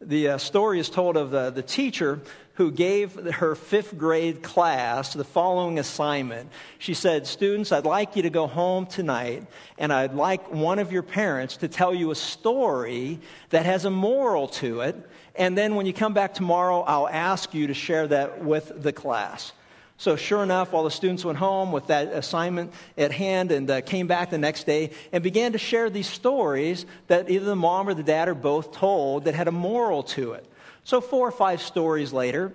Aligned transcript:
The 0.00 0.28
uh, 0.28 0.38
story 0.38 0.78
is 0.78 0.90
told 0.90 1.16
of 1.16 1.32
the, 1.32 1.50
the 1.50 1.62
teacher 1.62 2.20
who 2.54 2.70
gave 2.70 3.14
her 3.14 3.56
fifth 3.56 3.98
grade 3.98 4.44
class 4.44 5.12
the 5.12 5.24
following 5.24 5.80
assignment. 5.80 6.50
She 6.78 6.94
said, 6.94 7.26
Students, 7.26 7.72
I'd 7.72 7.84
like 7.84 8.14
you 8.14 8.22
to 8.22 8.30
go 8.30 8.46
home 8.46 8.86
tonight, 8.86 9.44
and 9.76 9.92
I'd 9.92 10.14
like 10.14 10.52
one 10.52 10.78
of 10.78 10.92
your 10.92 11.02
parents 11.02 11.58
to 11.58 11.68
tell 11.68 11.92
you 11.92 12.12
a 12.12 12.14
story 12.14 13.18
that 13.50 13.66
has 13.66 13.86
a 13.86 13.90
moral 13.90 14.46
to 14.48 14.82
it. 14.82 14.96
And 15.34 15.58
then 15.58 15.74
when 15.74 15.86
you 15.86 15.92
come 15.92 16.14
back 16.14 16.32
tomorrow, 16.32 16.82
I'll 16.82 17.08
ask 17.08 17.52
you 17.52 17.66
to 17.66 17.74
share 17.74 18.06
that 18.06 18.44
with 18.44 18.70
the 18.80 18.92
class. 18.92 19.52
So, 20.00 20.14
sure 20.14 20.44
enough, 20.44 20.74
all 20.74 20.84
the 20.84 20.92
students 20.92 21.24
went 21.24 21.38
home 21.38 21.72
with 21.72 21.88
that 21.88 22.12
assignment 22.12 22.72
at 22.96 23.10
hand 23.10 23.50
and 23.50 23.68
uh, 23.68 23.80
came 23.80 24.06
back 24.06 24.30
the 24.30 24.38
next 24.38 24.64
day 24.64 24.92
and 25.12 25.24
began 25.24 25.52
to 25.52 25.58
share 25.58 25.90
these 25.90 26.06
stories 26.06 26.86
that 27.08 27.28
either 27.28 27.44
the 27.44 27.56
mom 27.56 27.88
or 27.88 27.94
the 27.94 28.04
dad 28.04 28.28
or 28.28 28.34
both 28.34 28.70
told 28.70 29.24
that 29.24 29.34
had 29.34 29.48
a 29.48 29.52
moral 29.52 30.04
to 30.04 30.34
it. 30.34 30.46
So, 30.84 31.00
four 31.00 31.26
or 31.26 31.32
five 31.32 31.60
stories 31.60 32.12
later, 32.12 32.52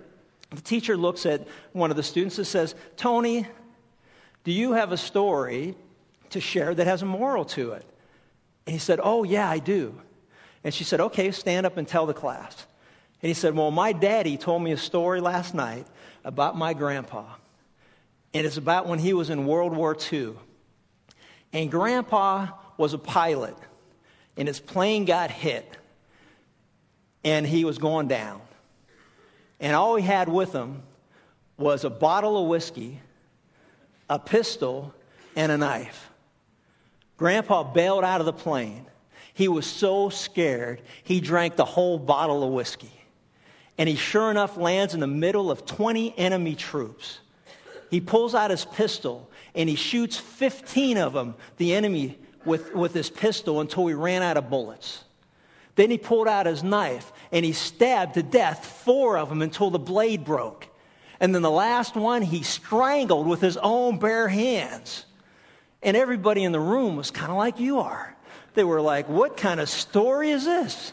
the 0.50 0.62
teacher 0.62 0.96
looks 0.96 1.26
at 1.26 1.46
one 1.72 1.90
of 1.90 1.98
the 1.98 2.02
students 2.02 2.38
and 2.38 2.46
says, 2.46 2.74
Tony, 2.96 3.46
do 4.44 4.50
you 4.50 4.72
have 4.72 4.92
a 4.92 4.96
story 4.96 5.74
to 6.30 6.40
share 6.40 6.74
that 6.74 6.86
has 6.86 7.02
a 7.02 7.06
moral 7.06 7.44
to 7.44 7.72
it? 7.72 7.84
And 8.66 8.72
he 8.72 8.78
said, 8.78 9.00
Oh, 9.02 9.22
yeah, 9.22 9.48
I 9.48 9.58
do. 9.58 10.00
And 10.64 10.72
she 10.72 10.84
said, 10.84 10.98
Okay, 10.98 11.30
stand 11.30 11.66
up 11.66 11.76
and 11.76 11.86
tell 11.86 12.06
the 12.06 12.14
class. 12.14 12.66
And 13.20 13.28
he 13.28 13.34
said, 13.34 13.54
Well, 13.54 13.70
my 13.70 13.92
daddy 13.92 14.38
told 14.38 14.62
me 14.62 14.72
a 14.72 14.78
story 14.78 15.20
last 15.20 15.54
night 15.54 15.86
about 16.24 16.56
my 16.56 16.74
grandpa. 16.74 17.24
And 18.32 18.46
it's 18.46 18.56
about 18.56 18.86
when 18.86 18.98
he 18.98 19.12
was 19.12 19.30
in 19.30 19.46
World 19.46 19.76
War 19.76 19.96
II. 20.12 20.34
And 21.52 21.70
grandpa 21.70 22.48
was 22.76 22.94
a 22.94 22.98
pilot, 22.98 23.56
and 24.36 24.48
his 24.48 24.58
plane 24.58 25.04
got 25.04 25.30
hit, 25.30 25.76
and 27.22 27.46
he 27.46 27.64
was 27.64 27.78
going 27.78 28.08
down. 28.08 28.40
And 29.60 29.76
all 29.76 29.94
he 29.94 30.04
had 30.04 30.28
with 30.28 30.52
him 30.52 30.82
was 31.56 31.84
a 31.84 31.90
bottle 31.90 32.42
of 32.42 32.48
whiskey, 32.48 32.98
a 34.10 34.18
pistol, 34.18 34.92
and 35.36 35.52
a 35.52 35.56
knife. 35.56 36.10
Grandpa 37.16 37.62
bailed 37.62 38.02
out 38.02 38.20
of 38.20 38.26
the 38.26 38.32
plane. 38.32 38.86
He 39.34 39.46
was 39.46 39.66
so 39.66 40.08
scared, 40.08 40.82
he 41.04 41.20
drank 41.20 41.54
the 41.54 41.64
whole 41.64 41.98
bottle 41.98 42.42
of 42.42 42.52
whiskey. 42.52 42.92
And 43.78 43.88
he 43.88 43.96
sure 43.96 44.30
enough 44.30 44.56
lands 44.56 44.94
in 44.94 45.00
the 45.00 45.06
middle 45.06 45.50
of 45.50 45.66
20 45.66 46.16
enemy 46.16 46.54
troops. 46.54 47.18
He 47.90 48.00
pulls 48.00 48.34
out 48.34 48.50
his 48.50 48.64
pistol 48.64 49.28
and 49.54 49.68
he 49.68 49.76
shoots 49.76 50.16
15 50.16 50.96
of 50.98 51.12
them, 51.12 51.34
the 51.56 51.74
enemy, 51.74 52.18
with, 52.44 52.74
with 52.74 52.92
his 52.92 53.10
pistol 53.10 53.60
until 53.60 53.86
he 53.86 53.94
ran 53.94 54.22
out 54.22 54.36
of 54.36 54.50
bullets. 54.50 55.02
Then 55.76 55.90
he 55.90 55.98
pulled 55.98 56.28
out 56.28 56.46
his 56.46 56.62
knife 56.62 57.12
and 57.32 57.44
he 57.44 57.52
stabbed 57.52 58.14
to 58.14 58.22
death 58.22 58.64
four 58.84 59.18
of 59.18 59.28
them 59.28 59.42
until 59.42 59.70
the 59.70 59.78
blade 59.78 60.24
broke. 60.24 60.68
And 61.20 61.34
then 61.34 61.42
the 61.42 61.50
last 61.50 61.96
one 61.96 62.22
he 62.22 62.42
strangled 62.42 63.26
with 63.26 63.40
his 63.40 63.56
own 63.56 63.98
bare 63.98 64.28
hands. 64.28 65.04
And 65.82 65.96
everybody 65.96 66.44
in 66.44 66.52
the 66.52 66.60
room 66.60 66.96
was 66.96 67.10
kind 67.10 67.30
of 67.30 67.38
like 67.38 67.60
you 67.60 67.80
are. 67.80 68.14
They 68.54 68.64
were 68.64 68.80
like, 68.80 69.08
What 69.08 69.36
kind 69.36 69.60
of 69.60 69.68
story 69.68 70.30
is 70.30 70.44
this? 70.44 70.92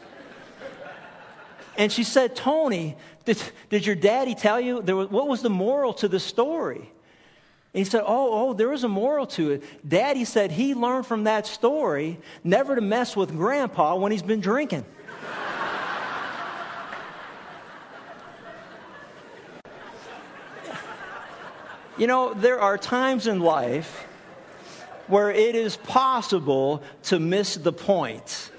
And 1.78 1.92
she 1.92 2.04
said, 2.04 2.36
Tony, 2.36 2.96
did, 3.26 3.42
did 3.70 3.86
your 3.86 3.96
daddy 3.96 4.36
tell 4.36 4.60
you 4.60 4.82
was, 4.82 5.10
what 5.10 5.28
was 5.28 5.42
the 5.42 5.50
moral 5.50 5.94
to 5.96 6.08
the 6.08 6.20
story? 6.20 6.92
And 7.74 7.80
he 7.80 7.86
said, 7.86 8.04
Oh, 8.06 8.50
oh, 8.50 8.54
there 8.54 8.70
was 8.70 8.84
a 8.84 8.90
moral 8.90 9.26
to 9.28 9.52
it. 9.52 9.64
Daddy 9.88 10.26
said 10.26 10.52
he 10.52 10.74
learned 10.74 11.06
from 11.06 11.24
that 11.24 11.48
story 11.48 12.20
never 12.44 12.76
to 12.76 12.82
mess 12.82 13.16
with 13.16 13.32
grandpa 13.32 13.96
when 13.96 14.12
he's 14.12 14.22
been 14.22 14.42
drinking. 14.42 14.84
you 21.98 22.08
know, 22.08 22.34
there 22.34 22.60
are 22.60 22.78
times 22.78 23.28
in 23.28 23.40
life 23.40 24.06
where 25.08 25.31
it 25.31 25.56
is 25.56 25.78
possible 25.78 26.84
to 27.04 27.20
miss 27.20 27.56
the 27.56 27.72
point 27.72 28.50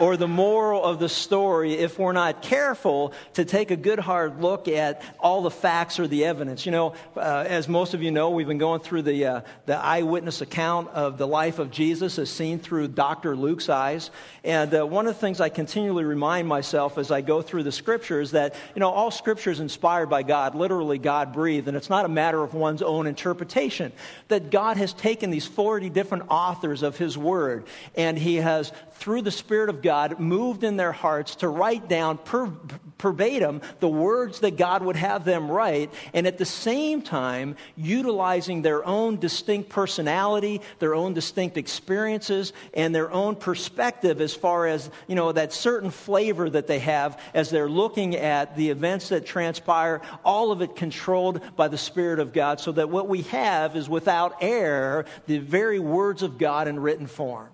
or 0.00 0.16
the 0.16 0.26
moral 0.26 0.82
of 0.82 0.98
the 0.98 1.08
story 1.08 1.74
if 1.74 1.98
we're 1.98 2.12
not 2.12 2.42
careful 2.42 3.12
to 3.34 3.44
take 3.44 3.70
a 3.70 3.76
good 3.76 3.98
hard 3.98 4.40
look 4.40 4.66
at 4.66 5.02
all 5.20 5.42
the 5.42 5.50
facts 5.50 6.00
or 6.00 6.08
the 6.08 6.24
evidence. 6.24 6.64
You 6.64 6.72
know, 6.72 6.94
uh, 7.16 7.44
as 7.46 7.68
most 7.68 7.92
of 7.92 8.02
you 8.02 8.10
know, 8.10 8.30
we've 8.30 8.48
been 8.48 8.58
going 8.58 8.80
through 8.80 9.02
the, 9.02 9.26
uh, 9.26 9.40
the 9.66 9.76
eyewitness 9.76 10.40
account 10.40 10.88
of 10.88 11.18
the 11.18 11.26
life 11.26 11.58
of 11.58 11.70
Jesus 11.70 12.18
as 12.18 12.30
seen 12.30 12.58
through 12.58 12.88
Dr. 12.88 13.36
Luke's 13.36 13.68
eyes. 13.68 14.10
And 14.42 14.74
uh, 14.74 14.86
one 14.86 15.06
of 15.06 15.14
the 15.14 15.20
things 15.20 15.40
I 15.40 15.50
continually 15.50 16.04
remind 16.04 16.48
myself 16.48 16.96
as 16.96 17.10
I 17.10 17.20
go 17.20 17.42
through 17.42 17.64
the 17.64 17.72
scriptures 17.72 18.30
that, 18.30 18.54
you 18.74 18.80
know, 18.80 18.90
all 18.90 19.10
scripture 19.10 19.50
is 19.50 19.60
inspired 19.60 20.08
by 20.08 20.22
God, 20.22 20.54
literally 20.54 20.98
God 20.98 21.34
breathed, 21.34 21.68
and 21.68 21.76
it's 21.76 21.90
not 21.90 22.06
a 22.06 22.08
matter 22.08 22.42
of 22.42 22.54
one's 22.54 22.80
own 22.80 23.06
interpretation. 23.06 23.92
That 24.28 24.50
God 24.50 24.78
has 24.78 24.94
taken 24.94 25.30
these 25.30 25.46
40 25.46 25.90
different 25.90 26.24
authors 26.30 26.82
of 26.82 26.96
His 26.96 27.18
Word 27.18 27.64
and 27.94 28.18
He 28.18 28.36
has, 28.36 28.72
through 29.00 29.22
the 29.22 29.30
Spirit 29.30 29.70
of 29.70 29.82
God, 29.82 30.20
moved 30.20 30.62
in 30.62 30.76
their 30.76 30.92
hearts 30.92 31.36
to 31.36 31.48
write 31.48 31.88
down 31.88 32.18
per, 32.18 32.52
verbatim 33.00 33.62
the 33.80 33.88
words 33.88 34.40
that 34.40 34.58
God 34.58 34.84
would 34.84 34.96
have 34.96 35.24
them 35.24 35.50
write, 35.50 35.90
and 36.12 36.26
at 36.26 36.36
the 36.36 36.44
same 36.44 37.00
time, 37.00 37.56
utilizing 37.76 38.60
their 38.60 38.84
own 38.84 39.18
distinct 39.18 39.70
personality, 39.70 40.60
their 40.80 40.94
own 40.94 41.14
distinct 41.14 41.56
experiences, 41.56 42.52
and 42.74 42.94
their 42.94 43.10
own 43.10 43.36
perspective 43.36 44.20
as 44.20 44.34
far 44.34 44.66
as, 44.66 44.90
you 45.06 45.14
know, 45.14 45.32
that 45.32 45.54
certain 45.54 45.90
flavor 45.90 46.50
that 46.50 46.66
they 46.66 46.78
have 46.78 47.18
as 47.32 47.48
they're 47.48 47.70
looking 47.70 48.16
at 48.16 48.54
the 48.54 48.68
events 48.68 49.08
that 49.08 49.24
transpire, 49.24 50.02
all 50.24 50.52
of 50.52 50.60
it 50.60 50.76
controlled 50.76 51.40
by 51.56 51.68
the 51.68 51.78
Spirit 51.78 52.18
of 52.18 52.34
God, 52.34 52.60
so 52.60 52.72
that 52.72 52.90
what 52.90 53.08
we 53.08 53.22
have 53.22 53.76
is 53.76 53.88
without 53.88 54.36
error 54.42 55.06
the 55.26 55.38
very 55.38 55.78
words 55.78 56.22
of 56.22 56.36
God 56.36 56.68
in 56.68 56.78
written 56.78 57.06
form. 57.06 57.48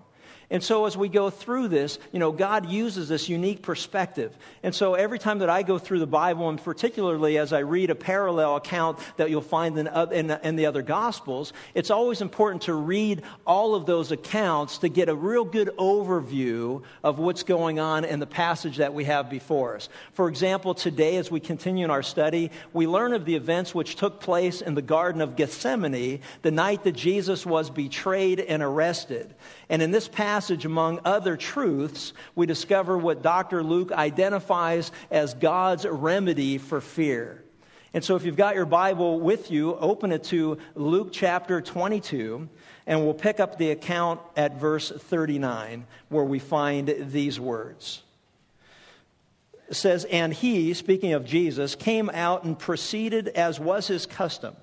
And 0.49 0.63
so 0.63 0.85
as 0.85 0.95
we 0.95 1.09
go 1.09 1.29
through 1.29 1.67
this, 1.67 1.99
you 2.13 2.19
know, 2.19 2.31
God 2.31 2.69
uses 2.69 3.09
this 3.09 3.27
unique 3.27 3.61
perspective. 3.61 4.33
And 4.63 4.73
so 4.73 4.93
every 4.93 5.19
time 5.19 5.39
that 5.39 5.49
I 5.49 5.61
go 5.61 5.77
through 5.77 5.99
the 5.99 6.07
Bible, 6.07 6.47
and 6.47 6.63
particularly 6.63 7.37
as 7.37 7.51
I 7.51 7.59
read 7.59 7.89
a 7.89 7.95
parallel 7.95 8.55
account 8.55 8.99
that 9.17 9.29
you'll 9.29 9.41
find 9.41 9.77
in, 9.77 9.87
in, 9.87 10.31
in, 10.31 10.55
the 10.55 10.67
other 10.67 10.81
Gospels, 10.81 11.51
it's 11.73 11.91
always 11.91 12.21
important 12.21 12.61
to 12.63 12.73
read 12.73 13.23
all 13.45 13.75
of 13.75 13.85
those 13.85 14.13
accounts 14.13 14.77
to 14.79 14.87
get 14.87 15.09
a 15.09 15.15
real 15.15 15.43
good 15.43 15.69
overview 15.77 16.81
of 17.03 17.19
what's 17.19 17.43
going 17.43 17.79
on 17.79 18.05
in 18.05 18.21
the 18.21 18.25
passage 18.25 18.77
that 18.77 18.93
we 18.93 19.03
have 19.03 19.29
before 19.29 19.75
us. 19.75 19.89
For 20.13 20.29
example, 20.29 20.73
today 20.73 21.17
as 21.17 21.29
we 21.29 21.41
continue 21.41 21.83
in 21.83 21.91
our 21.91 22.03
study, 22.03 22.51
we 22.71 22.87
learn 22.87 23.11
of 23.11 23.25
the 23.25 23.35
events 23.35 23.75
which 23.75 23.97
took 23.97 24.21
place 24.21 24.61
in 24.61 24.75
the 24.75 24.81
Garden 24.81 25.19
of 25.19 25.35
Gethsemane 25.35 26.21
the 26.41 26.51
night 26.51 26.85
that 26.85 26.93
Jesus 26.93 27.45
was 27.45 27.69
betrayed 27.69 28.39
and 28.39 28.63
arrested. 28.63 29.35
And 29.69 29.81
in 29.81 29.91
this 29.91 30.07
passage, 30.07 30.65
among 30.65 31.01
other 31.03 31.35
truths, 31.35 32.13
we 32.35 32.45
discover 32.45 32.97
what 32.97 33.21
Dr. 33.21 33.63
Luke 33.63 33.91
identifies 33.91 34.91
as 35.11 35.33
God's 35.33 35.85
remedy 35.85 36.57
for 36.57 36.79
fear. 36.79 37.43
And 37.93 38.03
so, 38.03 38.15
if 38.15 38.25
you've 38.25 38.35
got 38.35 38.55
your 38.55 38.65
Bible 38.65 39.19
with 39.19 39.49
you, 39.49 39.75
open 39.75 40.11
it 40.11 40.25
to 40.25 40.57
Luke 40.75 41.09
chapter 41.11 41.61
22, 41.61 42.47
and 42.85 43.03
we'll 43.03 43.13
pick 43.13 43.39
up 43.39 43.57
the 43.57 43.71
account 43.71 44.21
at 44.35 44.59
verse 44.59 44.89
39, 44.89 45.85
where 46.09 46.23
we 46.23 46.39
find 46.39 46.93
these 47.11 47.39
words. 47.39 48.01
It 49.69 49.75
says, 49.75 50.05
And 50.05 50.33
he, 50.33 50.73
speaking 50.73 51.13
of 51.13 51.25
Jesus, 51.25 51.75
came 51.75 52.09
out 52.09 52.43
and 52.43 52.57
proceeded 52.57 53.29
as 53.29 53.59
was 53.59 53.87
his 53.87 54.05
custom 54.05 54.55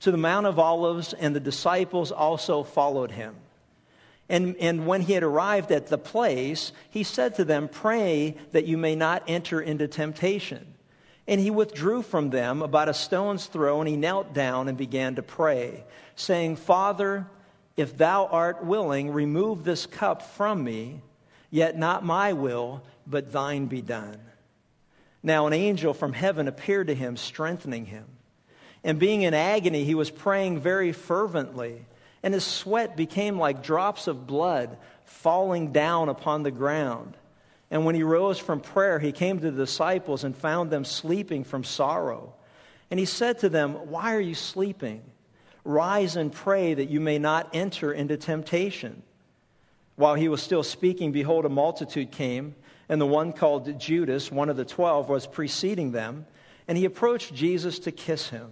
to 0.00 0.10
the 0.10 0.16
Mount 0.16 0.46
of 0.46 0.58
Olives, 0.58 1.12
and 1.12 1.36
the 1.36 1.40
disciples 1.40 2.12
also 2.12 2.62
followed 2.62 3.10
him. 3.10 3.34
And, 4.28 4.56
and 4.56 4.86
when 4.86 5.00
he 5.00 5.12
had 5.12 5.22
arrived 5.22 5.72
at 5.72 5.88
the 5.88 5.98
place, 5.98 6.72
he 6.90 7.02
said 7.02 7.36
to 7.36 7.44
them, 7.44 7.68
Pray 7.68 8.36
that 8.52 8.66
you 8.66 8.76
may 8.78 8.94
not 8.94 9.24
enter 9.28 9.60
into 9.60 9.88
temptation. 9.88 10.66
And 11.26 11.40
he 11.40 11.50
withdrew 11.50 12.02
from 12.02 12.30
them 12.30 12.62
about 12.62 12.88
a 12.88 12.94
stone's 12.94 13.46
throw, 13.46 13.80
and 13.80 13.88
he 13.88 13.96
knelt 13.96 14.32
down 14.34 14.68
and 14.68 14.76
began 14.76 15.16
to 15.16 15.22
pray, 15.22 15.84
saying, 16.16 16.56
Father, 16.56 17.26
if 17.76 17.96
thou 17.96 18.26
art 18.26 18.64
willing, 18.64 19.12
remove 19.12 19.64
this 19.64 19.86
cup 19.86 20.22
from 20.22 20.62
me, 20.62 21.00
yet 21.50 21.78
not 21.78 22.04
my 22.04 22.32
will, 22.32 22.82
but 23.06 23.32
thine 23.32 23.66
be 23.66 23.82
done. 23.82 24.18
Now 25.22 25.46
an 25.46 25.52
angel 25.52 25.94
from 25.94 26.12
heaven 26.12 26.48
appeared 26.48 26.88
to 26.88 26.94
him, 26.94 27.16
strengthening 27.16 27.86
him. 27.86 28.04
And 28.82 28.98
being 28.98 29.22
in 29.22 29.34
agony, 29.34 29.84
he 29.84 29.94
was 29.94 30.10
praying 30.10 30.60
very 30.60 30.92
fervently 30.92 31.84
and 32.22 32.34
his 32.34 32.44
sweat 32.44 32.96
became 32.96 33.38
like 33.38 33.62
drops 33.62 34.06
of 34.06 34.26
blood 34.26 34.76
falling 35.04 35.72
down 35.72 36.08
upon 36.08 36.42
the 36.42 36.50
ground. 36.50 37.16
And 37.70 37.84
when 37.84 37.94
he 37.94 38.02
rose 38.02 38.38
from 38.38 38.60
prayer, 38.60 38.98
he 38.98 39.12
came 39.12 39.40
to 39.40 39.50
the 39.50 39.56
disciples 39.56 40.24
and 40.24 40.36
found 40.36 40.70
them 40.70 40.84
sleeping 40.84 41.44
from 41.44 41.64
sorrow. 41.64 42.34
And 42.90 43.00
he 43.00 43.06
said 43.06 43.38
to 43.40 43.48
them, 43.48 43.90
Why 43.90 44.14
are 44.14 44.20
you 44.20 44.34
sleeping? 44.34 45.02
Rise 45.64 46.16
and 46.16 46.32
pray 46.32 46.74
that 46.74 46.90
you 46.90 47.00
may 47.00 47.18
not 47.18 47.50
enter 47.54 47.92
into 47.92 48.16
temptation. 48.16 49.02
While 49.96 50.14
he 50.14 50.28
was 50.28 50.42
still 50.42 50.62
speaking, 50.62 51.12
behold, 51.12 51.44
a 51.44 51.48
multitude 51.48 52.10
came, 52.10 52.54
and 52.88 53.00
the 53.00 53.06
one 53.06 53.32
called 53.32 53.78
Judas, 53.78 54.30
one 54.30 54.50
of 54.50 54.56
the 54.56 54.64
twelve, 54.64 55.08
was 55.08 55.26
preceding 55.26 55.92
them, 55.92 56.26
and 56.68 56.76
he 56.76 56.84
approached 56.84 57.34
Jesus 57.34 57.80
to 57.80 57.92
kiss 57.92 58.28
him. 58.28 58.50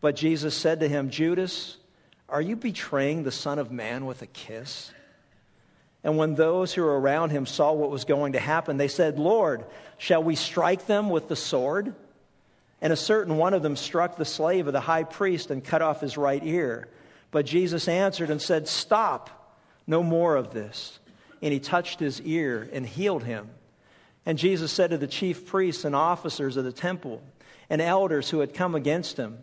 But 0.00 0.16
Jesus 0.16 0.54
said 0.54 0.80
to 0.80 0.88
him, 0.88 1.10
Judas, 1.10 1.76
are 2.28 2.40
you 2.40 2.56
betraying 2.56 3.22
the 3.22 3.30
Son 3.30 3.58
of 3.58 3.70
Man 3.70 4.06
with 4.06 4.22
a 4.22 4.26
kiss? 4.26 4.90
And 6.02 6.16
when 6.16 6.34
those 6.34 6.72
who 6.72 6.82
were 6.82 7.00
around 7.00 7.30
him 7.30 7.46
saw 7.46 7.72
what 7.72 7.90
was 7.90 8.04
going 8.04 8.34
to 8.34 8.38
happen, 8.38 8.76
they 8.76 8.88
said, 8.88 9.18
Lord, 9.18 9.64
shall 9.98 10.22
we 10.22 10.36
strike 10.36 10.86
them 10.86 11.10
with 11.10 11.28
the 11.28 11.36
sword? 11.36 11.94
And 12.80 12.92
a 12.92 12.96
certain 12.96 13.36
one 13.36 13.54
of 13.54 13.62
them 13.62 13.76
struck 13.76 14.16
the 14.16 14.24
slave 14.24 14.66
of 14.66 14.72
the 14.72 14.80
high 14.80 15.04
priest 15.04 15.50
and 15.50 15.64
cut 15.64 15.82
off 15.82 16.00
his 16.00 16.16
right 16.16 16.42
ear. 16.44 16.88
But 17.30 17.46
Jesus 17.46 17.88
answered 17.88 18.30
and 18.30 18.40
said, 18.40 18.68
Stop, 18.68 19.30
no 19.86 20.02
more 20.02 20.36
of 20.36 20.52
this. 20.52 20.98
And 21.42 21.52
he 21.52 21.60
touched 21.60 22.00
his 22.00 22.20
ear 22.20 22.68
and 22.72 22.86
healed 22.86 23.24
him. 23.24 23.48
And 24.24 24.38
Jesus 24.38 24.72
said 24.72 24.90
to 24.90 24.98
the 24.98 25.06
chief 25.06 25.46
priests 25.46 25.84
and 25.84 25.94
officers 25.94 26.56
of 26.56 26.64
the 26.64 26.72
temple 26.72 27.22
and 27.70 27.80
elders 27.80 28.28
who 28.28 28.40
had 28.40 28.54
come 28.54 28.74
against 28.74 29.16
him, 29.16 29.38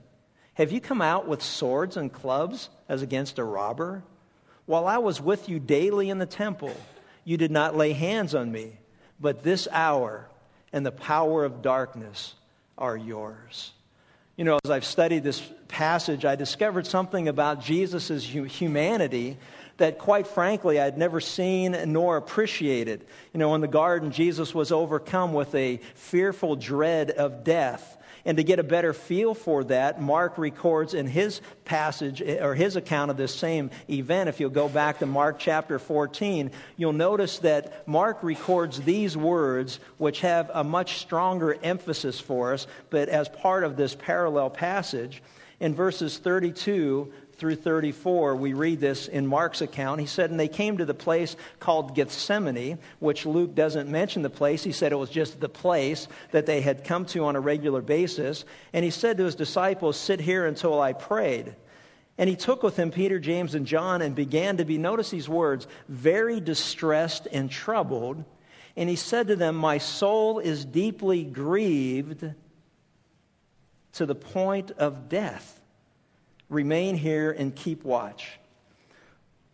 Have 0.55 0.71
you 0.71 0.79
come 0.79 1.01
out 1.01 1.27
with 1.27 1.41
swords 1.41 1.97
and 1.97 2.13
clubs 2.13 2.69
as 2.87 3.01
against 3.01 3.39
a 3.39 3.43
robber? 3.43 4.03
While 4.65 4.87
I 4.87 4.99
was 4.99 5.19
with 5.19 5.49
you 5.49 5.59
daily 5.59 6.09
in 6.09 6.19
the 6.19 6.25
temple, 6.25 6.75
you 7.25 7.37
did 7.37 7.51
not 7.51 7.75
lay 7.75 7.93
hands 7.93 8.35
on 8.35 8.51
me, 8.51 8.71
but 9.19 9.43
this 9.43 9.67
hour 9.71 10.27
and 10.71 10.85
the 10.85 10.91
power 10.91 11.43
of 11.43 11.61
darkness 11.61 12.35
are 12.77 12.95
yours. 12.95 13.71
You 14.35 14.45
know, 14.45 14.59
as 14.63 14.71
I've 14.71 14.85
studied 14.85 15.23
this 15.23 15.41
passage, 15.67 16.25
I 16.25 16.35
discovered 16.35 16.87
something 16.87 17.27
about 17.27 17.61
Jesus' 17.61 18.23
humanity 18.23 19.37
that, 19.77 19.99
quite 19.99 20.27
frankly, 20.27 20.79
I'd 20.79 20.97
never 20.97 21.19
seen 21.19 21.75
nor 21.87 22.17
appreciated. 22.17 23.05
You 23.33 23.39
know, 23.39 23.55
in 23.55 23.61
the 23.61 23.67
garden, 23.67 24.11
Jesus 24.11 24.53
was 24.53 24.71
overcome 24.71 25.33
with 25.33 25.53
a 25.55 25.77
fearful 25.95 26.55
dread 26.55 27.11
of 27.11 27.43
death. 27.43 27.97
And 28.25 28.37
to 28.37 28.43
get 28.43 28.59
a 28.59 28.63
better 28.63 28.93
feel 28.93 29.33
for 29.33 29.65
that, 29.65 30.01
Mark 30.01 30.37
records 30.37 30.93
in 30.93 31.07
his 31.07 31.41
passage 31.65 32.21
eh, 32.21 32.43
or 32.43 32.55
his 32.55 32.77
account 32.77 33.11
of 33.11 33.17
this 33.17 33.35
same 33.35 33.69
event. 33.89 34.29
If 34.29 34.39
you'll 34.39 34.49
go 34.49 34.69
back 34.69 34.99
to 34.99 35.05
Mark 35.05 35.39
chapter 35.39 35.77
14, 35.77 36.51
you'll 36.77 36.93
notice 36.93 37.39
that 37.39 37.85
Mark 37.87 38.23
records 38.23 38.79
these 38.79 39.17
words, 39.17 39.79
which 39.97 40.21
have 40.21 40.49
a 40.53 40.63
much 40.63 40.99
stronger 40.99 41.57
emphasis 41.63 42.19
for 42.19 42.53
us, 42.53 42.65
but 42.89 43.09
as 43.09 43.27
part 43.27 43.65
of 43.65 43.75
this 43.75 43.93
parallel 43.93 44.49
passage. 44.49 45.21
In 45.59 45.75
verses 45.75 46.17
32 46.17 47.13
through 47.37 47.55
34, 47.55 48.35
we 48.35 48.53
read 48.53 48.79
this 48.79 49.07
in 49.07 49.27
Mark's 49.27 49.61
account. 49.61 49.99
He 49.99 50.05
said, 50.05 50.29
And 50.29 50.39
they 50.39 50.47
came 50.47 50.77
to 50.77 50.85
the 50.85 50.93
place 50.93 51.35
called 51.59 51.95
Gethsemane, 51.95 52.79
which 52.99 53.25
Luke 53.25 53.55
doesn't 53.55 53.89
mention 53.89 54.21
the 54.21 54.29
place. 54.29 54.63
He 54.63 54.71
said 54.71 54.91
it 54.91 54.97
was 54.97 55.09
just 55.09 55.39
the 55.39 55.49
place 55.49 56.07
that 56.31 56.45
they 56.45 56.61
had 56.61 56.83
come 56.83 57.05
to 57.07 57.25
on 57.25 57.35
a 57.35 57.39
regular 57.39 57.81
basis. 57.81 58.45
And 58.71 58.83
he 58.83 58.91
said 58.91 59.17
to 59.17 59.25
his 59.25 59.35
disciples, 59.35 59.97
Sit 59.97 60.19
here 60.19 60.45
until 60.45 60.79
I 60.79 60.93
prayed. 60.93 61.55
And 62.17 62.29
he 62.29 62.35
took 62.35 62.61
with 62.61 62.77
him 62.77 62.91
Peter, 62.91 63.19
James, 63.19 63.55
and 63.55 63.65
John 63.65 64.01
and 64.01 64.15
began 64.15 64.57
to 64.57 64.65
be, 64.65 64.77
notice 64.77 65.09
these 65.09 65.27
words, 65.27 65.67
very 65.89 66.39
distressed 66.39 67.27
and 67.31 67.49
troubled. 67.49 68.23
And 68.75 68.89
he 68.89 68.95
said 68.95 69.27
to 69.27 69.35
them, 69.35 69.55
My 69.55 69.79
soul 69.79 70.39
is 70.39 70.63
deeply 70.63 71.23
grieved 71.23 72.23
to 73.93 74.05
the 74.05 74.15
point 74.15 74.71
of 74.71 75.09
death. 75.09 75.59
Remain 76.53 76.95
here 76.95 77.31
and 77.31 77.55
keep 77.55 77.83
watch. 77.83 78.39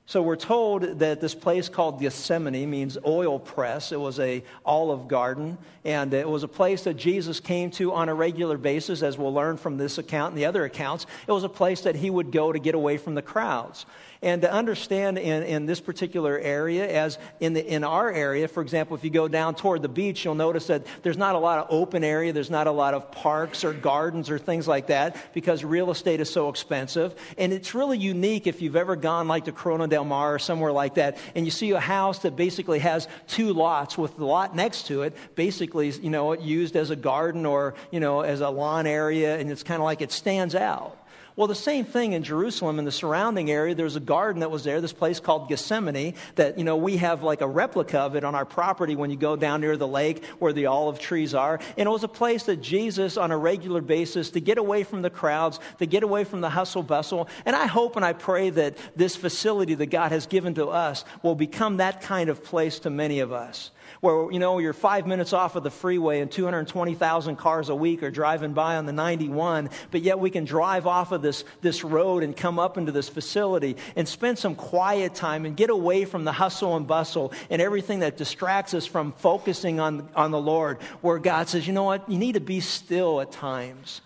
So 0.05 0.21
we're 0.21 0.35
told 0.35 0.99
that 0.99 1.21
this 1.21 1.35
place 1.35 1.69
called 1.69 2.01
Gethsemane 2.01 2.67
means 2.67 2.97
oil 3.05 3.39
press. 3.39 3.91
It 3.91 3.99
was 3.99 4.19
a 4.19 4.43
olive 4.65 5.07
garden, 5.07 5.57
and 5.85 6.13
it 6.13 6.27
was 6.27 6.43
a 6.43 6.47
place 6.47 6.83
that 6.85 6.95
Jesus 6.95 7.39
came 7.39 7.69
to 7.71 7.93
on 7.93 8.09
a 8.09 8.13
regular 8.13 8.57
basis, 8.57 9.03
as 9.03 9.17
we'll 9.17 9.33
learn 9.33 9.55
from 9.55 9.77
this 9.77 9.97
account 9.97 10.33
and 10.33 10.37
the 10.37 10.45
other 10.45 10.65
accounts. 10.65 11.05
It 11.27 11.31
was 11.31 11.43
a 11.43 11.49
place 11.49 11.81
that 11.81 11.95
he 11.95 12.09
would 12.09 12.31
go 12.31 12.51
to 12.51 12.57
get 12.57 12.75
away 12.75 12.97
from 12.97 13.13
the 13.15 13.21
crowds. 13.21 13.85
And 14.21 14.41
to 14.41 14.51
understand 14.51 15.17
in, 15.17 15.43
in 15.43 15.65
this 15.65 15.79
particular 15.79 16.37
area, 16.37 16.85
as 16.89 17.17
in, 17.39 17.53
the, 17.53 17.65
in 17.65 17.85
our 17.85 18.11
area, 18.11 18.49
for 18.49 18.61
example, 18.61 18.97
if 18.97 19.05
you 19.05 19.09
go 19.09 19.29
down 19.29 19.55
toward 19.55 19.81
the 19.81 19.87
beach, 19.87 20.25
you'll 20.25 20.35
notice 20.35 20.67
that 20.67 20.85
there's 21.03 21.15
not 21.15 21.35
a 21.35 21.39
lot 21.39 21.59
of 21.59 21.67
open 21.69 22.03
area, 22.03 22.33
there's 22.33 22.49
not 22.49 22.67
a 22.67 22.71
lot 22.71 22.93
of 22.93 23.11
parks 23.11 23.63
or 23.63 23.71
gardens 23.71 24.29
or 24.29 24.37
things 24.37 24.67
like 24.67 24.87
that 24.87 25.15
because 25.33 25.63
real 25.63 25.89
estate 25.89 26.19
is 26.19 26.29
so 26.29 26.49
expensive. 26.49 27.15
And 27.37 27.53
it's 27.53 27.73
really 27.73 27.97
unique 27.97 28.45
if 28.45 28.61
you've 28.61 28.75
ever 28.75 28.97
gone 28.97 29.29
like 29.29 29.45
to 29.45 29.53
Corona 29.53 29.87
del 29.87 30.03
Mar 30.03 30.35
or 30.35 30.39
somewhere 30.39 30.73
like 30.73 30.95
that, 30.95 31.17
and 31.33 31.45
you 31.45 31.51
see 31.51 31.71
a 31.71 31.79
house 31.79 32.19
that 32.19 32.35
basically 32.35 32.79
has 32.79 33.07
two 33.27 33.53
lots 33.53 33.97
with 33.97 34.17
the 34.17 34.25
lot 34.25 34.53
next 34.53 34.87
to 34.87 35.03
it, 35.03 35.15
basically, 35.35 35.91
you 35.91 36.09
know, 36.09 36.33
used 36.33 36.75
as 36.75 36.89
a 36.89 36.97
garden 36.97 37.45
or, 37.45 37.73
you 37.89 38.01
know, 38.01 38.19
as 38.19 38.41
a 38.41 38.49
lawn 38.49 38.85
area, 38.85 39.39
and 39.39 39.49
it's 39.49 39.63
kind 39.63 39.79
of 39.79 39.85
like 39.85 40.01
it 40.01 40.11
stands 40.11 40.55
out. 40.55 40.97
Well, 41.39 41.47
the 41.47 41.55
same 41.55 41.85
thing 41.85 42.11
in 42.11 42.23
Jerusalem 42.23 42.79
in 42.79 42.85
the 42.85 42.91
surrounding 42.91 43.49
area. 43.49 43.73
There's 43.73 43.95
a 43.95 44.01
garden 44.09 44.39
that 44.39 44.49
was 44.49 44.63
there, 44.63 44.81
this 44.81 44.91
place 44.91 45.19
called 45.19 45.47
Gethsemane, 45.49 46.15
that, 46.33 46.57
you 46.57 46.63
know, 46.63 46.75
we 46.75 46.97
have 46.97 47.21
like 47.21 47.41
a 47.41 47.47
replica 47.47 47.99
of 47.99 48.15
it 48.15 48.23
on 48.23 48.33
our 48.33 48.43
property 48.43 48.95
when 48.95 49.11
you 49.11 49.15
go 49.15 49.35
down 49.35 49.61
near 49.61 49.77
the 49.77 49.87
lake 49.87 50.25
where 50.39 50.51
the 50.51 50.65
olive 50.65 50.97
trees 50.97 51.35
are. 51.35 51.59
And 51.77 51.85
it 51.85 51.91
was 51.91 52.03
a 52.03 52.07
place 52.07 52.45
that 52.45 52.59
Jesus, 52.59 53.17
on 53.17 53.29
a 53.29 53.37
regular 53.37 53.81
basis, 53.81 54.31
to 54.31 54.41
get 54.41 54.57
away 54.57 54.83
from 54.83 55.03
the 55.03 55.11
crowds, 55.11 55.59
to 55.77 55.85
get 55.85 56.01
away 56.01 56.23
from 56.23 56.41
the 56.41 56.49
hustle 56.49 56.81
bustle. 56.81 57.29
And 57.45 57.55
I 57.55 57.67
hope 57.67 57.97
and 57.97 58.03
I 58.03 58.13
pray 58.13 58.49
that 58.49 58.77
this 58.95 59.15
facility 59.15 59.75
that 59.75 59.91
God 59.91 60.11
has 60.11 60.25
given 60.25 60.55
to 60.55 60.69
us 60.69 61.05
will 61.21 61.35
become 61.35 61.77
that 61.77 62.01
kind 62.01 62.29
of 62.29 62.43
place 62.43 62.79
to 62.79 62.89
many 62.89 63.19
of 63.19 63.31
us 63.31 63.69
where 64.01 64.31
you 64.31 64.39
know 64.39 64.59
you're 64.59 64.73
five 64.73 65.05
minutes 65.05 65.33
off 65.33 65.55
of 65.55 65.63
the 65.63 65.71
freeway 65.71 66.21
and 66.21 66.31
220,000 66.31 67.35
cars 67.35 67.69
a 67.69 67.75
week 67.75 68.03
are 68.03 68.11
driving 68.11 68.53
by 68.53 68.77
on 68.77 68.85
the 68.85 68.93
91, 68.93 69.69
but 69.91 70.01
yet 70.01 70.19
we 70.19 70.29
can 70.29 70.45
drive 70.45 70.87
off 70.87 71.11
of 71.11 71.21
this, 71.21 71.43
this 71.61 71.83
road 71.83 72.23
and 72.23 72.35
come 72.35 72.59
up 72.59 72.77
into 72.77 72.91
this 72.91 73.09
facility 73.09 73.75
and 73.95 74.07
spend 74.07 74.37
some 74.37 74.55
quiet 74.55 75.13
time 75.15 75.45
and 75.45 75.57
get 75.57 75.69
away 75.69 76.05
from 76.05 76.23
the 76.23 76.31
hustle 76.31 76.75
and 76.75 76.87
bustle 76.87 77.33
and 77.49 77.61
everything 77.61 77.99
that 77.99 78.17
distracts 78.17 78.73
us 78.73 78.85
from 78.85 79.11
focusing 79.13 79.79
on, 79.79 80.07
on 80.15 80.31
the 80.31 80.41
Lord, 80.41 80.81
where 81.01 81.19
God 81.19 81.49
says, 81.49 81.67
you 81.67 81.73
know 81.73 81.83
what, 81.83 82.09
you 82.09 82.17
need 82.17 82.33
to 82.33 82.39
be 82.39 82.59
still 82.59 83.21
at 83.21 83.31
times 83.31 84.01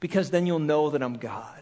because 0.00 0.30
then 0.30 0.46
you'll 0.46 0.58
know 0.58 0.90
that 0.90 1.02
I'm 1.02 1.18
God. 1.18 1.59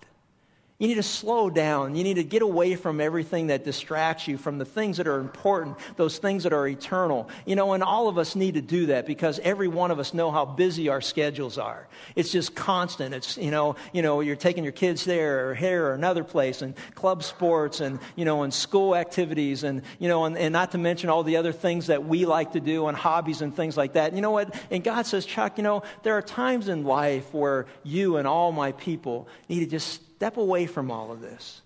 You 0.81 0.87
need 0.87 0.95
to 0.95 1.03
slow 1.03 1.51
down. 1.51 1.97
You 1.97 2.05
need 2.05 2.15
to 2.15 2.25
get 2.25 2.41
away 2.41 2.77
from 2.77 3.01
everything 3.01 3.49
that 3.49 3.65
distracts 3.65 4.29
you 4.29 4.39
from 4.39 4.59
the 4.59 4.65
things 4.65 4.99
that 4.99 5.09
are 5.09 5.19
important, 5.19 5.77
those 5.97 6.19
things 6.19 6.45
that 6.45 6.53
are 6.53 6.69
eternal. 6.69 7.29
You 7.47 7.57
know, 7.57 7.73
and 7.73 7.83
all 7.83 8.07
of 8.07 8.17
us 8.17 8.37
need 8.37 8.55
to 8.55 8.61
do 8.61 8.87
that 8.87 9.05
because 9.05 9.41
every 9.41 9.67
one 9.67 9.91
of 9.91 9.99
us 9.99 10.15
know 10.15 10.31
how 10.31 10.45
busy 10.45 10.89
our 10.89 11.01
schedules 11.01 11.59
are. 11.59 11.89
It's 12.15 12.31
just 12.31 12.55
constant. 12.55 13.13
It's, 13.13 13.37
you 13.37 13.51
know, 13.51 13.75
you 13.93 14.03
know, 14.03 14.21
you're 14.21 14.37
taking 14.37 14.63
your 14.63 14.73
kids 14.73 15.05
there 15.05 15.51
or 15.51 15.55
here 15.57 15.87
or 15.87 15.95
another 15.95 16.23
place 16.23 16.63
and 16.63 16.77
club 16.95 17.25
sports 17.25 17.81
and, 17.81 17.99
you 18.15 18.25
know, 18.25 18.45
and 18.45 18.55
school 18.55 18.95
activities 18.95 19.65
and, 19.65 19.83
you 19.99 20.07
know, 20.07 20.27
and, 20.27 20.39
and 20.39 20.53
not 20.53 20.71
to 20.73 20.79
mention 20.79 21.11
all 21.11 21.25
the 21.25 21.39
other 21.39 21.53
things 21.53 21.89
that 21.89 22.05
we 22.05 22.25
like 22.25 22.53
to 22.53 22.61
do 22.61 22.87
and 22.87 22.97
hobbies 22.97 23.43
and 23.43 23.53
things 23.57 23.77
like 23.77 23.95
that. 23.95 24.15
You 24.15 24.21
know 24.21 24.31
what? 24.31 24.55
And 24.71 24.85
God 24.85 25.07
says, 25.07 25.27
Chuck, 25.27 25.59
you 25.59 25.65
know, 25.65 25.83
there 26.05 26.17
are 26.17 26.23
times 26.23 26.69
in 26.69 26.85
life 26.85 27.35
where 27.35 27.67
you 27.83 28.17
and 28.17 28.29
all 28.29 28.53
my 28.53 28.71
people 28.71 29.27
need 29.49 29.59
to 29.59 29.67
just 29.67 30.03
step 30.19 30.37
away 30.37 30.67
from 30.67 30.91
all 30.91 31.13
of 31.13 31.21
this 31.21 31.63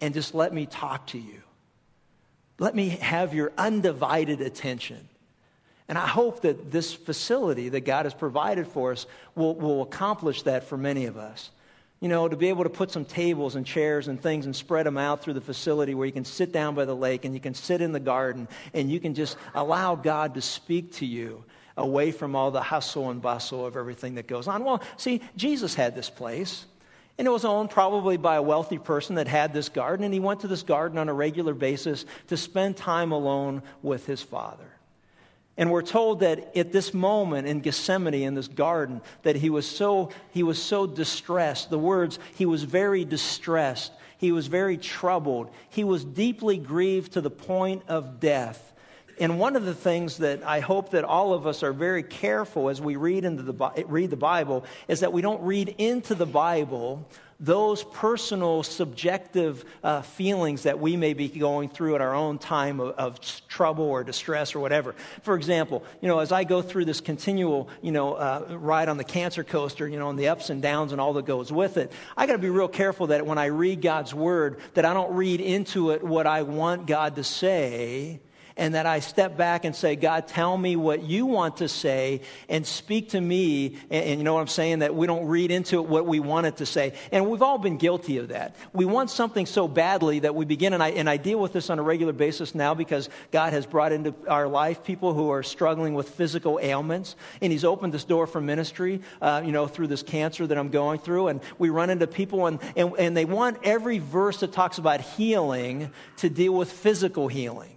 and 0.00 0.14
just 0.14 0.34
let 0.34 0.50
me 0.50 0.64
talk 0.64 1.08
to 1.08 1.18
you. 1.18 1.42
Let 2.58 2.74
me 2.74 2.88
have 2.88 3.34
your 3.34 3.52
undivided 3.58 4.40
attention. 4.40 5.06
And 5.88 5.98
I 5.98 6.06
hope 6.06 6.40
that 6.40 6.70
this 6.70 6.94
facility 6.94 7.68
that 7.68 7.80
God 7.82 8.06
has 8.06 8.14
provided 8.14 8.66
for 8.66 8.92
us 8.92 9.04
will, 9.34 9.54
will 9.54 9.82
accomplish 9.82 10.40
that 10.44 10.64
for 10.64 10.78
many 10.78 11.04
of 11.04 11.18
us. 11.18 11.50
You 12.00 12.08
know, 12.08 12.26
to 12.26 12.34
be 12.34 12.48
able 12.48 12.64
to 12.64 12.70
put 12.70 12.90
some 12.90 13.04
tables 13.04 13.56
and 13.56 13.66
chairs 13.66 14.08
and 14.08 14.18
things 14.18 14.46
and 14.46 14.56
spread 14.56 14.86
them 14.86 14.96
out 14.96 15.22
through 15.22 15.34
the 15.34 15.42
facility 15.42 15.94
where 15.94 16.06
you 16.06 16.12
can 16.12 16.24
sit 16.24 16.50
down 16.50 16.74
by 16.74 16.86
the 16.86 16.96
lake 16.96 17.26
and 17.26 17.34
you 17.34 17.40
can 17.40 17.52
sit 17.52 17.82
in 17.82 17.92
the 17.92 18.00
garden 18.00 18.48
and 18.72 18.90
you 18.90 19.00
can 19.00 19.12
just 19.12 19.36
allow 19.54 19.96
God 19.96 20.32
to 20.36 20.40
speak 20.40 20.94
to 20.94 21.04
you 21.04 21.44
away 21.76 22.10
from 22.10 22.36
all 22.36 22.50
the 22.52 22.62
hustle 22.62 23.10
and 23.10 23.20
bustle 23.20 23.66
of 23.66 23.76
everything 23.76 24.14
that 24.14 24.26
goes 24.26 24.48
on. 24.48 24.64
Well, 24.64 24.82
see, 24.96 25.20
Jesus 25.36 25.74
had 25.74 25.94
this 25.94 26.08
place. 26.08 26.64
And 27.22 27.28
it 27.28 27.30
was 27.30 27.44
owned 27.44 27.70
probably 27.70 28.16
by 28.16 28.34
a 28.34 28.42
wealthy 28.42 28.78
person 28.78 29.14
that 29.14 29.28
had 29.28 29.52
this 29.54 29.68
garden, 29.68 30.04
and 30.04 30.12
he 30.12 30.18
went 30.18 30.40
to 30.40 30.48
this 30.48 30.64
garden 30.64 30.98
on 30.98 31.08
a 31.08 31.14
regular 31.14 31.54
basis 31.54 32.04
to 32.26 32.36
spend 32.36 32.76
time 32.76 33.12
alone 33.12 33.62
with 33.80 34.04
his 34.06 34.20
father. 34.20 34.66
And 35.56 35.70
we're 35.70 35.82
told 35.82 36.18
that 36.18 36.56
at 36.56 36.72
this 36.72 36.92
moment 36.92 37.46
in 37.46 37.60
Gethsemane, 37.60 38.24
in 38.24 38.34
this 38.34 38.48
garden, 38.48 39.00
that 39.22 39.36
he 39.36 39.50
was 39.50 39.70
so, 39.70 40.10
he 40.32 40.42
was 40.42 40.60
so 40.60 40.84
distressed. 40.84 41.70
The 41.70 41.78
words, 41.78 42.18
he 42.34 42.44
was 42.44 42.64
very 42.64 43.04
distressed. 43.04 43.92
He 44.18 44.32
was 44.32 44.48
very 44.48 44.76
troubled. 44.76 45.50
He 45.70 45.84
was 45.84 46.04
deeply 46.04 46.58
grieved 46.58 47.12
to 47.12 47.20
the 47.20 47.30
point 47.30 47.84
of 47.86 48.18
death. 48.18 48.71
And 49.20 49.38
one 49.38 49.56
of 49.56 49.64
the 49.64 49.74
things 49.74 50.18
that 50.18 50.42
I 50.42 50.60
hope 50.60 50.90
that 50.90 51.04
all 51.04 51.34
of 51.34 51.46
us 51.46 51.62
are 51.62 51.72
very 51.72 52.02
careful 52.02 52.68
as 52.68 52.80
we 52.80 52.96
read, 52.96 53.24
into 53.24 53.42
the, 53.42 53.84
read 53.86 54.10
the 54.10 54.16
Bible 54.16 54.64
is 54.88 55.00
that 55.00 55.12
we 55.12 55.22
don't 55.22 55.42
read 55.42 55.74
into 55.78 56.14
the 56.14 56.26
Bible 56.26 57.06
those 57.42 57.82
personal, 57.82 58.62
subjective 58.62 59.64
uh, 59.82 60.02
feelings 60.02 60.62
that 60.62 60.78
we 60.78 60.96
may 60.96 61.12
be 61.12 61.28
going 61.28 61.68
through 61.68 61.96
at 61.96 62.00
our 62.00 62.14
own 62.14 62.38
time 62.38 62.78
of, 62.78 62.90
of, 62.90 63.20
trouble 63.48 63.84
or 63.84 64.04
distress 64.04 64.54
or 64.54 64.60
whatever. 64.60 64.94
For 65.22 65.34
example, 65.34 65.84
you 66.00 66.06
know, 66.06 66.20
as 66.20 66.30
I 66.30 66.44
go 66.44 66.62
through 66.62 66.84
this 66.84 67.00
continual, 67.00 67.68
you 67.82 67.90
know, 67.90 68.14
uh, 68.14 68.56
ride 68.60 68.88
on 68.88 68.96
the 68.96 69.04
cancer 69.04 69.42
coaster, 69.42 69.88
you 69.88 69.98
know, 69.98 70.08
and 70.08 70.18
the 70.18 70.28
ups 70.28 70.50
and 70.50 70.62
downs 70.62 70.92
and 70.92 71.00
all 71.00 71.14
that 71.14 71.26
goes 71.26 71.52
with 71.52 71.78
it, 71.78 71.92
I 72.16 72.26
got 72.26 72.34
to 72.34 72.38
be 72.38 72.48
real 72.48 72.68
careful 72.68 73.08
that 73.08 73.26
when 73.26 73.38
I 73.38 73.46
read 73.46 73.82
God's 73.82 74.14
word, 74.14 74.60
that 74.74 74.84
I 74.84 74.94
don't 74.94 75.14
read 75.14 75.40
into 75.40 75.90
it 75.90 76.04
what 76.04 76.28
I 76.28 76.42
want 76.42 76.86
God 76.86 77.16
to 77.16 77.24
say 77.24 78.20
and 78.56 78.74
that 78.74 78.86
I 78.86 79.00
step 79.00 79.36
back 79.36 79.64
and 79.64 79.74
say, 79.74 79.96
God, 79.96 80.28
tell 80.28 80.56
me 80.56 80.76
what 80.76 81.02
you 81.02 81.26
want 81.26 81.58
to 81.58 81.68
say 81.68 82.22
and 82.48 82.66
speak 82.66 83.10
to 83.10 83.20
me. 83.20 83.78
And, 83.90 84.04
and, 84.04 84.18
you 84.18 84.24
know 84.24 84.34
what 84.34 84.40
I'm 84.40 84.48
saying? 84.48 84.80
That 84.80 84.94
we 84.94 85.06
don't 85.06 85.26
read 85.26 85.50
into 85.50 85.76
it 85.76 85.88
what 85.88 86.06
we 86.06 86.20
want 86.20 86.46
it 86.46 86.58
to 86.58 86.66
say. 86.66 86.94
And 87.10 87.28
we've 87.28 87.42
all 87.42 87.58
been 87.58 87.76
guilty 87.76 88.18
of 88.18 88.28
that. 88.28 88.56
We 88.72 88.84
want 88.84 89.10
something 89.10 89.46
so 89.46 89.68
badly 89.68 90.20
that 90.20 90.34
we 90.34 90.44
begin, 90.44 90.72
and 90.72 90.82
I, 90.82 90.90
and 90.90 91.08
I 91.08 91.16
deal 91.16 91.38
with 91.38 91.52
this 91.52 91.70
on 91.70 91.78
a 91.78 91.82
regular 91.82 92.12
basis 92.12 92.54
now 92.54 92.74
because 92.74 93.08
God 93.30 93.52
has 93.52 93.66
brought 93.66 93.92
into 93.92 94.14
our 94.28 94.48
life 94.48 94.84
people 94.84 95.14
who 95.14 95.30
are 95.30 95.42
struggling 95.42 95.94
with 95.94 96.10
physical 96.10 96.58
ailments. 96.60 97.16
And 97.40 97.52
He's 97.52 97.64
opened 97.64 97.92
this 97.92 98.04
door 98.04 98.26
for 98.26 98.40
ministry, 98.40 99.00
uh, 99.20 99.42
you 99.44 99.52
know, 99.52 99.66
through 99.66 99.88
this 99.88 100.02
cancer 100.02 100.46
that 100.46 100.58
I'm 100.58 100.70
going 100.70 100.98
through. 100.98 101.28
And 101.28 101.40
we 101.58 101.70
run 101.70 101.90
into 101.90 102.06
people, 102.06 102.46
and, 102.46 102.58
and, 102.76 102.94
and 102.98 103.16
they 103.16 103.24
want 103.24 103.58
every 103.64 103.98
verse 103.98 104.40
that 104.40 104.52
talks 104.52 104.78
about 104.78 105.00
healing 105.00 105.90
to 106.18 106.28
deal 106.30 106.52
with 106.52 106.70
physical 106.70 107.28
healing. 107.28 107.70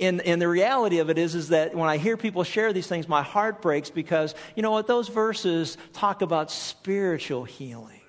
And, 0.00 0.20
and 0.20 0.40
the 0.40 0.48
reality 0.48 0.98
of 0.98 1.10
it 1.10 1.18
is, 1.18 1.34
is 1.34 1.48
that 1.48 1.74
when 1.74 1.88
I 1.88 1.96
hear 1.96 2.16
people 2.16 2.44
share 2.44 2.72
these 2.72 2.86
things, 2.86 3.08
my 3.08 3.22
heart 3.22 3.60
breaks 3.60 3.90
because, 3.90 4.34
you 4.54 4.62
know 4.62 4.70
what, 4.70 4.86
those 4.86 5.08
verses 5.08 5.76
talk 5.92 6.22
about 6.22 6.52
spiritual 6.52 7.44
healing. 7.44 8.00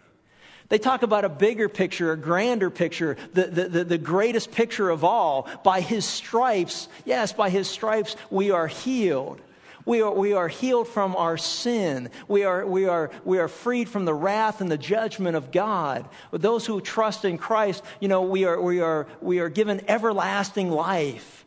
They 0.70 0.78
talk 0.78 1.02
about 1.02 1.26
a 1.26 1.30
bigger 1.30 1.68
picture, 1.68 2.12
a 2.12 2.18
grander 2.18 2.70
picture, 2.70 3.18
the, 3.34 3.48
the, 3.48 3.70
the, 3.70 3.84
the, 3.84 3.98
greatest 3.98 4.52
picture 4.52 4.92
of 4.92 5.04
all. 5.04 5.48
By 5.64 5.82
his 5.82 6.06
stripes, 6.06 6.88
yes, 7.06 7.34
by 7.34 7.50
his 7.50 7.68
stripes, 7.68 8.16
we 8.30 8.52
are 8.52 8.68
healed. 8.68 9.42
We 9.86 10.04
are, 10.04 10.12
we 10.12 10.34
are 10.34 10.48
healed 10.48 10.88
from 10.88 11.16
our 11.16 11.38
sin. 11.38 12.12
We 12.28 12.44
are, 12.44 12.64
we, 12.68 12.86
are, 12.86 13.10
we 13.26 13.40
are 13.40 13.48
freed 13.48 13.90
from 13.90 14.06
the 14.06 14.14
wrath 14.14 14.62
and 14.62 14.72
the 14.72 14.78
judgment 14.78 15.36
of 15.36 15.52
God. 15.52 16.08
With 16.30 16.44
those 16.44 16.68
who 16.68 16.82
trust 16.82 17.26
in 17.26 17.40
Christ, 17.40 17.84
you 18.00 18.08
know, 18.08 18.22
we 18.22 18.46
are, 18.46 18.62
we 18.62 18.82
are, 18.82 19.08
we 19.22 19.40
are 19.40 19.50
given 19.50 19.82
everlasting 19.88 20.70
life. 20.70 21.39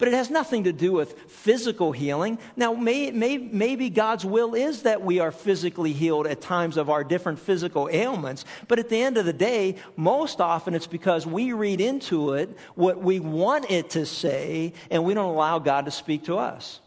But 0.00 0.08
it 0.08 0.14
has 0.14 0.30
nothing 0.30 0.64
to 0.64 0.72
do 0.72 0.92
with 0.92 1.16
physical 1.28 1.92
healing. 1.92 2.38
Now, 2.56 2.72
may, 2.72 3.10
may, 3.10 3.36
maybe 3.36 3.90
God's 3.90 4.24
will 4.24 4.54
is 4.54 4.82
that 4.84 5.02
we 5.02 5.20
are 5.20 5.30
physically 5.30 5.92
healed 5.92 6.26
at 6.26 6.40
times 6.40 6.78
of 6.78 6.88
our 6.88 7.04
different 7.04 7.38
physical 7.38 7.86
ailments. 7.92 8.46
But 8.66 8.78
at 8.78 8.88
the 8.88 9.00
end 9.00 9.18
of 9.18 9.26
the 9.26 9.34
day, 9.34 9.76
most 9.96 10.40
often 10.40 10.74
it's 10.74 10.86
because 10.86 11.26
we 11.26 11.52
read 11.52 11.82
into 11.82 12.32
it 12.32 12.56
what 12.76 13.02
we 13.02 13.20
want 13.20 13.70
it 13.70 13.90
to 13.90 14.06
say, 14.06 14.72
and 14.90 15.04
we 15.04 15.12
don't 15.12 15.34
allow 15.34 15.58
God 15.58 15.84
to 15.84 15.90
speak 15.90 16.24
to 16.24 16.38
us. 16.38 16.80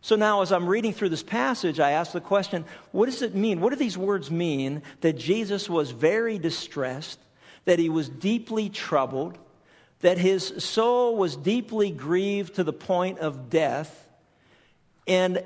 So 0.00 0.16
now, 0.16 0.40
as 0.40 0.50
I'm 0.50 0.66
reading 0.66 0.94
through 0.94 1.10
this 1.10 1.22
passage, 1.22 1.78
I 1.78 1.90
ask 1.90 2.12
the 2.12 2.22
question 2.22 2.64
what 2.90 3.04
does 3.04 3.20
it 3.20 3.34
mean? 3.34 3.60
What 3.60 3.68
do 3.68 3.76
these 3.76 3.98
words 3.98 4.30
mean 4.30 4.80
that 5.02 5.18
Jesus 5.18 5.68
was 5.68 5.90
very 5.90 6.38
distressed, 6.38 7.18
that 7.66 7.78
he 7.78 7.90
was 7.90 8.08
deeply 8.08 8.70
troubled? 8.70 9.36
That 10.00 10.18
his 10.18 10.64
soul 10.64 11.16
was 11.16 11.36
deeply 11.36 11.90
grieved 11.90 12.56
to 12.56 12.64
the 12.64 12.72
point 12.72 13.18
of 13.18 13.50
death, 13.50 14.08
and 15.06 15.42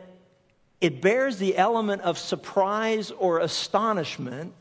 it 0.81 1.01
bears 1.03 1.37
the 1.37 1.57
element 1.57 2.03
of 2.03 2.19
surprise 2.19 3.11
or 3.11 3.39
astonishment 3.39 4.55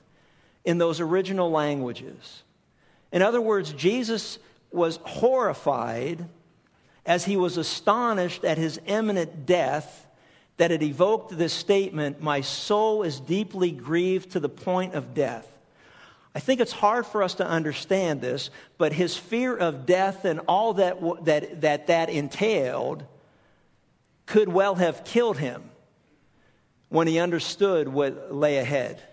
in 0.65 0.77
those 0.77 0.99
original 0.99 1.49
languages. 1.49 2.43
In 3.11 3.21
other 3.21 3.41
words, 3.41 3.73
Jesus 3.73 4.37
was 4.71 4.99
horrified 5.03 6.27
as 7.05 7.25
he 7.25 7.37
was 7.37 7.57
astonished 7.57 8.43
at 8.43 8.57
his 8.57 8.79
imminent 8.85 9.45
death 9.45 10.05
that 10.57 10.71
it 10.71 10.83
evoked 10.83 11.35
this 11.35 11.53
statement, 11.53 12.21
My 12.21 12.41
soul 12.41 13.03
is 13.03 13.19
deeply 13.19 13.71
grieved 13.71 14.31
to 14.31 14.39
the 14.39 14.49
point 14.49 14.93
of 14.93 15.13
death. 15.13 15.47
I 16.39 16.41
think 16.41 16.61
it's 16.61 16.71
hard 16.71 17.05
for 17.05 17.21
us 17.21 17.33
to 17.35 17.45
understand 17.45 18.21
this, 18.21 18.49
but 18.77 18.93
his 18.93 19.17
fear 19.17 19.57
of 19.57 19.85
death 19.85 20.23
and 20.23 20.39
all 20.47 20.75
that 20.75 20.97
that, 21.25 21.59
that, 21.59 21.87
that 21.87 22.09
entailed 22.09 23.03
could 24.25 24.47
well 24.47 24.75
have 24.75 25.03
killed 25.03 25.37
him 25.37 25.69
when 26.87 27.07
he 27.07 27.19
understood 27.19 27.89
what 27.89 28.33
lay 28.33 28.55
ahead. 28.55 29.03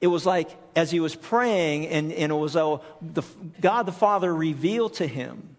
It 0.00 0.08
was 0.08 0.26
like 0.26 0.50
as 0.74 0.90
he 0.90 0.98
was 0.98 1.14
praying, 1.14 1.86
and, 1.86 2.10
and 2.10 2.32
it 2.32 2.34
was 2.34 2.56
oh, 2.56 2.82
the, 3.00 3.22
God 3.60 3.86
the 3.86 3.92
Father 3.92 4.34
revealed 4.34 4.94
to 4.94 5.06
him 5.06 5.54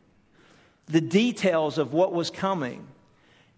the 0.88 1.00
details 1.00 1.78
of 1.78 1.94
what 1.94 2.12
was 2.12 2.30
coming. 2.30 2.86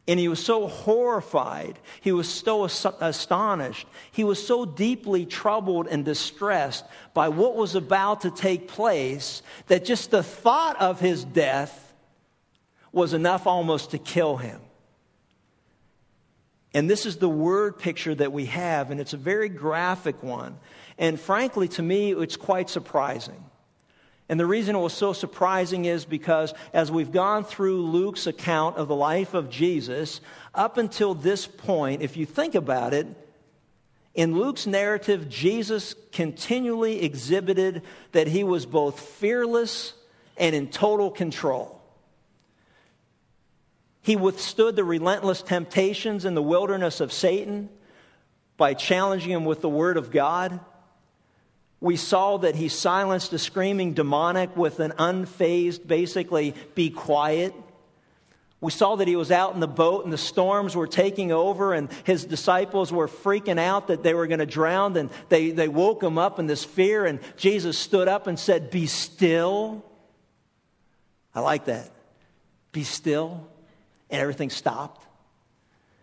And 0.10 0.20
he 0.20 0.28
was 0.28 0.44
so 0.44 0.68
horrified. 0.68 1.78
He 2.02 2.12
was 2.12 2.28
so 2.28 2.64
astonished. 2.64 3.88
He 4.12 4.24
was 4.24 4.44
so 4.44 4.66
deeply 4.66 5.28
troubled 5.28 5.86
and 5.88 6.04
distressed 6.04 6.84
by 7.14 7.30
what 7.30 7.56
was 7.56 7.76
about 7.76 8.22
to 8.22 8.32
take 8.32 8.68
place 8.68 9.44
that 9.68 9.86
just 9.86 10.10
the 10.10 10.24
thought 10.24 10.82
of 10.82 11.00
his 11.00 11.24
death 11.24 11.94
was 12.92 13.14
enough 13.14 13.46
almost 13.46 13.92
to 13.92 14.00
kill 14.00 14.36
him. 14.36 14.60
And 16.74 16.90
this 16.90 17.06
is 17.06 17.18
the 17.18 17.30
word 17.30 17.78
picture 17.78 18.16
that 18.16 18.34
we 18.34 18.46
have, 18.48 18.90
and 18.90 19.00
it's 19.00 19.14
a 19.14 19.18
very 19.18 19.50
graphic 19.50 20.24
one. 20.24 20.58
And 20.98 21.20
frankly, 21.20 21.68
to 21.68 21.84
me, 21.84 22.14
it's 22.14 22.36
quite 22.36 22.72
surprising. 22.72 23.44
And 24.30 24.40
the 24.40 24.46
reason 24.46 24.76
it 24.76 24.80
was 24.80 24.94
so 24.94 25.12
surprising 25.12 25.86
is 25.86 26.06
because 26.06 26.54
as 26.72 26.92
we've 26.92 27.12
gone 27.12 27.44
through 27.44 27.82
Luke's 27.82 28.28
account 28.28 28.78
of 28.78 28.88
the 28.88 28.96
life 28.96 29.34
of 29.34 29.50
Jesus, 29.50 30.22
up 30.54 30.78
until 30.78 31.16
this 31.16 31.48
point, 31.48 32.04
if 32.04 32.16
you 32.16 32.28
think 32.28 32.54
about 32.54 32.94
it, 32.94 33.08
in 34.14 34.38
Luke's 34.38 34.68
narrative, 34.68 35.30
Jesus 35.30 35.96
continually 36.12 37.02
exhibited 37.02 37.82
that 38.12 38.28
he 38.28 38.44
was 38.44 38.68
both 38.68 39.00
fearless 39.00 39.94
and 40.38 40.56
in 40.56 40.68
total 40.68 41.10
control. 41.10 41.82
He 44.02 44.16
withstood 44.16 44.76
the 44.76 44.84
relentless 44.84 45.42
temptations 45.42 46.26
in 46.26 46.36
the 46.36 46.42
wilderness 46.42 47.00
of 47.02 47.12
Satan 47.12 47.70
by 48.58 48.74
challenging 48.74 49.32
him 49.32 49.46
with 49.46 49.62
the 49.62 49.70
Word 49.70 49.98
of 49.98 50.12
God. 50.12 50.60
We 51.82 51.96
saw 51.96 52.38
that 52.38 52.56
he 52.56 52.68
silenced 52.68 53.32
a 53.34 53.40
screaming 53.40 53.94
demonic 53.94 54.56
with 54.58 54.80
an 54.80 54.92
unfazed, 54.92 55.88
basically, 55.88 56.54
be 56.76 56.90
quiet. 56.90 57.54
We 58.62 58.72
saw 58.72 58.98
that 58.98 59.08
he 59.08 59.16
was 59.16 59.32
out 59.32 59.54
in 59.54 59.62
the 59.62 59.68
boat 59.68 60.04
and 60.04 60.12
the 60.12 60.18
storms 60.18 60.76
were 60.76 60.88
taking 60.88 61.32
over, 61.32 61.74
and 61.74 61.90
his 62.04 62.26
disciples 62.26 62.92
were 62.92 63.08
freaking 63.08 63.58
out 63.58 63.88
that 63.88 64.04
they 64.04 64.14
were 64.14 64.28
going 64.28 64.40
to 64.40 64.46
drown. 64.46 64.98
And 64.98 65.10
they, 65.30 65.52
they 65.52 65.70
woke 65.70 66.04
him 66.04 66.18
up 66.18 66.40
in 66.40 66.48
this 66.48 66.66
fear, 66.66 67.06
and 67.06 67.20
Jesus 67.38 67.78
stood 67.78 68.10
up 68.10 68.28
and 68.28 68.38
said, 68.38 68.70
Be 68.70 68.86
still. 68.86 69.86
I 71.34 71.40
like 71.40 71.66
that. 71.66 71.90
Be 72.74 72.84
still. 72.84 73.48
And 74.10 74.22
everything 74.22 74.50
stopped. 74.50 75.06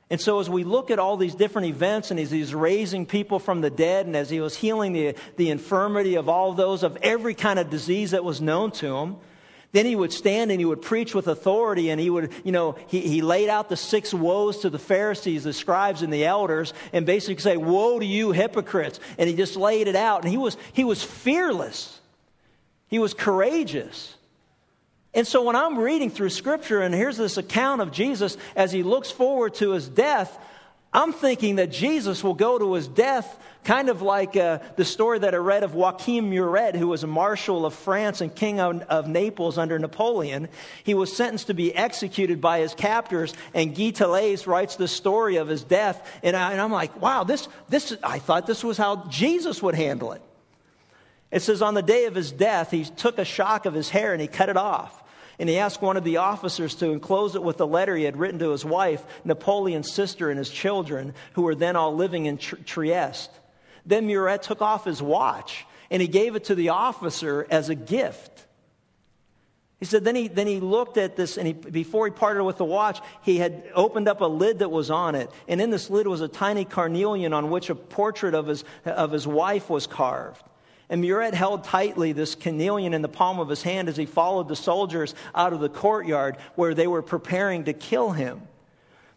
And 0.08 0.20
so, 0.20 0.38
as 0.38 0.48
we 0.48 0.62
look 0.62 0.92
at 0.92 1.00
all 1.00 1.16
these 1.16 1.34
different 1.34 1.68
events, 1.68 2.12
and 2.12 2.20
as 2.20 2.30
he's 2.30 2.54
raising 2.54 3.06
people 3.06 3.40
from 3.40 3.60
the 3.60 3.70
dead, 3.70 4.06
and 4.06 4.14
as 4.14 4.30
he 4.30 4.40
was 4.40 4.54
healing 4.54 4.92
the, 4.92 5.16
the 5.36 5.50
infirmity 5.50 6.14
of 6.14 6.28
all 6.28 6.52
those, 6.52 6.84
of 6.84 6.96
every 7.02 7.34
kind 7.34 7.58
of 7.58 7.70
disease 7.70 8.12
that 8.12 8.22
was 8.22 8.40
known 8.40 8.70
to 8.72 8.96
him, 8.96 9.16
then 9.72 9.84
he 9.84 9.96
would 9.96 10.12
stand 10.12 10.52
and 10.52 10.60
he 10.60 10.64
would 10.64 10.80
preach 10.80 11.12
with 11.12 11.26
authority, 11.26 11.90
and 11.90 12.00
he 12.00 12.08
would, 12.08 12.32
you 12.44 12.52
know, 12.52 12.76
he, 12.86 13.00
he 13.00 13.20
laid 13.20 13.48
out 13.48 13.68
the 13.68 13.76
six 13.76 14.14
woes 14.14 14.58
to 14.58 14.70
the 14.70 14.78
Pharisees, 14.78 15.42
the 15.42 15.52
scribes, 15.52 16.02
and 16.02 16.12
the 16.12 16.25
elders, 16.25 16.72
and 16.92 17.04
basically 17.04 17.42
say, 17.42 17.56
Woe 17.56 17.98
to 17.98 18.06
you, 18.06 18.30
hypocrites. 18.30 19.00
And 19.18 19.28
he 19.28 19.34
just 19.34 19.56
laid 19.56 19.88
it 19.88 19.96
out. 19.96 20.22
And 20.22 20.30
he 20.30 20.38
was, 20.38 20.56
he 20.72 20.84
was 20.84 21.02
fearless, 21.02 22.00
he 22.88 23.00
was 23.00 23.12
courageous. 23.12 24.14
And 25.16 25.26
so 25.26 25.42
when 25.42 25.56
I'm 25.56 25.78
reading 25.78 26.11
through 26.11 26.28
scripture 26.28 26.82
and 26.82 26.94
here's 26.94 27.16
this 27.16 27.38
account 27.38 27.80
of 27.80 27.90
Jesus 27.90 28.37
as 28.54 28.70
he 28.70 28.82
looks 28.82 29.11
forward 29.11 29.54
to 29.54 29.70
his 29.70 29.88
death, 29.88 30.38
I'm 30.92 31.14
thinking 31.14 31.56
that 31.56 31.73
Jesus 31.73 32.23
will 32.23 32.35
go 32.35 32.58
to 32.58 32.75
his 32.75 32.87
death 32.87 33.35
kind 33.64 33.88
of 33.88 34.02
like 34.02 34.37
uh, 34.37 34.58
the 34.76 34.85
story 34.85 35.18
that 35.18 35.32
I 35.32 35.38
read 35.38 35.62
of 35.62 35.75
Joachim 35.75 36.28
Murat, 36.28 36.76
who 36.76 36.88
was 36.88 37.02
a 37.02 37.06
marshal 37.06 37.64
of 37.64 37.73
France 37.73 38.20
and 38.20 38.32
king 38.32 38.61
of, 38.61 38.82
of, 38.82 39.08
Naples 39.08 39.56
under 39.56 39.78
Napoleon. 39.78 40.49
He 40.85 40.92
was 40.92 41.16
sentenced 41.16 41.46
to 41.46 41.54
be 41.54 41.75
executed 41.75 42.40
by 42.40 42.61
his 42.61 42.75
captors, 42.75 43.32
and 43.54 43.75
Guy 43.75 43.90
Tellez 43.90 44.46
writes 44.46 44.76
the 44.76 44.87
story 44.87 45.37
of 45.37 45.49
his 45.49 45.64
death. 45.64 46.06
And, 46.23 46.37
I, 46.37 46.52
am 46.52 46.70
like, 46.70 47.00
wow, 47.00 47.25
this, 47.25 47.49
this, 47.70 47.96
I 48.04 48.18
thought 48.20 48.46
this 48.46 48.62
was 48.62 48.76
how 48.76 49.08
Jesus 49.08 49.62
would 49.62 49.75
handle 49.75 50.12
it. 50.12 50.23
It 51.32 51.40
says, 51.40 51.62
on 51.62 51.75
the 51.75 51.82
day 51.82 52.04
of 52.04 52.14
his 52.14 52.30
death, 52.30 52.70
he 52.70 52.85
took 52.85 53.18
a 53.18 53.25
shock 53.25 53.66
of 53.66 53.75
his 53.75 53.88
hair 53.88 54.12
and 54.12 54.20
he 54.20 54.28
cut 54.28 54.50
it 54.50 54.56
off. 54.56 55.02
And 55.38 55.48
he 55.48 55.58
asked 55.58 55.82
one 55.82 55.96
of 55.96 56.04
the 56.04 56.18
officers 56.18 56.74
to 56.76 56.90
enclose 56.90 57.34
it 57.34 57.42
with 57.42 57.60
a 57.60 57.66
letter 57.66 57.94
he 57.94 58.04
had 58.04 58.16
written 58.16 58.38
to 58.38 58.50
his 58.50 58.64
wife, 58.64 59.04
Napoleon's 59.24 59.92
sister, 59.92 60.30
and 60.30 60.38
his 60.38 60.50
children, 60.50 61.14
who 61.34 61.42
were 61.42 61.54
then 61.54 61.76
all 61.76 61.94
living 61.94 62.26
in 62.26 62.38
Trieste. 62.38 63.30
Then 63.84 64.06
Murat 64.06 64.42
took 64.42 64.62
off 64.62 64.84
his 64.84 65.02
watch 65.02 65.66
and 65.90 66.02
he 66.02 66.08
gave 66.08 66.36
it 66.36 66.44
to 66.44 66.54
the 66.54 66.70
officer 66.70 67.46
as 67.50 67.68
a 67.68 67.74
gift. 67.74 68.44
He 69.78 69.84
said, 69.84 70.04
then 70.04 70.16
he, 70.16 70.28
then 70.28 70.46
he 70.46 70.58
looked 70.58 70.96
at 70.96 71.16
this, 71.16 71.36
and 71.36 71.46
he, 71.46 71.52
before 71.52 72.06
he 72.06 72.10
parted 72.10 72.42
with 72.42 72.56
the 72.56 72.64
watch, 72.64 72.98
he 73.22 73.36
had 73.36 73.64
opened 73.74 74.08
up 74.08 74.22
a 74.22 74.26
lid 74.26 74.60
that 74.60 74.70
was 74.70 74.90
on 74.90 75.14
it. 75.14 75.30
And 75.46 75.60
in 75.60 75.68
this 75.68 75.90
lid 75.90 76.06
was 76.06 76.22
a 76.22 76.28
tiny 76.28 76.64
carnelian 76.64 77.34
on 77.34 77.50
which 77.50 77.68
a 77.68 77.74
portrait 77.74 78.34
of 78.34 78.46
his, 78.46 78.64
of 78.86 79.12
his 79.12 79.26
wife 79.26 79.68
was 79.68 79.86
carved. 79.86 80.42
And 80.88 81.00
Murat 81.00 81.34
held 81.34 81.64
tightly 81.64 82.12
this 82.12 82.34
carnelian 82.34 82.94
in 82.94 83.02
the 83.02 83.08
palm 83.08 83.40
of 83.40 83.48
his 83.48 83.62
hand 83.62 83.88
as 83.88 83.96
he 83.96 84.06
followed 84.06 84.48
the 84.48 84.56
soldiers 84.56 85.14
out 85.34 85.52
of 85.52 85.60
the 85.60 85.68
courtyard 85.68 86.36
where 86.54 86.74
they 86.74 86.86
were 86.86 87.02
preparing 87.02 87.64
to 87.64 87.72
kill 87.72 88.12
him. 88.12 88.42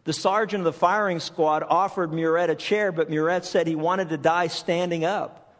The 0.05 0.13
sergeant 0.13 0.61
of 0.61 0.65
the 0.65 0.79
firing 0.79 1.19
squad 1.19 1.63
offered 1.67 2.11
Murat 2.11 2.49
a 2.49 2.55
chair, 2.55 2.91
but 2.91 3.09
Murat 3.09 3.45
said 3.45 3.67
he 3.67 3.75
wanted 3.75 4.09
to 4.09 4.17
die 4.17 4.47
standing 4.47 5.05
up. 5.05 5.55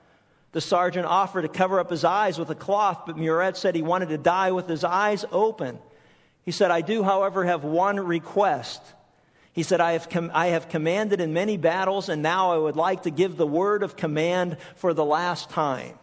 The 0.52 0.62
sergeant 0.62 1.06
offered 1.06 1.44
to 1.44 1.48
cover 1.48 1.80
up 1.80 1.92
his 1.92 2.04
eyes 2.04 2.40
with 2.40 2.50
a 2.50 2.56
cloth, 2.56 3.04
but 3.06 3.18
Murat 3.18 3.56
said 3.56 3.76
he 3.76 3.84
wanted 3.84 4.10
to 4.10 4.18
die 4.18 4.52
with 4.52 4.68
his 4.68 4.84
eyes 4.84 5.24
open. 5.32 5.78
He 6.44 6.52
said, 6.52 6.72
I 6.72 6.82
do, 6.82 7.04
however, 7.04 7.46
have 7.46 7.64
one 7.64 8.00
request. 8.00 8.82
He 9.60 9.64
said, 9.64 9.82
I 9.82 9.92
have, 9.92 10.08
com- 10.08 10.32
I 10.34 10.48
have 10.48 10.70
commanded 10.70 11.20
in 11.20 11.34
many 11.34 11.58
battles, 11.58 12.08
and 12.08 12.22
now 12.22 12.54
I 12.54 12.58
would 12.58 12.78
like 12.78 13.04
to 13.04 13.10
give 13.10 13.36
the 13.36 13.46
word 13.46 13.84
of 13.84 13.98
command 13.98 14.56
for 14.78 14.94
the 14.94 15.04
last 15.04 15.50
time. 15.50 16.00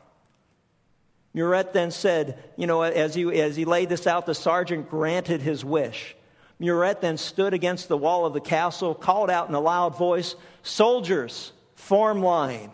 Murat 1.32 1.72
then 1.72 1.90
said, 1.90 2.38
You 2.58 2.66
know, 2.66 2.82
as 2.82 3.14
he, 3.14 3.40
as 3.40 3.56
he 3.56 3.64
laid 3.64 3.88
this 3.88 4.06
out, 4.06 4.26
the 4.26 4.34
sergeant 4.34 4.90
granted 4.90 5.40
his 5.40 5.64
wish. 5.64 6.14
Murat 6.58 7.00
then 7.00 7.16
stood 7.16 7.54
against 7.54 7.88
the 7.88 7.96
wall 7.96 8.26
of 8.26 8.34
the 8.34 8.42
castle, 8.42 8.94
called 8.94 9.30
out 9.30 9.48
in 9.48 9.54
a 9.54 9.60
loud 9.60 9.96
voice, 9.96 10.34
Soldiers, 10.62 11.50
form 11.76 12.22
line. 12.22 12.72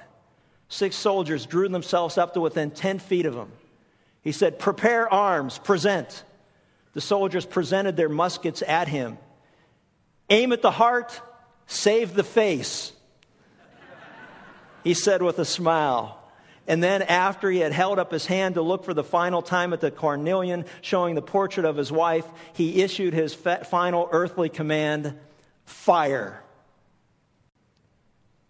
Six 0.69 0.97
soldiers 0.97 1.47
drew 1.47 1.69
themselves 1.69 2.19
up 2.19 2.35
to 2.35 2.41
within 2.41 2.73
10 2.73 2.99
feet 2.99 3.27
of 3.27 3.35
him. 3.35 3.53
He 4.23 4.33
said, 4.33 4.59
Prepare 4.59 5.09
arms, 5.09 5.59
present. 5.59 6.25
The 6.93 7.01
soldiers 7.01 7.47
presented 7.47 7.97
their 7.97 8.09
muskets 8.09 8.63
at 8.63 8.89
him. 8.89 9.17
Aim 10.33 10.53
at 10.53 10.63
the 10.63 10.71
heart, 10.71 11.21
save 11.67 12.15
the 12.15 12.25
face. 12.25 12.91
He 14.83 14.95
said 14.95 15.21
with 15.21 15.39
a 15.39 15.45
smile. 15.45 16.19
And 16.67 16.83
then, 16.83 17.03
after 17.03 17.51
he 17.51 17.59
had 17.59 17.73
held 17.73 17.99
up 17.99 18.11
his 18.11 18.25
hand 18.25 18.55
to 18.55 18.63
look 18.63 18.85
for 18.85 18.95
the 18.95 19.05
final 19.05 19.43
time 19.43 19.75
at 19.75 19.83
the 19.83 19.91
carnelian 19.91 20.65
showing 20.81 21.15
the 21.15 21.21
portrait 21.21 21.67
of 21.67 21.77
his 21.77 21.93
wife, 21.93 22.25
he 22.55 22.83
issued 22.83 23.13
his 23.13 23.35
final 23.35 24.09
earthly 24.11 24.49
command 24.49 25.19
fire. 25.67 26.43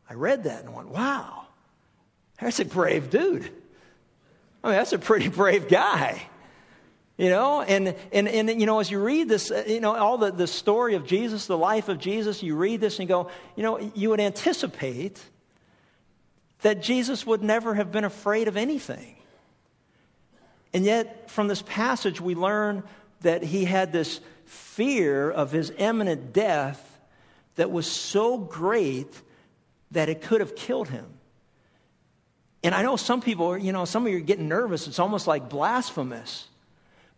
I 0.09 0.15
read 0.15 0.45
that 0.45 0.63
and 0.63 0.75
went, 0.75 0.89
wow. 0.89 1.47
That's 2.41 2.61
a 2.61 2.65
brave 2.65 3.11
dude. 3.11 3.51
I 4.63 4.69
mean, 4.69 4.77
that's 4.77 4.93
a 4.93 4.99
pretty 4.99 5.29
brave 5.29 5.69
guy. 5.69 6.23
You 7.23 7.31
know, 7.31 7.63
and, 7.63 7.95
and, 8.11 8.27
and 8.27 8.61
you 8.61 8.67
know, 8.67 8.81
as 8.81 8.91
you 8.91 8.99
read 8.99 9.29
this, 9.29 9.53
uh, 9.53 9.63
you 9.65 9.79
know, 9.79 9.95
all 9.95 10.19
the, 10.19 10.33
the 10.33 10.49
story 10.49 10.97
of 10.97 11.07
Jesus, 11.07 11.47
the 11.47 11.57
life 11.57 11.89
of 11.89 12.01
Jesus, 12.01 12.43
you 12.43 12.57
read 12.57 12.81
this 12.81 12.99
and 12.99 13.07
go, 13.07 13.31
you 13.55 13.63
know, 13.63 13.79
you 13.95 14.11
would 14.11 14.19
anticipate 14.19 15.23
that 16.63 16.83
Jesus 16.83 17.25
would 17.25 17.41
never 17.41 17.75
have 17.75 17.93
been 17.93 18.03
afraid 18.03 18.49
of 18.49 18.57
anything. 18.57 19.15
And 20.75 20.85
yet, 20.85 21.31
from 21.31 21.47
this 21.47 21.63
passage, 21.63 22.21
we 22.21 22.35
learn 22.35 22.83
that 23.21 23.45
he 23.45 23.65
had 23.65 23.93
this 23.93 24.19
fear 24.47 25.31
of 25.31 25.53
his 25.53 25.73
imminent 25.79 26.33
death 26.33 26.85
that 27.55 27.71
was 27.71 27.87
so 27.87 28.37
great 28.37 29.15
that 29.93 30.09
it 30.09 30.23
could 30.23 30.41
have 30.41 30.57
killed 30.57 30.89
him. 30.89 31.07
And 32.65 32.75
I 32.75 32.83
know 32.83 32.97
some 32.97 33.21
people, 33.21 33.57
you 33.57 33.71
know, 33.71 33.85
some 33.85 34.05
of 34.07 34.11
you 34.11 34.19
are 34.19 34.23
getting 34.23 34.49
nervous. 34.49 34.89
It's 34.89 34.99
almost 34.99 35.29
like 35.29 35.49
blasphemous. 35.49 36.49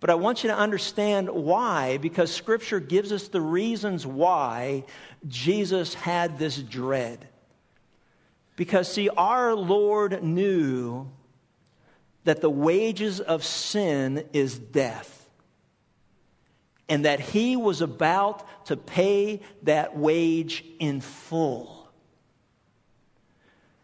But 0.01 0.11
I 0.11 0.15
want 0.17 0.45
you 0.45 0.51
to 0.51 0.57
understand 0.57 1.31
why, 1.31 1.99
because 1.99 2.31
Scripture 2.31 2.81
gives 2.81 3.13
us 3.13 3.29
the 3.29 3.41
reasons 3.41 4.07
why 4.07 4.85
Jesus 5.27 5.95
had 5.95 6.39
this 6.39 6.57
dread. 6.59 7.27
Because, 8.57 8.93
see, 8.93 9.09
our 9.09 9.55
Lord 9.55 10.23
knew 10.23 11.11
that 12.25 12.41
the 12.41 12.51
wages 12.51 13.21
of 13.21 13.45
sin 13.45 14.27
is 14.33 14.59
death. 14.59 15.11
And 16.89 17.07
that 17.07 17.21
he 17.21 17.57
was 17.57 17.81
about 17.81 18.67
to 18.67 18.77
pay 18.77 19.41
that 19.63 19.97
wage 19.97 20.65
in 20.79 21.01
full. 21.01 21.89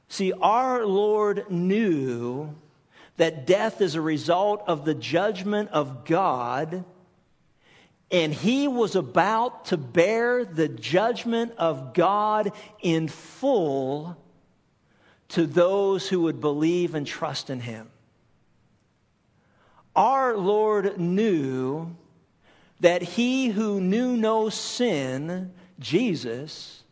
See, 0.08 0.32
our 0.32 0.84
Lord 0.84 1.50
knew 1.50 2.54
that 3.20 3.46
death 3.46 3.82
is 3.82 3.96
a 3.96 4.00
result 4.00 4.62
of 4.66 4.86
the 4.86 4.94
judgment 4.94 5.68
of 5.72 6.06
God, 6.06 6.86
and 8.10 8.32
he 8.32 8.66
was 8.66 8.96
about 8.96 9.66
to 9.66 9.76
bear 9.76 10.42
the 10.42 10.68
judgment 10.68 11.52
of 11.58 11.92
God 11.92 12.52
in 12.80 13.08
full 13.08 14.16
to 15.28 15.46
those 15.46 16.08
who 16.08 16.22
would 16.22 16.40
believe 16.40 16.94
and 16.94 17.06
trust 17.06 17.50
in 17.50 17.60
him. 17.60 17.90
Our 19.94 20.38
Lord 20.38 20.98
knew 20.98 21.94
that 22.80 23.02
he 23.02 23.48
who 23.48 23.82
knew 23.82 24.16
no 24.16 24.48
sin, 24.48 25.52
Jesus, 25.78 26.82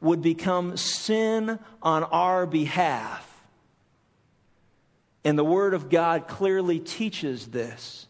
would 0.00 0.22
become 0.22 0.76
sin 0.76 1.60
on 1.80 2.02
our 2.02 2.46
behalf. 2.46 3.31
And 5.24 5.38
the 5.38 5.44
Word 5.44 5.74
of 5.74 5.88
God 5.88 6.26
clearly 6.26 6.80
teaches 6.80 7.46
this. 7.46 8.06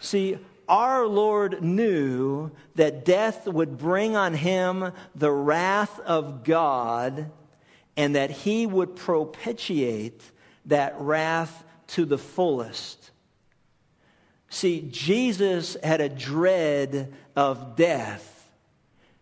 See, 0.00 0.38
our 0.68 1.06
Lord 1.06 1.62
knew 1.62 2.50
that 2.76 3.04
death 3.04 3.46
would 3.46 3.76
bring 3.76 4.16
on 4.16 4.32
him 4.32 4.92
the 5.14 5.30
wrath 5.30 6.00
of 6.00 6.44
God 6.44 7.30
and 7.96 8.16
that 8.16 8.30
he 8.30 8.66
would 8.66 8.96
propitiate 8.96 10.22
that 10.66 10.98
wrath 10.98 11.62
to 11.88 12.06
the 12.06 12.18
fullest. 12.18 13.10
See, 14.48 14.88
Jesus 14.90 15.76
had 15.82 16.00
a 16.00 16.08
dread 16.08 17.12
of 17.36 17.76
death 17.76 18.28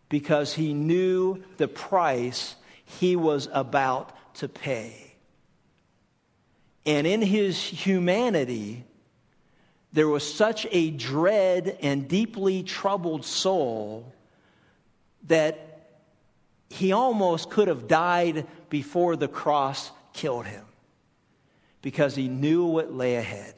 because 0.08 0.52
he 0.52 0.74
knew 0.74 1.42
the 1.56 1.68
price 1.68 2.54
he 2.84 3.16
was 3.16 3.48
about 3.52 4.12
to 4.34 4.48
pay. 4.48 5.09
And 6.86 7.06
in 7.06 7.22
his 7.22 7.60
humanity, 7.62 8.84
there 9.92 10.08
was 10.08 10.34
such 10.34 10.66
a 10.70 10.90
dread 10.90 11.78
and 11.82 12.08
deeply 12.08 12.62
troubled 12.62 13.24
soul 13.24 14.12
that 15.26 15.66
he 16.70 16.92
almost 16.92 17.50
could 17.50 17.68
have 17.68 17.88
died 17.88 18.46
before 18.68 19.16
the 19.16 19.28
cross 19.28 19.90
killed 20.12 20.46
him 20.46 20.64
because 21.82 22.14
he 22.14 22.28
knew 22.28 22.64
what 22.64 22.92
lay 22.92 23.16
ahead. 23.16 23.54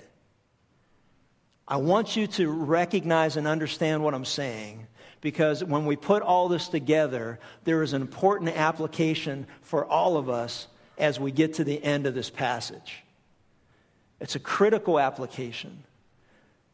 I 1.69 1.77
want 1.77 2.17
you 2.17 2.27
to 2.27 2.49
recognize 2.49 3.37
and 3.37 3.47
understand 3.47 4.03
what 4.03 4.15
I'm 4.15 4.25
saying 4.25 4.87
because 5.21 5.63
when 5.63 5.87
we 5.87 5.97
put 5.97 6.23
all 6.23 6.49
this 6.49 6.69
together, 6.69 7.39
there 7.65 7.83
is 7.83 7.93
an 7.93 8.03
important 8.03 8.57
application 8.57 9.47
for 9.63 9.85
all 9.85 10.17
of 10.17 10.29
us 10.29 10.67
as 10.99 11.21
we 11.21 11.31
get 11.31 11.55
to 11.55 11.65
the 11.65 11.83
end 11.83 12.07
of 12.07 12.15
this 12.15 12.31
passage. 12.31 13.02
It's 14.23 14.37
a 14.37 14.41
critical 14.41 15.01
application. 15.01 15.83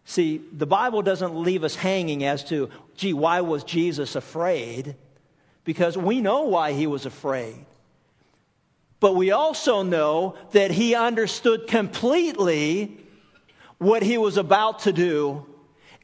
See, 0.05 0.43
the 0.53 0.67
Bible 0.67 1.01
doesn't 1.01 1.35
leave 1.35 1.65
us 1.65 1.75
hanging 1.75 2.23
as 2.23 2.45
to, 2.45 2.69
gee, 2.97 3.15
why 3.15 3.41
was 3.41 3.65
Jesus 3.65 4.17
afraid? 4.17 4.97
Because 5.65 5.97
we 5.97 6.21
know 6.21 6.43
why 6.43 6.75
he 6.75 6.87
was 6.87 7.07
afraid. 7.07 7.57
But 9.01 9.17
we 9.17 9.31
also 9.31 9.83
know 9.83 10.37
that 10.53 10.71
he 10.71 10.95
understood 10.95 11.69
completely 11.69 12.99
what 13.79 14.03
he 14.03 14.19
was 14.19 14.37
about 14.37 14.81
to 14.81 14.93
do, 14.93 15.47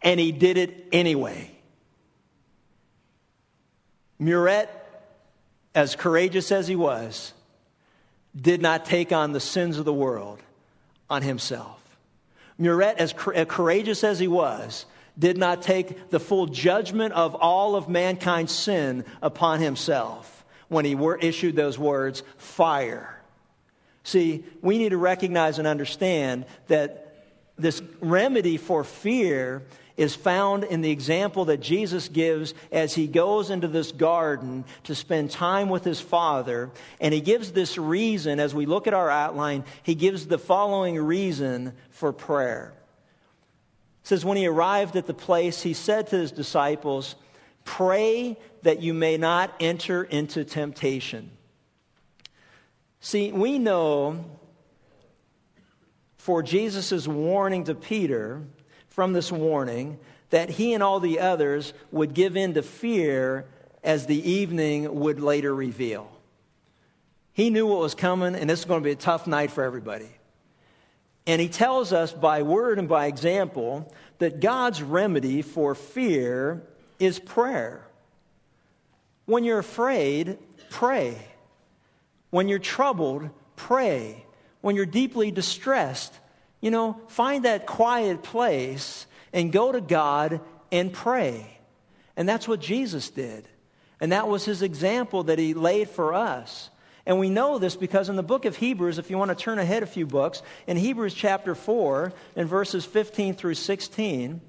and 0.01 0.19
he 0.19 0.33
did 0.33 0.57
it 0.57 0.87
anyway. 0.93 1.51
Murat, 4.19 4.71
as 5.75 5.95
courageous 5.95 6.51
as 6.53 6.67
he 6.67 6.77
was, 6.77 7.35
did 8.35 8.63
not 8.63 8.87
take 8.87 9.13
on 9.13 9.33
the 9.33 9.41
sins 9.41 9.79
of 9.79 9.85
the 9.85 9.93
world 9.93 10.41
on 11.15 11.23
himself. 11.23 11.81
Murat, 12.59 12.99
as 12.99 13.13
courageous 13.13 14.03
as 14.03 14.19
he 14.19 14.29
was, 14.29 14.85
did 15.17 15.39
not 15.39 15.63
take 15.63 16.11
the 16.11 16.19
full 16.19 16.47
judgment 16.47 17.15
of 17.15 17.37
all 17.37 17.77
of 17.77 17.89
mankind's 17.89 18.53
sin 18.53 19.05
upon 19.23 19.61
himself 19.61 20.45
when 20.69 20.85
he 20.85 20.97
were 20.97 21.17
issued 21.17 21.55
those 21.55 21.79
words, 21.79 22.25
fire. 22.37 23.17
See, 24.03 24.45
we 24.61 24.79
need 24.79 24.91
to 24.91 24.97
recognize 24.99 25.59
and 25.59 25.69
understand 25.69 26.47
that 26.67 27.27
this 27.57 27.81
remedy 28.01 28.57
for 28.57 28.83
fear 28.83 29.63
is 29.97 30.15
found 30.15 30.65
in 30.65 30.81
the 30.81 30.91
example 30.91 31.47
that 31.47 31.61
Jesus 31.61 32.09
gives 32.09 32.53
as 32.73 32.95
he 32.95 33.07
goes 33.07 33.51
into 33.51 33.69
this 33.69 33.93
garden 33.93 34.65
to 34.85 34.95
spend 34.95 35.31
time 35.31 35.69
with 35.69 35.85
his 35.85 36.01
Father. 36.01 36.71
And 37.01 37.15
he 37.15 37.21
gives 37.21 37.53
this 37.53 37.79
reason, 37.79 38.41
as 38.41 38.55
we 38.55 38.67
look 38.67 38.87
at 38.87 38.95
our 38.95 39.09
outline, 39.09 39.65
he 39.85 39.95
gives 39.95 40.27
the 40.27 40.39
following 40.39 40.99
reason 40.99 41.75
for 41.91 42.13
prayer. 42.13 42.75
It 44.03 44.09
says, 44.09 44.25
When 44.25 44.37
he 44.37 44.47
arrived 44.47 44.97
at 44.97 45.07
the 45.07 45.15
place, 45.15 45.63
he 45.63 45.75
said 45.75 46.09
to 46.09 46.17
his 46.17 46.33
disciples, 46.33 47.15
Pray 47.65 48.37
that 48.63 48.83
you 48.83 48.95
may 48.95 49.17
not 49.17 49.55
enter 49.61 50.03
into 50.03 50.45
temptation. 50.45 51.31
See, 53.01 53.33
we 53.33 53.59
know 53.59 54.25
for 56.17 56.43
Jesus' 56.43 57.07
warning 57.07 57.65
to 57.65 57.75
Peter 57.75 58.43
from 58.95 59.13
this 59.13 59.31
warning 59.31 59.99
that 60.31 60.51
he 60.51 60.75
and 60.75 60.83
all 60.83 61.01
the 61.01 61.21
others 61.21 61.73
would 61.93 62.15
give 62.15 62.37
in 62.37 62.55
to 62.55 62.63
fear 62.63 63.47
as 63.83 64.07
the 64.07 64.31
evening 64.31 65.01
would 65.01 65.21
later 65.21 65.55
reveal. 65.55 66.11
He 67.33 67.51
knew 67.51 67.67
what 67.67 67.81
was 67.81 67.95
coming, 67.95 68.35
and 68.35 68.49
this 68.49 68.61
is 68.61 68.65
going 68.65 68.81
to 68.81 68.85
be 68.85 68.93
a 68.93 68.97
tough 68.97 69.27
night 69.27 69.51
for 69.51 69.63
everybody. 69.65 70.09
And 71.27 71.41
he 71.41 71.49
tells 71.49 71.93
us 71.93 72.13
by 72.13 72.43
word 72.43 72.79
and 72.79 72.89
by 72.89 73.07
example 73.07 73.93
that 74.19 74.41
God's 74.41 74.83
remedy 74.83 75.43
for 75.43 75.75
fear 75.75 76.63
is 76.99 77.19
prayer. 77.19 77.87
When 79.27 79.45
you're 79.45 79.59
afraid, 79.59 80.39
pray. 80.71 81.17
When 82.31 82.49
you're 82.49 82.59
troubled, 82.59 83.31
pray 83.57 84.25
when 84.65 84.77
you're 84.77 84.87
deeply 84.87 85.31
distressed, 85.31 86.19
you 86.65 86.71
know, 86.71 86.99
find 87.09 87.45
that 87.45 87.67
quiet 87.67 88.23
place 88.23 89.07
and 89.35 89.53
go 89.53 89.71
to 89.71 89.83
God 89.83 90.41
and 90.73 90.95
pray. 90.95 91.47
And 92.17 92.27
that's 92.27 92.49
what 92.49 92.59
Jesus 92.59 93.11
did. 93.11 93.47
And 94.01 94.13
that 94.13 94.29
was 94.29 94.47
his 94.47 94.63
example 94.63 95.25
that 95.25 95.39
he 95.39 95.53
laid 95.53 95.91
for 95.91 96.15
us. 96.15 96.71
And 97.05 97.19
we 97.19 97.29
know 97.29 97.59
this 97.59 97.77
because 97.77 98.09
in 98.09 98.17
the 98.17 98.23
book 98.23 98.47
of 98.47 98.57
Hebrews, 98.57 98.97
if 98.97 99.11
you 99.11 99.19
want 99.19 99.29
to 99.29 99.35
turn 99.35 99.59
ahead 99.59 99.83
a 99.83 99.87
few 99.87 100.07
books, 100.07 100.41
in 100.67 100.79
Hebrews 100.79 101.13
chapter 101.13 101.55
4, 101.55 102.15
in 102.35 102.47
verses 102.47 102.87
15 102.87 103.35
through 103.35 103.57
16, 103.57 104.41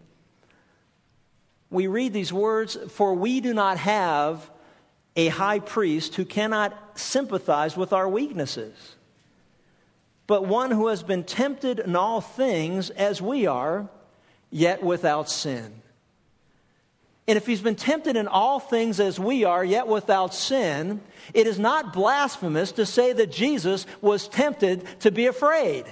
we 1.70 1.88
read 1.88 2.14
these 2.14 2.32
words 2.32 2.78
For 2.92 3.14
we 3.14 3.42
do 3.42 3.54
not 3.54 3.78
have 3.80 4.50
a 5.18 5.28
high 5.28 5.60
priest 5.60 6.16
who 6.16 6.24
cannot 6.24 6.98
sympathize 6.98 7.76
with 7.76 7.92
our 7.92 8.08
weaknesses 8.08 8.74
but 10.28 10.46
one 10.46 10.72
who 10.72 10.88
has 10.88 11.04
been 11.04 11.24
tempted 11.24 11.80
in 11.80 11.96
all 11.96 12.22
things 12.22 12.90
as 12.90 13.22
we 13.22 13.48
are, 13.48 13.88
yet 14.50 14.84
without 14.84 15.30
sin. 15.30 15.82
And 17.28 17.38
if 17.38 17.48
he's 17.48 17.62
been 17.62 17.76
tempted 17.76 18.16
in 18.16 18.28
all 18.28 18.60
things 18.60 19.00
as 19.00 19.20
we 19.20 19.46
are, 19.46 19.66
yet 19.66 19.88
without 19.88 20.34
sin, 20.34 21.02
it 21.34 21.48
is 21.48 21.58
not 21.58 21.94
blasphemous 21.94 22.74
to 22.74 22.86
say 22.86 23.14
that 23.14 23.32
Jesus 23.32 23.88
was 24.02 24.28
tempted 24.28 24.86
to 25.02 25.12
be 25.12 25.26
afraid. 25.26 25.86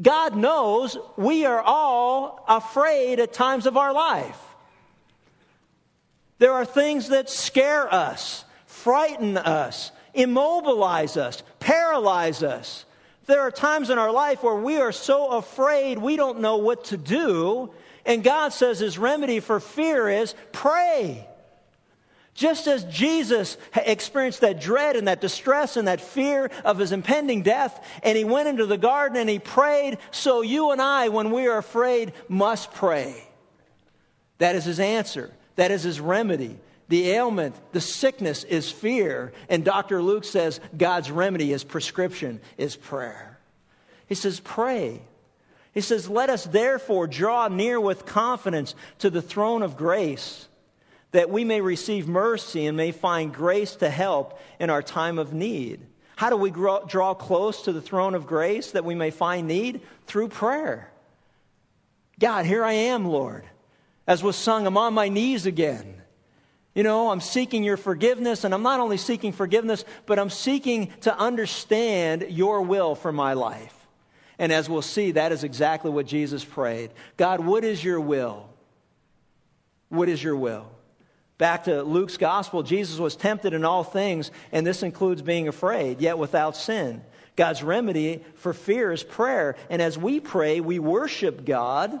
God 0.00 0.34
knows 0.34 0.96
we 1.16 1.44
are 1.46 1.60
all 1.60 2.44
afraid 2.48 3.20
at 3.20 3.32
times 3.32 3.66
of 3.66 3.76
our 3.76 3.92
life. 3.92 4.38
There 6.38 6.52
are 6.54 6.64
things 6.64 7.08
that 7.08 7.28
scare 7.28 7.92
us, 7.92 8.44
frighten 8.66 9.36
us, 9.36 9.92
immobilize 10.14 11.16
us, 11.16 11.42
paralyze 11.58 12.42
us. 12.42 12.84
There 13.26 13.40
are 13.40 13.50
times 13.50 13.90
in 13.90 13.98
our 13.98 14.10
life 14.10 14.42
where 14.42 14.56
we 14.56 14.78
are 14.78 14.92
so 14.92 15.28
afraid 15.28 15.98
we 15.98 16.16
don't 16.16 16.40
know 16.40 16.56
what 16.56 16.84
to 16.86 16.96
do. 16.96 17.70
And 18.04 18.24
God 18.24 18.52
says 18.52 18.78
his 18.78 18.98
remedy 18.98 19.40
for 19.40 19.60
fear 19.60 20.08
is 20.08 20.34
pray. 20.52 21.26
Just 22.34 22.66
as 22.66 22.84
Jesus 22.84 23.56
experienced 23.74 24.40
that 24.40 24.60
dread 24.60 24.96
and 24.96 25.08
that 25.08 25.20
distress 25.20 25.76
and 25.76 25.88
that 25.88 26.00
fear 26.00 26.50
of 26.64 26.78
his 26.78 26.92
impending 26.92 27.42
death, 27.42 27.84
and 28.02 28.16
he 28.16 28.24
went 28.24 28.48
into 28.48 28.66
the 28.66 28.78
garden 28.78 29.18
and 29.18 29.28
he 29.28 29.38
prayed, 29.38 29.98
so 30.10 30.40
you 30.40 30.70
and 30.70 30.80
I, 30.80 31.10
when 31.10 31.32
we 31.32 31.48
are 31.48 31.58
afraid, 31.58 32.12
must 32.28 32.72
pray. 32.72 33.22
That 34.38 34.54
is 34.54 34.64
his 34.64 34.80
answer. 34.80 35.30
That 35.56 35.70
is 35.70 35.82
his 35.82 36.00
remedy. 36.00 36.58
The 36.90 37.12
ailment, 37.12 37.54
the 37.70 37.80
sickness 37.80 38.42
is 38.42 38.68
fear. 38.68 39.32
And 39.48 39.64
Dr. 39.64 40.02
Luke 40.02 40.24
says 40.24 40.58
God's 40.76 41.08
remedy, 41.08 41.50
his 41.50 41.62
prescription, 41.62 42.40
is 42.58 42.74
prayer. 42.74 43.38
He 44.08 44.16
says, 44.16 44.40
Pray. 44.40 45.00
He 45.72 45.82
says, 45.82 46.10
Let 46.10 46.30
us 46.30 46.44
therefore 46.44 47.06
draw 47.06 47.46
near 47.46 47.80
with 47.80 48.06
confidence 48.06 48.74
to 48.98 49.08
the 49.08 49.22
throne 49.22 49.62
of 49.62 49.76
grace, 49.76 50.48
that 51.12 51.30
we 51.30 51.44
may 51.44 51.60
receive 51.60 52.08
mercy 52.08 52.66
and 52.66 52.76
may 52.76 52.90
find 52.90 53.32
grace 53.32 53.76
to 53.76 53.88
help 53.88 54.40
in 54.58 54.68
our 54.68 54.82
time 54.82 55.20
of 55.20 55.32
need. 55.32 55.78
How 56.16 56.28
do 56.28 56.36
we 56.36 56.50
draw 56.50 57.14
close 57.14 57.62
to 57.62 57.72
the 57.72 57.80
throne 57.80 58.16
of 58.16 58.26
grace 58.26 58.72
that 58.72 58.84
we 58.84 58.96
may 58.96 59.12
find 59.12 59.46
need? 59.46 59.82
Through 60.06 60.28
prayer. 60.28 60.90
God, 62.18 62.46
here 62.46 62.64
I 62.64 62.72
am, 62.72 63.06
Lord. 63.06 63.44
As 64.08 64.24
was 64.24 64.34
sung, 64.34 64.66
I'm 64.66 64.76
on 64.76 64.92
my 64.92 65.08
knees 65.08 65.46
again. 65.46 65.99
You 66.80 66.84
know, 66.84 67.10
I'm 67.10 67.20
seeking 67.20 67.62
your 67.62 67.76
forgiveness, 67.76 68.44
and 68.44 68.54
I'm 68.54 68.62
not 68.62 68.80
only 68.80 68.96
seeking 68.96 69.32
forgiveness, 69.32 69.84
but 70.06 70.18
I'm 70.18 70.30
seeking 70.30 70.90
to 71.02 71.14
understand 71.14 72.28
your 72.30 72.62
will 72.62 72.94
for 72.94 73.12
my 73.12 73.34
life. 73.34 73.74
And 74.38 74.50
as 74.50 74.66
we'll 74.66 74.80
see, 74.80 75.10
that 75.10 75.30
is 75.30 75.44
exactly 75.44 75.90
what 75.90 76.06
Jesus 76.06 76.42
prayed 76.42 76.92
God, 77.18 77.40
what 77.40 77.64
is 77.64 77.84
your 77.84 78.00
will? 78.00 78.48
What 79.90 80.08
is 80.08 80.24
your 80.24 80.36
will? 80.36 80.70
Back 81.36 81.64
to 81.64 81.82
Luke's 81.82 82.16
gospel, 82.16 82.62
Jesus 82.62 82.98
was 82.98 83.14
tempted 83.14 83.52
in 83.52 83.66
all 83.66 83.84
things, 83.84 84.30
and 84.50 84.66
this 84.66 84.82
includes 84.82 85.20
being 85.20 85.48
afraid, 85.48 86.00
yet 86.00 86.16
without 86.16 86.56
sin. 86.56 87.02
God's 87.36 87.62
remedy 87.62 88.24
for 88.36 88.54
fear 88.54 88.90
is 88.90 89.02
prayer. 89.02 89.56
And 89.68 89.82
as 89.82 89.98
we 89.98 90.18
pray, 90.18 90.60
we 90.60 90.78
worship 90.78 91.44
God 91.44 92.00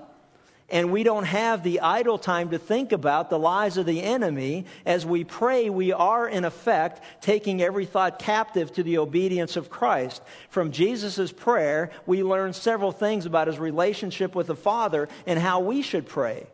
and 0.70 0.92
we 0.92 1.02
don't 1.02 1.24
have 1.24 1.62
the 1.62 1.80
idle 1.80 2.18
time 2.18 2.50
to 2.50 2.58
think 2.58 2.92
about 2.92 3.28
the 3.28 3.38
lies 3.38 3.76
of 3.76 3.86
the 3.86 4.02
enemy. 4.02 4.66
As 4.86 5.04
we 5.04 5.24
pray, 5.24 5.70
we 5.70 5.92
are 5.92 6.28
in 6.28 6.44
effect 6.44 7.02
taking 7.20 7.60
every 7.60 7.86
thought 7.86 8.18
captive 8.18 8.72
to 8.74 8.82
the 8.82 8.98
obedience 8.98 9.56
of 9.56 9.70
Christ. 9.70 10.22
From 10.48 10.72
Jesus' 10.72 11.32
prayer, 11.32 11.90
we 12.06 12.22
learn 12.22 12.52
several 12.52 12.92
things 12.92 13.26
about 13.26 13.48
his 13.48 13.58
relationship 13.58 14.34
with 14.34 14.46
the 14.46 14.56
Father 14.56 15.08
and 15.26 15.38
how 15.38 15.60
we 15.60 15.82
should 15.82 16.08
pray. 16.08 16.46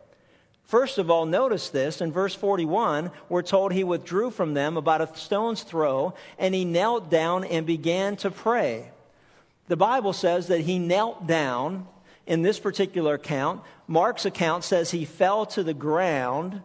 First 0.65 0.97
of 0.97 1.09
all, 1.09 1.25
notice 1.25 1.69
this. 1.69 2.01
In 2.01 2.11
verse 2.11 2.35
41, 2.35 3.11
we're 3.29 3.41
told 3.41 3.71
he 3.71 3.85
withdrew 3.85 4.31
from 4.31 4.53
them 4.53 4.75
about 4.75 5.01
a 5.01 5.15
stone's 5.17 5.63
throw 5.63 6.13
and 6.37 6.53
he 6.53 6.65
knelt 6.65 7.09
down 7.09 7.45
and 7.45 7.65
began 7.65 8.17
to 8.17 8.31
pray. 8.31 8.91
The 9.69 9.77
Bible 9.77 10.11
says 10.11 10.47
that 10.47 10.61
he 10.61 10.79
knelt 10.79 11.25
down 11.27 11.87
in 12.27 12.41
this 12.41 12.59
particular 12.59 13.15
account. 13.15 13.61
Mark's 13.87 14.25
account 14.25 14.63
says 14.63 14.91
he 14.91 15.05
fell 15.05 15.45
to 15.47 15.63
the 15.63 15.73
ground. 15.73 16.61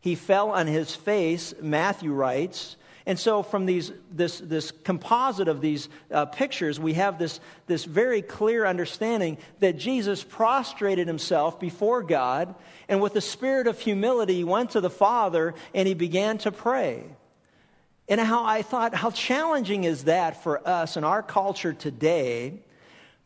He 0.00 0.14
fell 0.14 0.50
on 0.50 0.66
his 0.66 0.94
face, 0.94 1.52
Matthew 1.60 2.12
writes. 2.12 2.76
And 3.04 3.18
so, 3.18 3.42
from 3.42 3.64
these, 3.64 3.90
this, 4.12 4.38
this 4.38 4.70
composite 4.70 5.48
of 5.48 5.62
these 5.62 5.88
uh, 6.12 6.26
pictures, 6.26 6.78
we 6.78 6.92
have 6.92 7.18
this, 7.18 7.40
this 7.66 7.84
very 7.84 8.20
clear 8.20 8.66
understanding 8.66 9.38
that 9.60 9.78
Jesus 9.78 10.22
prostrated 10.22 11.08
himself 11.08 11.58
before 11.58 12.02
God, 12.02 12.54
and 12.86 13.00
with 13.00 13.16
a 13.16 13.22
spirit 13.22 13.66
of 13.66 13.80
humility, 13.80 14.44
went 14.44 14.72
to 14.72 14.82
the 14.82 14.90
Father 14.90 15.54
and 15.72 15.88
he 15.88 15.94
began 15.94 16.36
to 16.38 16.52
pray. 16.52 17.02
And 18.10 18.20
how 18.20 18.44
I 18.44 18.60
thought, 18.60 18.94
how 18.94 19.10
challenging 19.10 19.84
is 19.84 20.04
that 20.04 20.42
for 20.42 20.66
us 20.68 20.98
in 20.98 21.04
our 21.04 21.22
culture 21.22 21.72
today 21.72 22.60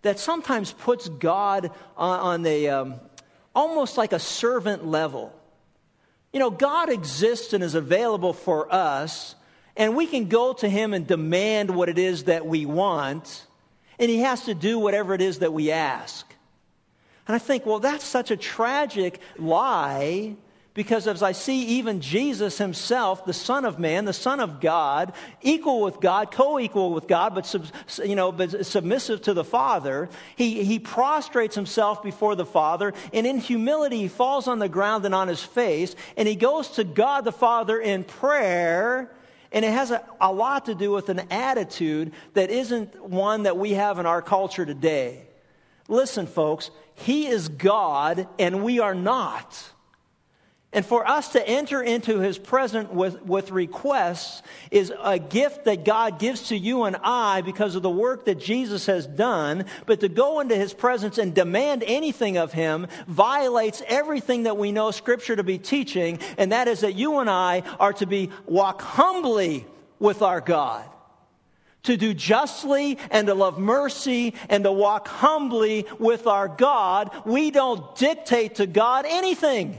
that 0.03 0.19
sometimes 0.19 0.73
puts 0.73 1.09
God 1.09 1.71
on, 1.97 2.21
on 2.21 2.47
a 2.47 2.69
um, 2.69 2.95
almost 3.55 3.97
like 3.97 4.13
a 4.13 4.19
servant 4.19 4.87
level. 4.87 5.33
You 6.33 6.41
know, 6.41 6.51
God 6.51 6.91
exists 6.91 7.53
and 7.53 7.63
is 7.63 7.75
available 7.75 8.33
for 8.33 8.73
us, 8.73 9.35
and 9.77 9.97
we 9.97 10.07
can 10.07 10.29
go 10.29 10.53
to 10.55 10.69
Him 10.69 10.95
and 10.95 11.07
demand 11.07 11.75
what 11.75 11.89
it 11.89 11.99
is 11.99 12.25
that 12.25 12.47
we 12.47 12.67
want, 12.67 13.47
and 13.99 14.11
He 14.11 14.21
has 14.21 14.45
to 14.47 14.55
do 14.55 14.79
whatever 14.79 15.15
it 15.15 15.21
is 15.21 15.41
that 15.41 15.53
we 15.53 15.71
ask. 15.71 16.27
And 17.27 17.37
I 17.37 17.39
think, 17.39 17.67
well, 17.67 17.79
that's 17.79 18.05
such 18.05 18.31
a 18.31 18.37
tragic 18.37 19.21
lie 19.39 20.37
because 20.75 21.07
as 21.07 21.23
I 21.23 21.33
see 21.33 21.65
even 21.79 22.01
Jesus 22.01 22.57
himself, 22.57 23.27
the 23.27 23.33
Son 23.33 23.65
of 23.65 23.79
Man, 23.79 24.07
the 24.07 24.13
Son 24.13 24.41
of 24.41 24.61
God, 24.61 25.13
equal 25.43 25.83
with 25.83 26.01
God, 26.01 26.31
co-equal 26.31 26.93
with 26.93 27.07
God, 27.07 27.35
but, 27.35 27.45
sub, 27.45 27.67
you 28.05 28.17
know, 28.17 28.33
but 28.33 28.65
submissive 28.65 29.23
to 29.23 29.35
the 29.35 29.45
Father, 29.45 30.09
he, 30.37 30.65
he 30.65 30.79
prostrates 30.79 31.55
himself 31.55 32.03
before 32.03 32.37
the 32.37 32.47
Father, 32.47 32.95
and 33.13 33.27
in 33.27 33.39
humility 33.39 33.99
he 33.99 34.09
falls 34.09 34.49
on 34.49 34.59
the 34.59 34.69
ground 34.69 35.05
and 35.05 35.15
on 35.15 35.29
his 35.29 35.43
face, 35.43 35.95
and 36.17 36.27
he 36.27 36.37
goes 36.37 36.69
to 36.69 36.85
God 36.85 37.25
the 37.25 37.33
Father 37.33 37.79
in 37.79 38.05
prayer, 38.05 39.11
and 39.53 39.67
it 39.67 39.73
has 39.73 39.91
a, 39.91 40.03
a 40.23 40.33
lot 40.33 40.65
to 40.67 40.75
do 40.75 40.91
with 40.91 41.11
an 41.11 41.21
attitude 41.31 42.13
that 42.33 42.51
isn't 42.51 43.03
one 43.03 43.43
that 43.43 43.59
we 43.59 43.73
have 43.73 43.99
in 43.99 44.07
our 44.07 44.23
culture 44.23 44.65
today. 44.65 45.27
Listen, 45.89 46.27
folks, 46.27 46.71
He 46.95 47.27
is 47.27 47.49
God 47.49 48.27
and 48.39 48.65
we 48.65 48.81
are 48.81 48.95
not. 48.95 49.63
And 50.75 50.87
for 50.87 51.07
us 51.07 51.29
to 51.33 51.47
enter 51.47 51.83
into 51.83 52.21
his 52.21 52.39
presence 52.39 52.91
with, 52.91 53.21
with 53.27 53.51
requests 53.51 54.43
is 54.71 54.91
a 55.03 55.19
gift 55.19 55.67
that 55.67 55.85
God 55.85 56.19
gives 56.19 56.49
to 56.49 56.57
you 56.57 56.85
and 56.85 56.97
I 57.03 57.43
because 57.43 57.75
of 57.75 57.83
the 57.83 57.91
work 57.91 58.25
that 58.25 58.41
Jesus 58.41 58.87
has 58.87 59.07
done. 59.07 59.67
But 59.85 60.01
to 60.01 60.09
go 60.09 60.41
into 60.41 60.57
his 60.57 60.73
presence 60.73 61.19
and 61.19 61.35
demand 61.35 61.85
anything 61.87 62.39
of 62.39 62.55
him 62.55 62.87
violates 63.07 63.83
everything 63.87 64.45
that 64.45 64.57
we 64.57 64.73
know 64.73 64.91
scripture 64.93 65.37
to 65.37 65.43
be 65.43 65.59
teaching. 65.59 66.21
And 66.39 66.53
that 66.53 66.69
is 66.69 66.81
that 66.81 66.95
you 66.95 67.19
and 67.19 67.29
I 67.29 67.65
are 67.79 67.93
to 67.95 68.07
be 68.07 68.31
walk 68.47 68.81
humbly 68.81 69.67
with 69.99 70.23
our 70.23 70.41
God. 70.41 70.87
To 71.83 71.99
do 71.99 72.15
justly 72.15 72.97
and 73.11 73.27
to 73.27 73.35
love 73.35 73.59
mercy 73.59 74.35
and 74.49 74.65
to 74.65 74.73
walk 74.73 75.07
humbly 75.07 75.85
with 75.99 76.27
our 76.27 76.49
God. 76.49 77.11
We 77.27 77.51
don't 77.51 77.95
dictate 77.97 78.55
to 78.55 78.67
God 78.67 79.05
anything. 79.07 79.79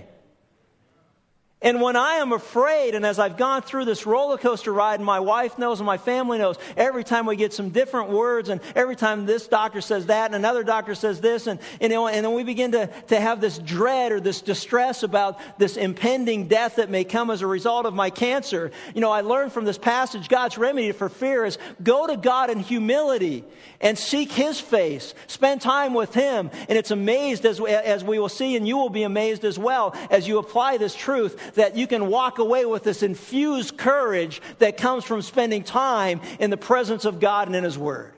And 1.63 1.79
when 1.79 1.95
I 1.95 2.15
am 2.15 2.33
afraid, 2.33 2.93
and 2.93 3.05
as 3.05 3.19
I've 3.19 3.37
gone 3.37 3.61
through 3.61 3.85
this 3.85 4.05
roller 4.05 4.37
coaster 4.37 4.73
ride, 4.73 4.95
and 4.95 5.05
my 5.05 5.21
wife 5.21 5.57
knows 5.57 5.79
and 5.79 5.87
my 5.87 5.97
family 5.97 6.37
knows, 6.37 6.57
every 6.75 7.05
time 7.05 7.25
we 7.25 7.37
get 7.37 7.53
some 7.53 7.69
different 7.69 8.09
words, 8.09 8.49
and 8.49 8.59
every 8.75 8.97
time 8.97 9.25
this 9.25 9.47
doctor 9.47 9.79
says 9.79 10.07
that, 10.07 10.25
and 10.25 10.35
another 10.35 10.63
doctor 10.63 10.93
says 10.93 11.21
this, 11.21 11.47
and, 11.47 11.61
and, 11.79 11.93
and 11.93 12.25
then 12.25 12.33
we 12.33 12.43
begin 12.43 12.73
to, 12.73 12.87
to 13.07 13.19
have 13.19 13.39
this 13.39 13.57
dread 13.57 14.11
or 14.11 14.19
this 14.19 14.41
distress 14.41 15.03
about 15.03 15.39
this 15.57 15.77
impending 15.77 16.49
death 16.49 16.75
that 16.75 16.89
may 16.89 17.05
come 17.05 17.31
as 17.31 17.41
a 17.41 17.47
result 17.47 17.85
of 17.85 17.93
my 17.93 18.09
cancer. 18.09 18.71
You 18.93 18.99
know, 18.99 19.11
I 19.11 19.21
learned 19.21 19.53
from 19.53 19.63
this 19.63 19.77
passage 19.77 20.27
God's 20.27 20.57
remedy 20.57 20.91
for 20.91 21.07
fear 21.07 21.45
is 21.45 21.57
go 21.81 22.05
to 22.07 22.17
God 22.17 22.49
in 22.49 22.59
humility 22.59 23.45
and 23.79 23.97
seek 23.97 24.33
His 24.33 24.59
face, 24.59 25.13
spend 25.27 25.61
time 25.61 25.93
with 25.93 26.13
Him. 26.13 26.51
And 26.67 26.77
it's 26.77 26.91
amazed 26.91 27.45
as, 27.45 27.61
as 27.61 28.03
we 28.03 28.19
will 28.19 28.27
see, 28.27 28.57
and 28.57 28.67
you 28.67 28.75
will 28.77 28.89
be 28.89 29.03
amazed 29.03 29.45
as 29.45 29.57
well 29.57 29.95
as 30.11 30.27
you 30.27 30.39
apply 30.39 30.75
this 30.75 30.93
truth 30.93 31.52
that 31.55 31.75
you 31.75 31.87
can 31.87 32.07
walk 32.07 32.39
away 32.39 32.65
with 32.65 32.83
this 32.83 33.03
infused 33.03 33.77
courage 33.77 34.41
that 34.59 34.77
comes 34.77 35.03
from 35.03 35.21
spending 35.21 35.63
time 35.63 36.21
in 36.39 36.49
the 36.49 36.57
presence 36.57 37.05
of 37.05 37.19
God 37.19 37.47
and 37.47 37.55
in 37.55 37.63
His 37.63 37.77
Word. 37.77 38.13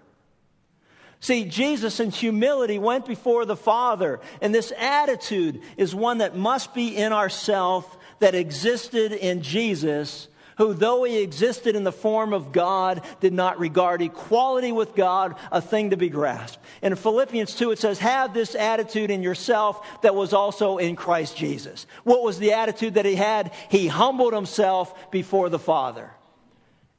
See, 1.19 1.45
Jesus 1.45 1.99
in 1.99 2.11
humility 2.11 2.77
went 2.77 3.05
before 3.05 3.45
the 3.45 3.55
Father, 3.55 4.19
and 4.41 4.53
this 4.53 4.71
attitude 4.77 5.61
is 5.77 5.95
one 5.95 6.19
that 6.19 6.35
must 6.35 6.73
be 6.73 6.95
in 6.95 7.13
ourself 7.13 7.97
that 8.19 8.35
existed 8.35 9.11
in 9.11 9.41
Jesus 9.41 10.27
who, 10.57 10.73
though 10.73 11.03
he 11.03 11.19
existed 11.19 11.75
in 11.75 11.83
the 11.83 11.91
form 11.91 12.33
of 12.33 12.51
God, 12.51 13.01
did 13.19 13.33
not 13.33 13.59
regard 13.59 14.01
equality 14.01 14.71
with 14.71 14.95
God 14.95 15.35
a 15.51 15.61
thing 15.61 15.89
to 15.89 15.97
be 15.97 16.09
grasped. 16.09 16.59
In 16.81 16.95
Philippians 16.95 17.55
2, 17.55 17.71
it 17.71 17.79
says, 17.79 17.99
Have 17.99 18.33
this 18.33 18.55
attitude 18.55 19.11
in 19.11 19.21
yourself 19.21 19.85
that 20.01 20.15
was 20.15 20.33
also 20.33 20.77
in 20.77 20.95
Christ 20.95 21.35
Jesus. 21.35 21.85
What 22.03 22.23
was 22.23 22.39
the 22.39 22.53
attitude 22.53 22.95
that 22.95 23.05
he 23.05 23.15
had? 23.15 23.51
He 23.69 23.87
humbled 23.87 24.33
himself 24.33 25.11
before 25.11 25.49
the 25.49 25.59
Father. 25.59 26.09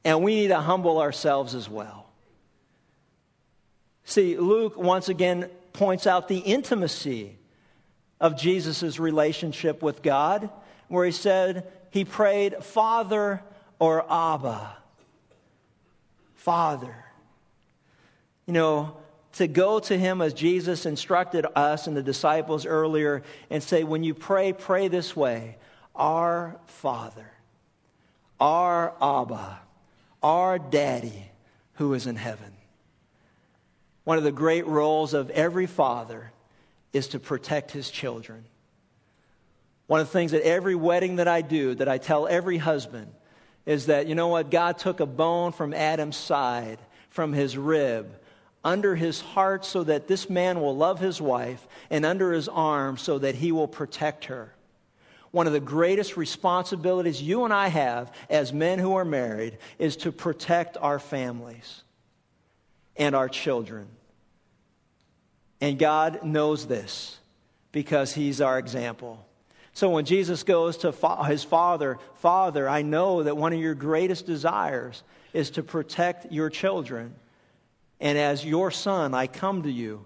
And 0.03 0.23
we 0.23 0.35
need 0.35 0.49
to 0.49 0.61
humble 0.61 0.99
ourselves 0.99 1.55
as 1.55 1.67
well. 1.67 2.05
See, 4.05 4.37
Luke 4.37 4.77
once 4.77 5.09
again 5.09 5.49
points 5.73 6.07
out 6.07 6.27
the 6.27 6.37
intimacy 6.37 7.37
of 8.19 8.37
Jesus' 8.37 8.99
relationship 8.99 9.81
with 9.81 10.01
God, 10.01 10.49
where 10.87 11.05
he 11.05 11.11
said, 11.11 11.67
he 11.91 12.05
prayed, 12.05 12.63
Father 12.63 13.41
or 13.79 14.05
Abba. 14.11 14.75
Father. 16.35 16.95
You 18.45 18.53
know, 18.53 18.97
to 19.33 19.47
go 19.47 19.79
to 19.79 19.97
him 19.97 20.21
as 20.21 20.33
Jesus 20.33 20.85
instructed 20.85 21.45
us 21.55 21.87
and 21.87 21.97
the 21.97 22.01
disciples 22.01 22.65
earlier 22.65 23.23
and 23.49 23.61
say, 23.61 23.83
when 23.83 24.03
you 24.03 24.13
pray, 24.13 24.53
pray 24.53 24.87
this 24.87 25.15
way 25.15 25.57
Our 25.95 26.57
Father, 26.67 27.29
our 28.39 28.93
Abba, 29.01 29.59
our 30.23 30.57
Daddy 30.57 31.29
who 31.73 31.93
is 31.93 32.07
in 32.07 32.15
heaven. 32.15 32.53
One 34.05 34.17
of 34.17 34.23
the 34.23 34.31
great 34.31 34.65
roles 34.65 35.13
of 35.13 35.29
every 35.31 35.67
father 35.67 36.31
is 36.93 37.09
to 37.09 37.19
protect 37.19 37.71
his 37.71 37.91
children. 37.91 38.45
One 39.87 39.99
of 39.99 40.07
the 40.07 40.13
things 40.13 40.31
that 40.31 40.43
every 40.43 40.75
wedding 40.75 41.17
that 41.17 41.27
I 41.27 41.41
do, 41.41 41.75
that 41.75 41.89
I 41.89 41.97
tell 41.97 42.25
every 42.25 42.57
husband, 42.57 43.11
is 43.67 43.87
that, 43.87 44.07
you 44.07 44.15
know 44.15 44.29
what? 44.29 44.49
God 44.49 44.79
took 44.79 45.01
a 45.01 45.05
bone 45.05 45.51
from 45.51 45.73
Adam's 45.73 46.15
side, 46.17 46.79
from 47.09 47.33
his 47.33 47.57
rib, 47.57 48.09
under 48.63 48.95
his 48.95 49.19
heart 49.21 49.65
so 49.65 49.83
that 49.83 50.07
this 50.07 50.29
man 50.29 50.61
will 50.61 50.75
love 50.75 50.99
his 50.99 51.21
wife, 51.21 51.67
and 51.89 52.05
under 52.05 52.31
his 52.31 52.47
arm 52.47 52.97
so 52.97 53.19
that 53.19 53.35
he 53.35 53.51
will 53.51 53.67
protect 53.67 54.25
her. 54.25 54.53
One 55.31 55.47
of 55.47 55.53
the 55.53 55.59
greatest 55.59 56.15
responsibilities 56.15 57.21
you 57.21 57.43
and 57.43 57.53
I 57.53 57.67
have 57.67 58.11
as 58.29 58.53
men 58.53 58.79
who 58.79 58.95
are 58.95 59.05
married 59.05 59.57
is 59.77 59.97
to 59.97 60.13
protect 60.13 60.77
our 60.77 60.97
families 60.97 61.83
and 62.95 63.15
our 63.15 63.27
children. 63.27 63.89
And 65.59 65.77
God 65.77 66.23
knows 66.23 66.65
this 66.65 67.17
because 67.73 68.13
He's 68.13 68.39
our 68.39 68.57
example. 68.57 69.26
So 69.77 69.91
when 69.91 70.05
Jesus 70.05 70.41
goes 70.41 70.77
to 70.77 70.91
his 71.27 71.43
father, 71.43 71.99
Father, 72.15 72.67
I 72.67 72.81
know 72.81 73.21
that 73.21 73.37
one 73.37 73.53
of 73.53 73.59
your 73.59 73.75
greatest 73.75 74.25
desires 74.25 75.03
is 75.33 75.51
to 75.51 75.61
protect 75.61 76.31
your 76.31 76.49
children. 76.49 77.13
And 77.99 78.17
as 78.17 78.43
your 78.43 78.71
son, 78.71 79.13
I 79.13 79.27
come 79.27 79.61
to 79.61 79.71
you 79.71 80.03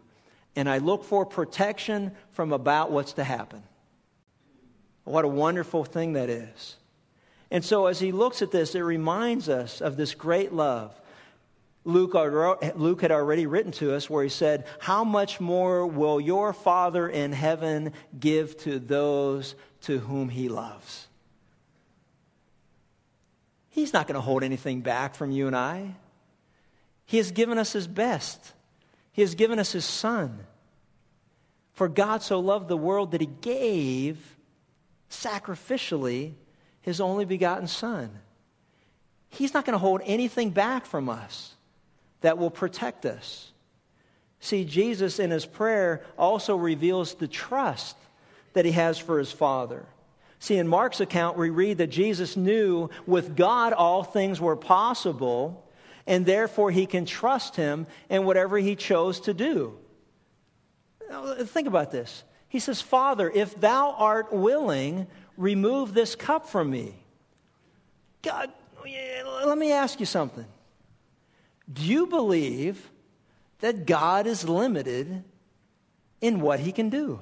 and 0.57 0.67
I 0.67 0.79
look 0.79 1.05
for 1.05 1.25
protection 1.25 2.11
from 2.33 2.51
about 2.51 2.91
what's 2.91 3.13
to 3.13 3.23
happen. 3.23 3.63
What 5.05 5.23
a 5.23 5.29
wonderful 5.29 5.85
thing 5.85 6.13
that 6.13 6.29
is. 6.29 6.75
And 7.49 7.63
so 7.63 7.85
as 7.85 7.97
he 7.97 8.11
looks 8.11 8.41
at 8.41 8.51
this, 8.51 8.75
it 8.75 8.81
reminds 8.81 9.47
us 9.47 9.79
of 9.79 9.95
this 9.95 10.15
great 10.15 10.51
love 10.51 10.99
Luke, 11.83 12.13
Luke 12.75 13.01
had 13.01 13.11
already 13.11 13.47
written 13.47 13.71
to 13.73 13.95
us 13.95 14.09
where 14.09 14.23
he 14.23 14.29
said, 14.29 14.65
How 14.79 15.03
much 15.03 15.39
more 15.39 15.87
will 15.87 16.21
your 16.21 16.53
Father 16.53 17.09
in 17.09 17.31
heaven 17.31 17.93
give 18.17 18.55
to 18.59 18.77
those 18.77 19.55
to 19.81 19.97
whom 19.97 20.29
he 20.29 20.47
loves? 20.47 21.07
He's 23.69 23.93
not 23.93 24.07
going 24.07 24.15
to 24.15 24.21
hold 24.21 24.43
anything 24.43 24.81
back 24.81 25.15
from 25.15 25.31
you 25.31 25.47
and 25.47 25.55
I. 25.55 25.95
He 27.05 27.17
has 27.17 27.31
given 27.31 27.57
us 27.57 27.73
his 27.73 27.87
best, 27.87 28.39
he 29.13 29.21
has 29.21 29.35
given 29.35 29.57
us 29.57 29.71
his 29.71 29.85
Son. 29.85 30.39
For 31.73 31.87
God 31.87 32.21
so 32.21 32.41
loved 32.41 32.67
the 32.67 32.77
world 32.77 33.11
that 33.11 33.21
he 33.21 33.27
gave 33.27 34.19
sacrificially 35.09 36.33
his 36.81 37.01
only 37.01 37.25
begotten 37.25 37.67
Son. 37.67 38.11
He's 39.29 39.53
not 39.53 39.65
going 39.65 39.73
to 39.73 39.79
hold 39.79 40.01
anything 40.03 40.51
back 40.51 40.85
from 40.85 41.09
us 41.09 41.55
that 42.21 42.37
will 42.37 42.49
protect 42.49 43.05
us. 43.05 43.51
See, 44.39 44.65
Jesus 44.65 45.19
in 45.19 45.29
his 45.29 45.45
prayer 45.45 46.03
also 46.17 46.55
reveals 46.55 47.13
the 47.13 47.27
trust 47.27 47.95
that 48.53 48.65
he 48.65 48.71
has 48.71 48.97
for 48.97 49.19
his 49.19 49.31
Father. 49.31 49.85
See, 50.39 50.57
in 50.57 50.67
Mark's 50.67 50.99
account, 50.99 51.37
we 51.37 51.51
read 51.51 51.77
that 51.77 51.87
Jesus 51.87 52.35
knew 52.35 52.89
with 53.05 53.35
God 53.35 53.73
all 53.73 54.03
things 54.03 54.41
were 54.41 54.55
possible, 54.55 55.63
and 56.07 56.25
therefore 56.25 56.71
he 56.71 56.87
can 56.87 57.05
trust 57.05 57.55
him 57.55 57.85
in 58.09 58.25
whatever 58.25 58.57
he 58.57 58.75
chose 58.75 59.19
to 59.21 59.35
do. 59.35 59.77
Now, 61.07 61.35
think 61.43 61.67
about 61.67 61.91
this. 61.91 62.23
He 62.49 62.59
says, 62.59 62.81
Father, 62.81 63.29
if 63.29 63.59
thou 63.61 63.91
art 63.91 64.33
willing, 64.33 65.05
remove 65.37 65.93
this 65.93 66.15
cup 66.15 66.49
from 66.49 66.71
me. 66.71 66.95
God, 68.23 68.49
let 69.45 69.57
me 69.57 69.71
ask 69.71 69.99
you 69.99 70.07
something. 70.07 70.45
Do 71.71 71.83
you 71.83 72.07
believe 72.07 72.89
that 73.59 73.85
God 73.85 74.27
is 74.27 74.47
limited 74.47 75.23
in 76.19 76.41
what 76.41 76.59
he 76.59 76.71
can 76.71 76.89
do? 76.89 77.21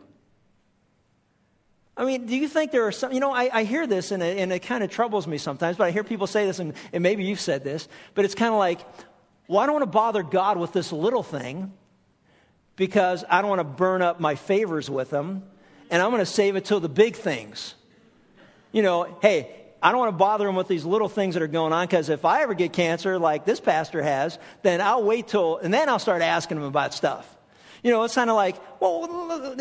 I 1.96 2.06
mean, 2.06 2.28
do 2.28 2.36
you 2.38 2.48
think 2.48 2.72
there 2.72 2.88
are 2.88 2.94
some, 2.94 3.12
you 3.12 3.20
know, 3.20 3.34
I, 3.34 3.50
I 3.52 3.64
hear 3.66 3.86
this 3.86 4.12
and 4.12 4.24
it, 4.24 4.38
and 4.38 4.54
it 4.54 4.60
kind 4.60 4.86
of 4.86 4.90
troubles 4.90 5.28
me 5.28 5.38
sometimes, 5.38 5.76
but 5.76 5.84
I 5.84 5.92
hear 5.92 6.06
people 6.06 6.28
say 6.28 6.46
this, 6.46 6.60
and, 6.60 6.74
and 6.94 7.04
maybe 7.04 7.26
you've 7.26 7.42
said 7.42 7.66
this, 7.66 7.90
but 8.16 8.24
it's 8.24 8.36
kind 8.36 8.54
of 8.54 8.58
like, 8.58 8.80
well, 9.50 9.60
I 9.60 9.66
don't 9.66 9.74
want 9.74 9.84
to 9.84 9.92
bother 9.92 10.24
God 10.24 10.58
with 10.58 10.72
this 10.72 10.94
little 10.94 11.24
thing 11.24 11.74
because 12.78 13.26
I 13.30 13.42
don't 13.42 13.50
want 13.50 13.60
to 13.60 13.66
burn 13.66 14.02
up 14.02 14.22
my 14.22 14.36
favors 14.36 14.90
with 14.90 15.12
him, 15.12 15.44
and 15.92 16.02
I'm 16.02 16.12
going 16.12 16.22
to 16.22 16.26
save 16.26 16.56
it 16.56 16.64
till 16.64 16.80
the 16.80 16.88
big 16.88 17.18
things. 17.18 17.76
You 18.72 18.82
know, 18.82 19.18
hey, 19.22 19.59
I 19.82 19.92
don't 19.92 20.00
want 20.00 20.12
to 20.14 20.18
bother 20.18 20.48
him 20.48 20.56
with 20.56 20.68
these 20.68 20.84
little 20.84 21.08
things 21.08 21.36
that 21.36 21.44
are 21.44 21.48
going 21.48 21.72
on 21.72 21.86
because 21.86 22.10
if 22.10 22.26
I 22.26 22.42
ever 22.42 22.54
get 22.54 22.74
cancer 22.74 23.18
like 23.18 23.46
this 23.46 23.60
pastor 23.60 24.02
has, 24.02 24.38
then 24.62 24.82
I'll 24.82 25.04
wait 25.04 25.30
till, 25.30 25.58
and 25.58 25.74
then 25.74 25.88
I'll 25.88 26.00
start 26.00 26.22
asking 26.22 26.58
him 26.58 26.64
about 26.64 26.94
stuff. 26.94 27.28
You 27.82 27.92
know, 27.92 28.04
it's 28.04 28.16
kind 28.16 28.30
of 28.30 28.36
like, 28.36 28.58
well, 28.82 29.56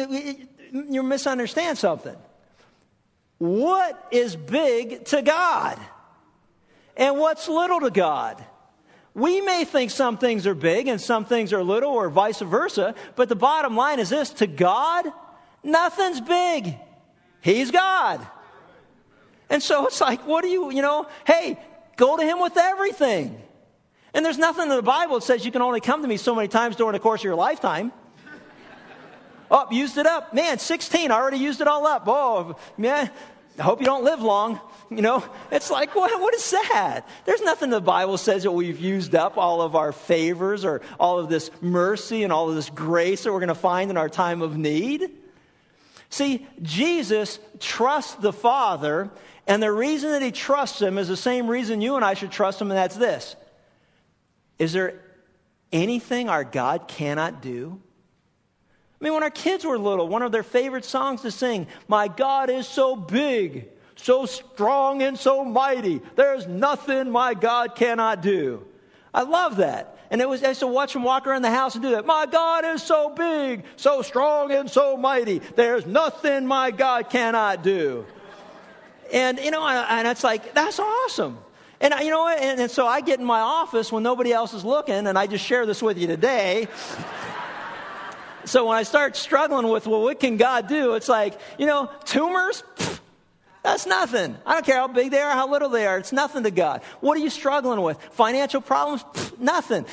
you 0.73 1.03
misunderstand 1.03 1.79
something. 1.79 2.17
What 3.39 4.09
is 4.11 4.35
big 4.35 5.05
to 5.07 5.23
God? 5.23 5.79
And 6.97 7.19
what's 7.19 7.49
little 7.49 7.81
to 7.81 7.91
God? 7.91 8.45
We 9.15 9.41
may 9.41 9.65
think 9.65 9.93
some 9.93 10.19
things 10.19 10.47
are 10.47 10.55
big 10.55 10.89
and 10.89 11.01
some 11.01 11.25
things 11.25 11.53
are 11.53 11.63
little, 11.63 11.91
or 11.91 12.09
vice 12.09 12.41
versa, 12.41 12.95
but 13.15 13.29
the 13.29 13.37
bottom 13.37 13.77
line 13.77 14.01
is 14.01 14.11
this 14.11 14.31
to 14.31 14.47
God, 14.49 15.07
nothing's 15.63 16.21
big. 16.21 16.77
He's 17.41 17.71
God. 17.71 18.27
And 19.51 19.63
so 19.63 19.87
it's 19.87 20.01
like, 20.01 20.27
what 20.27 20.43
do 20.43 20.49
you, 20.49 20.71
you 20.71 20.83
know, 20.83 21.07
hey, 21.27 21.59
go 21.97 22.17
to 22.17 22.23
Him 22.23 22.41
with 22.41 22.57
everything. 22.57 23.41
And 24.15 24.25
there's 24.25 24.39
nothing 24.39 24.65
in 24.65 24.77
the 24.77 24.83
Bible 24.83 25.19
that 25.19 25.25
says 25.25 25.45
you 25.45 25.53
can 25.53 25.63
only 25.63 25.81
come 25.81 26.03
to 26.03 26.09
me 26.09 26.17
so 26.17 26.35
many 26.35 26.49
times 26.49 26.77
during 26.77 26.93
the 26.93 26.99
course 26.99 27.21
of 27.21 27.25
your 27.25 27.37
lifetime. 27.37 27.93
Oh, 29.51 29.67
used 29.71 29.97
it 29.97 30.05
up. 30.05 30.35
Man, 30.35 30.59
16, 30.59 31.11
I 31.11 31.15
already 31.15 31.39
used 31.39 31.63
it 31.63 31.67
all 31.69 31.87
up. 31.87 32.03
Oh, 32.07 32.57
man, 32.77 33.11
I 33.59 33.63
hope 33.63 33.81
you 33.81 33.87
don't 33.87 34.05
live 34.05 34.21
long. 34.21 34.61
You 34.91 35.01
know, 35.01 35.25
it's 35.51 35.71
like, 35.71 35.95
what, 35.95 36.21
what 36.21 36.35
is 36.35 36.51
that? 36.51 37.09
There's 37.25 37.41
nothing 37.41 37.69
in 37.69 37.71
the 37.71 37.81
Bible 37.81 38.19
says 38.19 38.43
that 38.43 38.53
we've 38.53 38.79
used 38.79 39.15
up 39.15 39.39
all 39.39 39.63
of 39.63 39.75
our 39.75 39.93
favors 39.93 40.67
or 40.67 40.83
all 41.01 41.19
of 41.19 41.31
this 41.31 41.51
mercy 41.63 42.25
and 42.25 42.33
all 42.33 42.51
of 42.51 42.57
this 42.57 42.69
grace 42.69 43.25
that 43.25 43.33
we're 43.33 43.41
going 43.41 43.49
to 43.49 43.55
find 43.55 43.91
in 43.91 43.97
our 43.97 44.11
time 44.11 44.43
of 44.43 44.59
need. 44.59 45.11
See, 46.11 46.47
Jesus 46.63 47.39
trusts 47.61 48.15
the 48.15 48.33
Father, 48.33 49.11
and 49.47 49.63
the 49.63 49.73
reason 49.73 50.11
that 50.13 50.23
he 50.23 50.31
trusts 50.31 50.81
him 50.81 50.99
is 50.99 51.09
the 51.09 51.17
same 51.17 51.49
reason 51.49 51.81
you 51.81 51.97
and 51.97 52.05
I 52.05 52.15
should 52.15 52.31
trust 52.31 52.61
him, 52.61 52.71
and 52.71 52.79
that's 52.79 52.97
this. 52.97 53.37
Is 54.59 54.73
there 54.73 55.01
anything 55.71 56.29
our 56.29 56.45
God 56.45 56.89
cannot 56.89 57.43
do? 57.43 57.81
I 59.01 59.05
mean, 59.05 59.15
when 59.15 59.23
our 59.23 59.31
kids 59.31 59.65
were 59.65 59.79
little, 59.79 60.09
one 60.09 60.23
of 60.23 60.33
their 60.33 60.43
favorite 60.43 60.85
songs 60.85 61.23
to 61.23 61.31
sing, 61.31 61.69
My 61.87 62.09
God 62.09 62.51
is 62.51 62.67
so 62.67 62.97
big, 62.97 63.69
so 63.95 64.27
strong, 64.27 65.03
and 65.03 65.17
so 65.19 65.45
mighty. 65.45 66.01
There's 66.17 66.47
nothing 66.49 67.11
my 67.11 67.35
God 67.35 67.77
cannot 67.77 68.23
do. 68.23 68.67
I 69.15 69.23
love 69.23 69.57
that. 69.57 69.98
And 70.11 70.21
it 70.21 70.29
was, 70.29 70.43
I 70.43 70.49
used 70.49 70.61
to 70.61 70.67
watch 70.67 70.97
him 70.97 71.03
walk 71.03 71.27
around 71.27 71.43
the 71.43 71.51
house 71.51 71.75
and 71.75 71.83
do 71.83 71.91
that. 71.91 72.07
My 72.07 72.27
God 72.27 72.65
is 72.65 72.83
so 72.83 73.11
big, 73.11 73.65
so 73.77 74.03
strong, 74.03 74.51
and 74.53 74.71
so 74.71 74.97
mighty. 74.97 75.41
There's 75.55 75.85
nothing 75.85 76.47
my 76.47 76.71
God 76.71 77.11
cannot 77.11 77.63
do. 77.63 78.07
And, 79.13 79.39
you 79.39 79.51
know, 79.51 79.67
and 79.67 80.09
it's 80.09 80.25
like, 80.25 80.55
that's 80.55 80.79
awesome. 80.79 81.39
And, 81.81 81.95
you 82.01 82.11
know, 82.11 82.27
and, 82.27 82.61
and 82.61 82.71
so 82.71 82.87
I 82.87 83.01
get 83.01 83.21
in 83.21 83.25
my 83.25 83.41
office 83.41 83.93
when 83.93 84.03
nobody 84.03 84.33
else 84.33 84.55
is 84.55 84.65
looking, 84.65 85.07
and 85.07 85.19
I 85.19 85.27
just 85.27 85.45
share 85.45 85.67
this 85.67 85.83
with 85.83 85.99
you 85.99 86.07
today. 86.07 86.69
so 88.45 88.67
when 88.67 88.77
I 88.77 88.83
start 88.83 89.15
struggling 89.15 89.69
with, 89.69 89.87
well, 89.87 90.03
what 90.03 90.19
can 90.21 90.39
God 90.39 90.69
do? 90.69 90.95
It's 90.95 91.09
like, 91.09 91.39
you 91.59 91.67
know, 91.67 91.91
tumors, 92.05 92.65
that's 93.71 93.87
nothing. 93.87 94.37
I 94.47 94.55
don't 94.55 94.65
care 94.65 94.77
how 94.77 94.89
big 94.89 95.11
they 95.11 95.21
are, 95.21 95.33
how 95.33 95.51
little 95.51 95.69
they 95.69 95.87
are. 95.87 95.99
It's 95.99 96.13
nothing 96.13 96.45
to 96.45 96.51
God. 96.51 96.83
What 97.01 97.17
are 97.17 97.21
you 97.21 97.31
struggling 97.31 97.83
with? 97.83 97.99
Financial 98.13 98.61
problems? 98.61 99.03
Pfft, 99.03 99.39
nothing. 99.39 99.85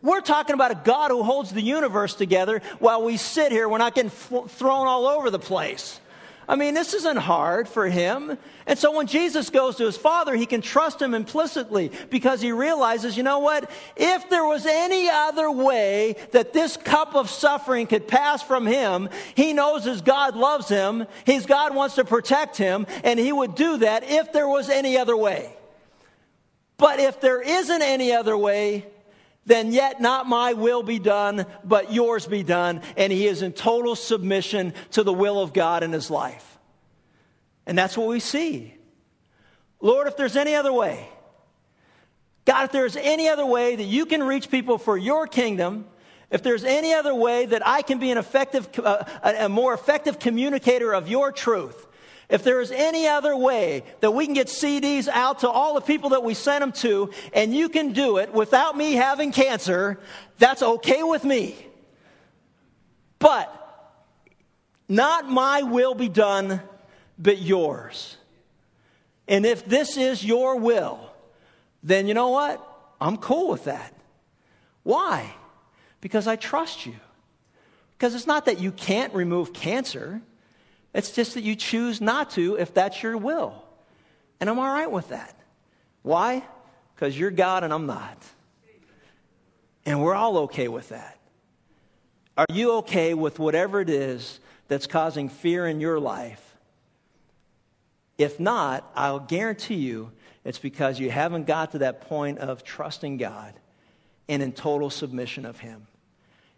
We're 0.00 0.20
talking 0.20 0.54
about 0.54 0.70
a 0.70 0.80
God 0.84 1.10
who 1.10 1.22
holds 1.24 1.50
the 1.50 1.62
universe 1.62 2.14
together 2.14 2.62
while 2.78 3.02
we 3.02 3.16
sit 3.16 3.50
here. 3.50 3.68
We're 3.68 3.78
not 3.78 3.94
getting 3.94 4.10
thrown 4.10 4.86
all 4.86 5.06
over 5.06 5.30
the 5.30 5.38
place. 5.40 6.00
I 6.48 6.54
mean, 6.54 6.74
this 6.74 6.94
isn't 6.94 7.16
hard 7.16 7.68
for 7.68 7.86
him. 7.86 8.38
And 8.66 8.78
so 8.78 8.96
when 8.96 9.08
Jesus 9.08 9.50
goes 9.50 9.76
to 9.76 9.84
his 9.84 9.96
father, 9.96 10.34
he 10.36 10.46
can 10.46 10.60
trust 10.60 11.02
him 11.02 11.12
implicitly 11.12 11.90
because 12.08 12.40
he 12.40 12.52
realizes, 12.52 13.16
you 13.16 13.24
know 13.24 13.40
what? 13.40 13.68
If 13.96 14.30
there 14.30 14.44
was 14.44 14.64
any 14.64 15.08
other 15.08 15.50
way 15.50 16.16
that 16.30 16.52
this 16.52 16.76
cup 16.76 17.16
of 17.16 17.30
suffering 17.30 17.88
could 17.88 18.06
pass 18.06 18.42
from 18.42 18.64
him, 18.64 19.08
he 19.34 19.52
knows 19.52 19.84
his 19.84 20.02
God 20.02 20.36
loves 20.36 20.68
him, 20.68 21.06
his 21.24 21.46
God 21.46 21.74
wants 21.74 21.96
to 21.96 22.04
protect 22.04 22.56
him, 22.56 22.86
and 23.02 23.18
he 23.18 23.32
would 23.32 23.56
do 23.56 23.78
that 23.78 24.04
if 24.04 24.32
there 24.32 24.48
was 24.48 24.70
any 24.70 24.96
other 24.98 25.16
way. 25.16 25.52
But 26.76 27.00
if 27.00 27.20
there 27.20 27.40
isn't 27.40 27.82
any 27.82 28.12
other 28.12 28.36
way, 28.36 28.86
then 29.46 29.72
yet 29.72 30.00
not 30.00 30.28
my 30.28 30.52
will 30.52 30.82
be 30.82 30.98
done, 30.98 31.46
but 31.64 31.92
yours 31.92 32.26
be 32.26 32.42
done. 32.42 32.82
And 32.96 33.12
he 33.12 33.26
is 33.26 33.42
in 33.42 33.52
total 33.52 33.94
submission 33.94 34.74
to 34.90 35.04
the 35.04 35.12
will 35.12 35.40
of 35.40 35.52
God 35.52 35.82
in 35.82 35.92
his 35.92 36.10
life. 36.10 36.58
And 37.64 37.78
that's 37.78 37.96
what 37.96 38.08
we 38.08 38.20
see. 38.20 38.74
Lord, 39.80 40.08
if 40.08 40.16
there's 40.16 40.36
any 40.36 40.54
other 40.54 40.72
way, 40.72 41.08
God, 42.44 42.64
if 42.64 42.72
there's 42.72 42.96
any 42.96 43.28
other 43.28 43.46
way 43.46 43.76
that 43.76 43.84
you 43.84 44.06
can 44.06 44.22
reach 44.22 44.50
people 44.50 44.78
for 44.78 44.96
your 44.96 45.26
kingdom, 45.26 45.86
if 46.30 46.42
there's 46.42 46.64
any 46.64 46.92
other 46.92 47.14
way 47.14 47.46
that 47.46 47.66
I 47.66 47.82
can 47.82 47.98
be 47.98 48.10
an 48.10 48.18
effective, 48.18 48.68
uh, 48.82 49.04
a 49.22 49.48
more 49.48 49.74
effective 49.74 50.18
communicator 50.18 50.92
of 50.92 51.08
your 51.08 51.30
truth, 51.30 51.85
if 52.28 52.42
there 52.42 52.60
is 52.60 52.72
any 52.72 53.06
other 53.06 53.36
way 53.36 53.84
that 54.00 54.10
we 54.10 54.24
can 54.24 54.34
get 54.34 54.48
CDs 54.48 55.06
out 55.08 55.40
to 55.40 55.48
all 55.48 55.74
the 55.74 55.80
people 55.80 56.10
that 56.10 56.24
we 56.24 56.34
sent 56.34 56.60
them 56.60 56.72
to, 56.72 57.10
and 57.32 57.54
you 57.54 57.68
can 57.68 57.92
do 57.92 58.18
it 58.18 58.32
without 58.32 58.76
me 58.76 58.92
having 58.92 59.32
cancer, 59.32 59.98
that's 60.38 60.62
okay 60.62 61.02
with 61.02 61.24
me. 61.24 61.56
But 63.18 63.52
not 64.88 65.28
my 65.28 65.62
will 65.62 65.94
be 65.94 66.08
done, 66.08 66.60
but 67.18 67.38
yours. 67.38 68.16
And 69.28 69.46
if 69.46 69.64
this 69.64 69.96
is 69.96 70.24
your 70.24 70.56
will, 70.56 70.98
then 71.82 72.06
you 72.08 72.14
know 72.14 72.30
what? 72.30 72.62
I'm 73.00 73.16
cool 73.16 73.48
with 73.48 73.64
that. 73.64 73.92
Why? 74.82 75.32
Because 76.00 76.26
I 76.26 76.36
trust 76.36 76.86
you. 76.86 76.94
Because 77.96 78.14
it's 78.14 78.26
not 78.26 78.46
that 78.46 78.60
you 78.60 78.72
can't 78.72 79.14
remove 79.14 79.52
cancer. 79.52 80.20
It's 80.96 81.10
just 81.10 81.34
that 81.34 81.42
you 81.42 81.54
choose 81.54 82.00
not 82.00 82.30
to 82.30 82.56
if 82.56 82.72
that's 82.72 83.02
your 83.02 83.18
will. 83.18 83.62
And 84.40 84.48
I'm 84.48 84.58
all 84.58 84.64
right 84.64 84.90
with 84.90 85.10
that. 85.10 85.36
Why? 86.00 86.42
Because 86.94 87.18
you're 87.18 87.30
God 87.30 87.64
and 87.64 87.72
I'm 87.72 87.84
not. 87.84 88.16
And 89.84 90.02
we're 90.02 90.14
all 90.14 90.38
okay 90.38 90.68
with 90.68 90.88
that. 90.88 91.18
Are 92.38 92.46
you 92.50 92.76
okay 92.76 93.12
with 93.12 93.38
whatever 93.38 93.82
it 93.82 93.90
is 93.90 94.40
that's 94.68 94.86
causing 94.86 95.28
fear 95.28 95.66
in 95.66 95.80
your 95.80 96.00
life? 96.00 96.42
If 98.16 98.40
not, 98.40 98.90
I'll 98.96 99.20
guarantee 99.20 99.74
you 99.74 100.10
it's 100.44 100.58
because 100.58 100.98
you 100.98 101.10
haven't 101.10 101.46
got 101.46 101.72
to 101.72 101.78
that 101.78 102.08
point 102.08 102.38
of 102.38 102.64
trusting 102.64 103.18
God 103.18 103.52
and 104.30 104.42
in 104.42 104.52
total 104.52 104.88
submission 104.88 105.44
of 105.44 105.60
Him. 105.60 105.86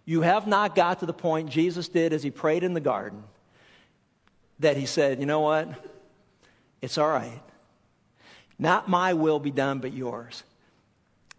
You 0.05 0.21
have 0.21 0.47
not 0.47 0.77
got 0.77 1.01
to 1.01 1.07
the 1.07 1.13
point 1.13 1.51
Jesus 1.51 1.89
did 1.89 2.13
as 2.13 2.23
He 2.23 2.31
prayed 2.31 2.63
in 2.63 2.73
the 2.73 2.81
garden 2.81 3.25
that 4.61 4.77
he 4.77 4.87
said, 4.87 5.21
You 5.21 5.27
know 5.27 5.41
what? 5.41 5.69
It's 6.81 6.99
all 6.99 7.09
right. 7.09 7.43
Not 8.59 8.89
my 8.89 9.15
will 9.15 9.39
be 9.39 9.51
done, 9.51 9.79
but 9.79 9.93
yours. 9.93 10.43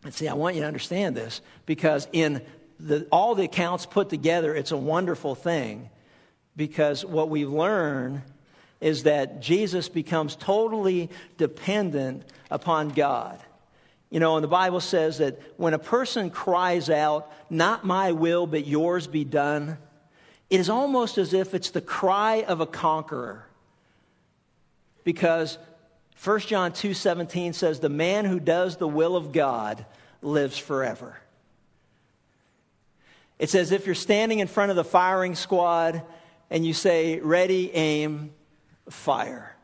And 0.04 0.14
see, 0.14 0.28
I 0.28 0.34
want 0.34 0.56
you 0.56 0.62
to 0.62 0.68
understand 0.68 1.16
this 1.16 1.42
because 1.66 2.08
in 2.14 2.42
the, 2.80 3.06
all 3.12 3.36
the 3.36 3.44
accounts 3.44 3.86
put 3.86 4.10
together, 4.10 4.56
it's 4.56 4.72
a 4.72 4.78
wonderful 4.78 5.36
thing 5.36 5.90
because 6.56 7.04
what 7.04 7.30
we 7.30 7.46
learn 7.46 8.24
is 8.80 9.04
that 9.04 9.42
Jesus 9.42 9.90
becomes 9.90 10.36
totally 10.38 11.10
dependent 11.38 12.24
upon 12.50 12.90
God. 12.90 13.40
You 14.10 14.20
know, 14.20 14.38
and 14.38 14.44
the 14.44 14.50
Bible 14.50 14.80
says 14.80 15.20
that 15.20 15.40
when 15.58 15.74
a 15.74 15.80
person 15.80 16.30
cries 16.30 16.90
out, 16.90 17.32
Not 17.50 17.86
my 17.86 18.14
will, 18.14 18.48
but 18.48 18.66
yours 18.66 19.06
be 19.06 19.26
done, 19.26 19.78
it 20.50 20.60
is 20.60 20.70
almost 20.70 21.18
as 21.18 21.34
if 21.34 21.54
it's 21.54 21.72
the 21.72 21.82
cry 21.82 22.44
of 22.48 22.62
a 22.62 22.66
conqueror. 22.66 23.46
Because 25.04 25.58
1 26.24 26.40
John 26.42 26.72
2:17 26.72 27.54
says 27.54 27.80
the 27.80 27.90
man 27.90 28.26
who 28.26 28.40
does 28.40 28.78
the 28.78 28.88
will 28.88 29.16
of 29.16 29.32
God 29.32 29.86
lives 30.22 30.58
forever. 30.58 31.18
It's 33.38 33.56
as 33.56 33.72
if 33.72 33.86
you're 33.86 33.96
standing 33.96 34.40
in 34.40 34.48
front 34.48 34.70
of 34.70 34.76
the 34.76 34.84
firing 34.84 35.36
squad 35.36 36.02
and 36.50 36.66
you 36.66 36.74
say, 36.74 37.20
ready, 37.20 37.74
aim, 37.74 38.34
fire. 38.90 39.56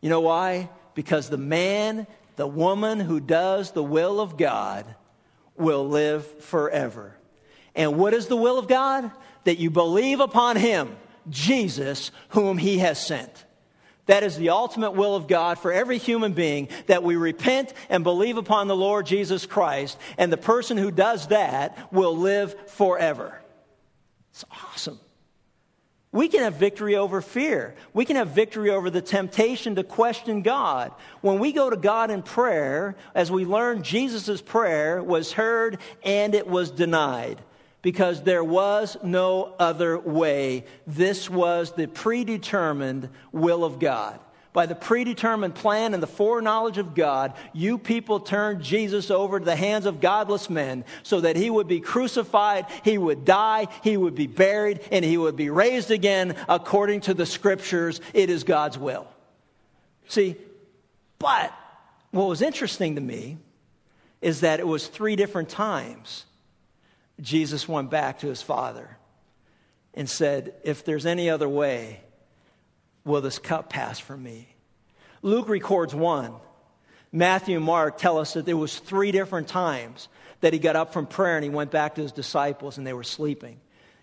You 0.00 0.08
know 0.08 0.20
why? 0.20 0.70
Because 0.94 1.28
the 1.28 1.36
man, 1.36 2.06
the 2.36 2.46
woman 2.46 2.98
who 2.98 3.20
does 3.20 3.72
the 3.72 3.82
will 3.82 4.20
of 4.20 4.38
God 4.38 4.86
will 5.56 5.86
live 5.86 6.26
forever. 6.44 7.14
And 7.74 7.98
what 7.98 8.14
is 8.14 8.26
the 8.26 8.36
will 8.36 8.58
of 8.58 8.68
God? 8.68 9.10
That 9.44 9.58
you 9.58 9.70
believe 9.70 10.20
upon 10.20 10.56
him, 10.56 10.96
Jesus, 11.28 12.10
whom 12.30 12.58
he 12.58 12.78
has 12.78 13.04
sent. 13.04 13.44
That 14.06 14.24
is 14.24 14.36
the 14.36 14.50
ultimate 14.50 14.92
will 14.92 15.14
of 15.14 15.28
God 15.28 15.58
for 15.58 15.72
every 15.72 15.98
human 15.98 16.32
being 16.32 16.68
that 16.86 17.04
we 17.04 17.14
repent 17.16 17.72
and 17.88 18.02
believe 18.02 18.36
upon 18.36 18.66
the 18.66 18.76
Lord 18.76 19.06
Jesus 19.06 19.46
Christ, 19.46 19.96
and 20.18 20.32
the 20.32 20.36
person 20.36 20.76
who 20.76 20.90
does 20.90 21.28
that 21.28 21.92
will 21.92 22.16
live 22.16 22.54
forever. 22.70 23.40
It's 24.32 24.44
awesome. 24.50 24.98
We 26.10 26.28
can 26.28 26.40
have 26.40 26.54
victory 26.54 26.96
over 26.96 27.22
fear. 27.22 27.74
We 27.94 28.04
can 28.04 28.16
have 28.16 28.28
victory 28.28 28.70
over 28.70 28.90
the 28.90 29.00
temptation 29.00 29.76
to 29.76 29.84
question 29.84 30.42
God. 30.42 30.92
When 31.22 31.38
we 31.38 31.52
go 31.52 31.70
to 31.70 31.76
God 31.76 32.10
in 32.10 32.22
prayer, 32.22 32.96
as 33.14 33.30
we 33.30 33.46
learn 33.46 33.82
Jesus' 33.82 34.42
prayer 34.42 35.02
was 35.02 35.32
heard 35.32 35.78
and 36.04 36.34
it 36.34 36.46
was 36.46 36.70
denied 36.70 37.40
because 37.82 38.22
there 38.22 38.44
was 38.44 38.96
no 39.02 39.54
other 39.58 39.98
way. 39.98 40.64
This 40.86 41.28
was 41.28 41.72
the 41.72 41.88
predetermined 41.88 43.08
will 43.32 43.64
of 43.64 43.78
God. 43.78 44.18
by 44.52 44.66
the 44.66 44.74
predetermined 44.74 45.54
plan 45.54 45.94
and 45.94 46.02
the 46.02 46.06
foreknowledge 46.06 46.78
of 46.78 46.94
God, 46.94 47.34
you 47.52 47.78
people 47.78 48.20
turned 48.20 48.62
Jesus 48.62 49.10
over 49.10 49.38
to 49.38 49.44
the 49.44 49.56
hands 49.56 49.86
of 49.86 50.00
godless 50.00 50.50
men 50.50 50.84
so 51.02 51.20
that 51.20 51.36
he 51.36 51.48
would 51.48 51.68
be 51.68 51.80
crucified, 51.80 52.66
he 52.84 52.98
would 52.98 53.24
die, 53.24 53.68
he 53.82 53.96
would 53.96 54.14
be 54.14 54.26
buried, 54.26 54.80
and 54.90 55.04
he 55.04 55.16
would 55.16 55.36
be 55.36 55.50
raised 55.50 55.90
again 55.90 56.36
according 56.48 57.00
to 57.02 57.14
the 57.14 57.26
scriptures. 57.26 58.00
It 58.12 58.28
is 58.28 58.44
God's 58.44 58.76
will. 58.76 59.06
See, 60.08 60.36
but 61.18 61.52
what 62.10 62.28
was 62.28 62.42
interesting 62.42 62.96
to 62.96 63.00
me 63.00 63.38
is 64.20 64.40
that 64.40 64.60
it 64.60 64.66
was 64.66 64.86
three 64.86 65.16
different 65.16 65.48
times 65.48 66.26
Jesus 67.22 67.68
went 67.68 67.90
back 67.90 68.18
to 68.18 68.26
his 68.26 68.42
father 68.42 68.98
and 69.94 70.10
said, 70.10 70.54
If 70.64 70.84
there's 70.84 71.06
any 71.06 71.30
other 71.30 71.48
way, 71.48 72.00
will 73.04 73.20
this 73.20 73.38
cup 73.38 73.70
pass 73.70 73.98
from 73.98 74.22
me? 74.22 74.48
Luke 75.22 75.48
records 75.48 75.94
one. 75.94 76.34
Matthew 77.12 77.56
and 77.56 77.64
Mark 77.64 77.98
tell 77.98 78.18
us 78.18 78.34
that 78.34 78.46
there 78.46 78.56
was 78.56 78.76
three 78.76 79.12
different 79.12 79.48
times 79.48 80.08
that 80.40 80.52
he 80.52 80.58
got 80.58 80.76
up 80.76 80.92
from 80.92 81.06
prayer 81.06 81.36
and 81.36 81.44
he 81.44 81.50
went 81.50 81.70
back 81.70 81.94
to 81.94 82.02
his 82.02 82.12
disciples 82.12 82.78
and 82.78 82.86
they 82.86 82.94
were 82.94 83.04
sleeping. 83.04 83.60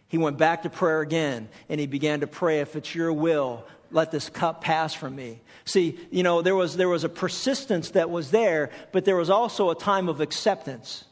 He 0.07 0.17
went 0.17 0.37
back 0.37 0.63
to 0.63 0.69
prayer 0.69 1.01
again 1.01 1.49
and 1.67 1.79
he 1.79 1.87
began 1.87 2.21
to 2.21 2.27
pray, 2.27 2.61
if 2.61 2.75
it's 2.75 2.93
your 2.93 3.11
will, 3.11 3.65
let 3.91 4.11
this 4.11 4.29
cup 4.29 4.61
pass 4.61 4.93
from 4.93 5.15
me. 5.15 5.41
See, 5.65 5.99
you 6.11 6.23
know, 6.23 6.41
there 6.43 6.55
was, 6.55 6.77
there 6.77 6.87
was 6.87 7.03
a 7.03 7.09
persistence 7.09 7.91
that 7.91 8.09
was 8.09 8.31
there, 8.31 8.69
but 8.91 9.05
there 9.05 9.15
was 9.15 9.31
also 9.31 9.71
a 9.71 9.75
time 9.75 10.07
of 10.07 10.21
acceptance 10.21 11.03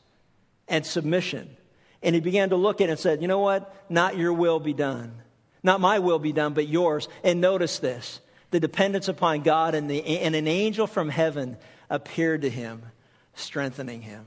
and 0.68 0.86
submission. 0.86 1.57
And 2.02 2.16
he 2.16 2.22
began 2.22 2.50
to 2.50 2.56
look 2.56 2.82
at 2.82 2.90
it 2.90 2.92
and 2.92 3.00
said, 3.00 3.22
you 3.22 3.28
know 3.28 3.40
what? 3.40 3.74
Not 3.90 4.18
your 4.18 4.34
will 4.34 4.60
be 4.60 4.74
done. 4.74 5.14
Not 5.64 5.82
my 5.82 6.00
will 6.00 6.20
be 6.20 6.32
done, 6.32 6.54
but 6.54 6.68
yours. 6.68 7.08
And 7.24 7.42
notice 7.42 7.80
this 7.80 8.20
the 8.50 8.60
dependence 8.60 9.10
upon 9.10 9.42
God, 9.42 9.76
and, 9.76 9.90
the, 9.90 10.04
and 10.06 10.34
an 10.34 10.48
angel 10.48 10.88
from 10.88 11.10
heaven 11.10 11.58
appeared 11.90 12.44
to 12.44 12.50
him, 12.50 12.82
strengthening 13.34 14.02
him. 14.02 14.26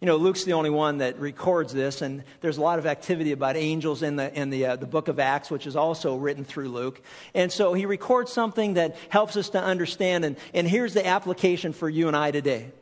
You 0.00 0.06
know, 0.06 0.16
Luke's 0.16 0.44
the 0.44 0.54
only 0.54 0.70
one 0.70 0.98
that 0.98 1.20
records 1.20 1.72
this, 1.72 2.02
and 2.02 2.24
there's 2.40 2.58
a 2.58 2.60
lot 2.60 2.78
of 2.78 2.86
activity 2.86 3.32
about 3.32 3.56
angels 3.56 4.02
in 4.02 4.16
the, 4.16 4.38
in 4.38 4.50
the, 4.50 4.66
uh, 4.66 4.76
the 4.76 4.86
book 4.86 5.08
of 5.08 5.20
Acts, 5.20 5.50
which 5.50 5.66
is 5.66 5.76
also 5.76 6.16
written 6.16 6.44
through 6.44 6.68
Luke. 6.68 7.00
And 7.32 7.50
so 7.50 7.72
he 7.72 7.86
records 7.86 8.32
something 8.32 8.74
that 8.74 8.96
helps 9.08 9.36
us 9.36 9.50
to 9.50 9.62
understand, 9.62 10.24
and, 10.24 10.36
and 10.52 10.68
here's 10.68 10.92
the 10.92 11.06
application 11.06 11.72
for 11.72 11.88
you 11.88 12.08
and 12.08 12.16
I 12.16 12.32
today. 12.32 12.72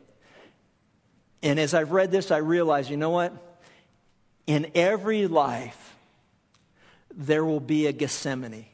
And 1.43 1.61
as 1.61 1.75
I've 1.75 1.93
read 1.93 2.11
this, 2.11 2.31
I 2.31 2.39
realize, 2.39 2.89
you 2.89 2.97
know 2.97 3.11
what? 3.11 3.33
In 4.47 4.73
every 4.75 5.27
life, 5.27 5.97
there 7.15 7.45
will 7.45 7.61
be 7.61 7.87
a 7.87 7.93
Gethsemane. 7.93 8.67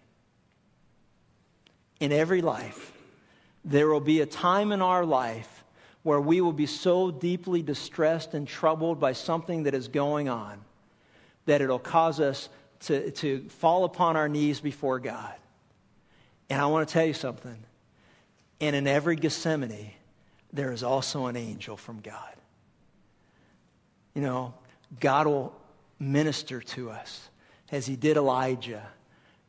In 2.00 2.12
every 2.12 2.42
life, 2.42 2.92
there 3.64 3.88
will 3.88 4.00
be 4.00 4.20
a 4.20 4.26
time 4.26 4.72
in 4.72 4.80
our 4.80 5.04
life 5.04 5.64
where 6.02 6.20
we 6.20 6.40
will 6.40 6.52
be 6.52 6.66
so 6.66 7.10
deeply 7.10 7.62
distressed 7.62 8.34
and 8.34 8.46
troubled 8.46 9.00
by 9.00 9.12
something 9.12 9.64
that 9.64 9.74
is 9.74 9.88
going 9.88 10.28
on 10.28 10.60
that 11.46 11.60
it'll 11.60 11.78
cause 11.78 12.20
us 12.20 12.48
to, 12.80 13.10
to 13.10 13.40
fall 13.58 13.84
upon 13.84 14.16
our 14.16 14.28
knees 14.28 14.60
before 14.60 15.00
God. 15.00 15.34
And 16.48 16.60
I 16.60 16.66
want 16.66 16.88
to 16.88 16.92
tell 16.92 17.04
you 17.04 17.14
something. 17.14 17.56
And 18.60 18.74
in 18.74 18.86
every 18.86 19.16
Gethsemane, 19.16 19.90
there 20.52 20.72
is 20.72 20.82
also 20.82 21.26
an 21.26 21.36
angel 21.36 21.76
from 21.76 22.00
God. 22.00 22.34
You 24.14 24.22
know, 24.22 24.54
God 25.00 25.26
will 25.26 25.54
minister 25.98 26.60
to 26.60 26.90
us 26.90 27.28
as 27.70 27.86
he 27.86 27.96
did 27.96 28.16
Elijah. 28.16 28.86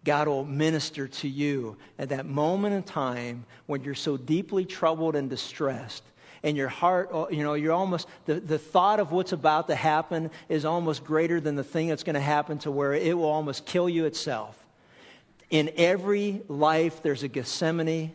God 0.03 0.27
will 0.27 0.45
minister 0.45 1.07
to 1.07 1.27
you 1.27 1.77
at 1.97 2.09
that 2.09 2.25
moment 2.25 2.73
in 2.73 2.83
time 2.83 3.45
when 3.65 3.83
you're 3.83 3.95
so 3.95 4.17
deeply 4.17 4.65
troubled 4.65 5.15
and 5.15 5.29
distressed. 5.29 6.03
And 6.41 6.55
your 6.55 6.69
heart, 6.69 7.09
oh, 7.11 7.29
you 7.29 7.43
know, 7.43 7.53
you're 7.53 7.73
almost, 7.73 8.07
the, 8.25 8.35
the 8.39 8.57
thought 8.57 9.01
of 9.01 9.11
what's 9.11 9.33
about 9.33 9.67
to 9.67 9.75
happen 9.75 10.31
is 10.47 10.63
almost 10.63 11.03
greater 11.03 11.41
than 11.41 11.55
the 11.55 11.65
thing 11.65 11.89
that's 11.89 12.03
going 12.03 12.13
to 12.13 12.21
happen 12.21 12.59
to 12.59 12.71
where 12.71 12.93
it 12.93 13.17
will 13.17 13.25
almost 13.25 13.65
kill 13.65 13.89
you 13.89 14.05
itself. 14.05 14.55
In 15.49 15.71
every 15.75 16.41
life, 16.47 17.03
there's 17.03 17.23
a 17.23 17.27
Gethsemane, 17.27 18.13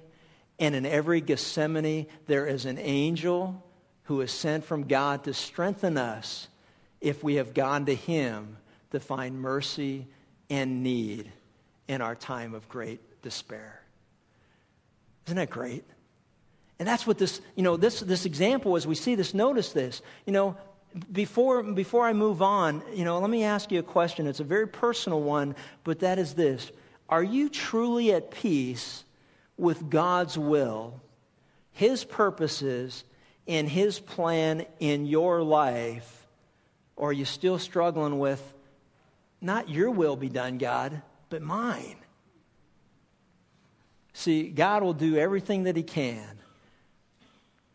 and 0.59 0.75
in 0.75 0.87
every 0.87 1.21
Gethsemane, 1.21 2.07
there 2.27 2.47
is 2.47 2.65
an 2.65 2.79
angel 2.79 3.63
who 4.05 4.23
is 4.23 4.33
sent 4.33 4.65
from 4.65 4.85
God 4.85 5.25
to 5.25 5.35
strengthen 5.35 5.99
us 5.99 6.49
if 7.05 7.23
we 7.23 7.35
have 7.35 7.53
gone 7.53 7.85
to 7.87 7.95
Him 7.95 8.57
to 8.91 8.99
find 8.99 9.39
mercy 9.41 10.07
and 10.49 10.83
need 10.83 11.31
in 11.87 12.01
our 12.01 12.15
time 12.15 12.55
of 12.55 12.67
great 12.69 13.23
despair. 13.23 13.83
Isn't 15.27 15.37
that 15.37 15.51
great? 15.51 15.85
And 16.79 16.89
that's 16.89 17.07
what 17.07 17.19
this, 17.19 17.43
you 17.57 17.63
know, 17.63 17.77
this, 17.77 18.01
this 18.01 18.25
example, 18.25 18.77
as 18.77 18.87
we 18.87 18.95
see 18.95 19.17
this, 19.17 19.35
notice 19.35 19.73
this. 19.73 20.01
You 20.25 20.33
know, 20.33 20.57
before, 21.13 21.63
before 21.63 22.07
I 22.07 22.15
move 22.15 22.41
on, 22.41 22.83
you 22.95 23.05
know, 23.05 23.19
let 23.19 23.29
me 23.29 23.45
ask 23.45 23.71
you 23.71 23.81
a 23.81 23.85
question. 23.85 24.27
It's 24.27 24.41
a 24.41 24.45
very 24.45 24.67
personal 24.67 25.21
one, 25.21 25.57
but 25.85 26.01
that 26.01 26.19
is 26.19 26.33
this 26.33 26.73
Are 27.11 27.23
you 27.23 27.51
truly 27.51 28.15
at 28.15 28.31
peace 28.31 29.05
with 29.59 29.91
God's 29.91 30.39
will, 30.39 31.01
His 31.73 32.03
purposes, 32.03 33.05
and 33.47 33.69
His 33.69 34.01
plan 34.01 34.65
in 34.81 35.05
your 35.05 35.43
life? 35.43 36.24
Or 36.97 37.11
are 37.11 37.13
you 37.13 37.25
still 37.25 37.59
struggling 37.59 38.19
with, 38.19 38.43
not 39.41 39.69
your 39.69 39.91
will 39.91 40.17
be 40.17 40.29
done, 40.29 40.59
God, 40.59 41.03
but 41.29 41.43
mine? 41.43 41.97
See, 44.13 44.49
God 44.49 44.83
will 44.83 44.95
do 44.95 45.17
everything 45.17 45.65
that 45.65 45.77
He 45.77 45.83
can 45.83 46.25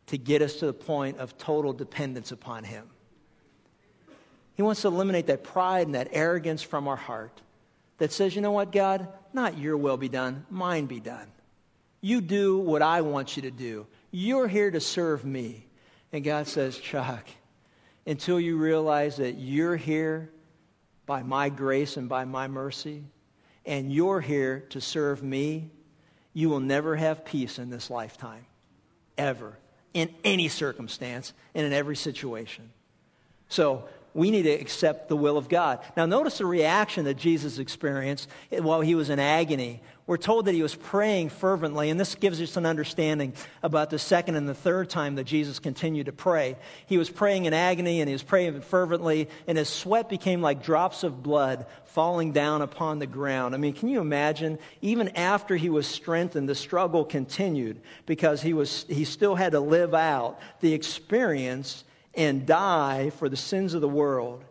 to 0.08 0.18
get 0.18 0.42
us 0.42 0.56
to 0.56 0.66
the 0.66 0.74
point 0.74 1.18
of 1.18 1.38
total 1.38 1.74
dependence 1.74 2.32
upon 2.32 2.64
Him. 2.64 2.90
He 4.56 4.64
wants 4.64 4.82
to 4.82 4.88
eliminate 4.88 5.28
that 5.28 5.44
pride 5.44 5.86
and 5.86 5.96
that 5.96 6.10
arrogance 6.12 6.62
from 6.62 6.88
our 6.88 6.96
heart 6.96 7.42
that 7.98 8.12
says, 8.12 8.36
you 8.36 8.42
know 8.42 8.52
what, 8.52 8.72
God, 8.72 9.08
not 9.34 9.58
your 9.58 9.78
will 9.78 9.98
be 9.98 10.10
done, 10.10 10.46
mine 10.50 10.86
be 10.86 11.00
done. 11.00 11.28
You 12.02 12.22
do 12.22 12.58
what 12.58 12.82
I 12.82 13.02
want 13.02 13.36
you 13.36 13.44
to 13.44 13.52
do. 13.52 13.86
You're 14.12 14.48
here 14.48 14.72
to 14.72 14.80
serve 14.80 15.24
me. 15.24 15.66
And 16.12 16.24
God 16.24 16.48
says, 16.48 16.78
Chuck, 16.78 17.26
until 18.06 18.40
you 18.40 18.58
realize 18.58 19.18
that 19.18 19.38
you're 19.38 19.76
here 19.76 20.30
by 21.06 21.24
my 21.24 21.50
grace 21.50 21.98
and 21.98 22.08
by 22.08 22.26
my 22.26 22.48
mercy, 22.48 23.04
and 23.66 23.92
you're 23.92 24.22
here 24.22 24.66
to 24.70 24.82
serve 24.82 25.24
me, 25.24 25.70
you 26.34 26.50
will 26.50 26.60
never 26.60 26.96
have 26.96 27.26
peace 27.26 27.60
in 27.60 27.70
this 27.70 27.90
lifetime. 27.90 28.46
Ever. 29.18 29.58
In 29.94 30.14
any 30.24 30.48
circumstance 30.48 31.34
and 31.56 31.66
in 31.66 31.74
every 31.74 31.96
situation. 31.96 32.70
So, 33.50 33.90
we 34.14 34.32
need 34.32 34.44
to 34.44 34.52
accept 34.52 35.10
the 35.10 35.16
will 35.16 35.38
of 35.38 35.50
God. 35.50 35.80
Now, 35.96 36.06
notice 36.06 36.40
the 36.40 36.46
reaction 36.46 37.06
that 37.06 37.16
Jesus 37.16 37.60
experienced 37.60 38.28
while 38.50 38.82
he 38.82 38.96
was 38.96 39.10
in 39.10 39.20
agony. 39.20 39.82
We're 40.08 40.18
told 40.18 40.46
that 40.46 40.56
he 40.56 40.64
was 40.64 40.74
praying 40.74 41.30
fervently, 41.30 41.92
and 41.92 42.00
this 42.00 42.16
gives 42.16 42.42
us 42.42 42.58
an 42.58 42.66
understanding 42.66 43.34
about 43.62 43.92
the 43.92 44.00
second 44.00 44.38
and 44.38 44.50
the 44.50 44.56
third 44.56 44.90
time 44.90 45.14
that 45.16 45.26
Jesus 45.26 45.60
continued 45.60 46.08
to 46.08 46.12
pray. 46.12 46.56
He 46.88 46.98
was 46.98 47.12
praying 47.12 47.46
in 47.46 47.54
agony 47.54 48.02
and 48.02 48.10
he 48.10 48.14
was 48.14 48.24
praying 48.24 48.60
fervently, 48.62 49.30
and 49.46 49.56
his 49.56 49.70
sweat 49.70 50.10
became 50.10 50.42
like 50.42 50.64
drops 50.64 51.04
of 51.04 51.22
blood 51.22 51.68
falling 51.86 52.32
down 52.32 52.64
upon 52.64 52.98
the 52.98 53.06
ground. 53.06 53.54
I 53.54 53.60
mean, 53.60 53.74
can 53.74 53.88
you 53.88 54.00
imagine? 54.00 54.58
Even 54.82 55.10
after 55.10 55.56
he 55.56 55.70
was 55.70 55.86
strengthened, 55.86 56.50
the 56.50 56.56
struggle 56.56 57.06
continued 57.06 57.80
because 58.08 58.42
he, 58.42 58.54
was, 58.54 58.88
he 58.90 59.06
still 59.06 59.36
had 59.36 59.52
to 59.52 59.60
live 59.60 59.94
out 59.94 60.40
the 60.60 60.74
experience 60.74 61.84
and 62.16 62.46
die 62.46 63.12
for 63.12 63.30
the 63.30 63.38
sins 63.38 63.74
of 63.74 63.82
the 63.82 63.90
world. 63.90 64.44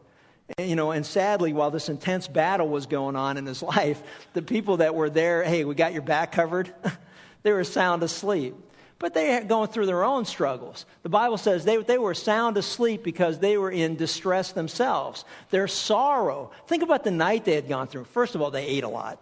And, 0.56 0.68
you 0.68 0.76
know, 0.76 0.92
and 0.92 1.04
sadly, 1.04 1.52
while 1.52 1.70
this 1.70 1.88
intense 1.88 2.26
battle 2.26 2.68
was 2.68 2.86
going 2.86 3.16
on 3.16 3.36
in 3.36 3.46
his 3.46 3.62
life, 3.76 4.00
the 4.32 4.42
people 4.42 4.78
that 4.78 4.94
were 4.94 5.10
there, 5.10 5.42
hey, 5.42 5.64
we 5.64 5.74
got 5.74 5.92
your 5.92 6.02
back 6.02 6.32
covered, 6.32 6.72
they 7.42 7.52
were 7.52 7.64
sound 7.64 8.02
asleep. 8.02 8.54
But 9.00 9.14
they 9.14 9.38
were 9.38 9.44
going 9.44 9.68
through 9.68 9.86
their 9.86 10.02
own 10.02 10.24
struggles. 10.24 10.84
The 11.04 11.08
Bible 11.08 11.38
says 11.38 11.64
they, 11.64 11.76
they 11.76 11.98
were 11.98 12.14
sound 12.14 12.56
asleep 12.56 13.04
because 13.04 13.38
they 13.38 13.56
were 13.56 13.70
in 13.70 13.94
distress 13.94 14.50
themselves. 14.52 15.24
Their 15.50 15.68
sorrow. 15.68 16.50
Think 16.66 16.82
about 16.82 17.04
the 17.04 17.12
night 17.12 17.44
they 17.44 17.54
had 17.54 17.68
gone 17.68 17.86
through. 17.86 18.04
First 18.04 18.34
of 18.34 18.42
all, 18.42 18.50
they 18.50 18.66
ate 18.66 18.82
a 18.82 18.88
lot. 18.88 19.20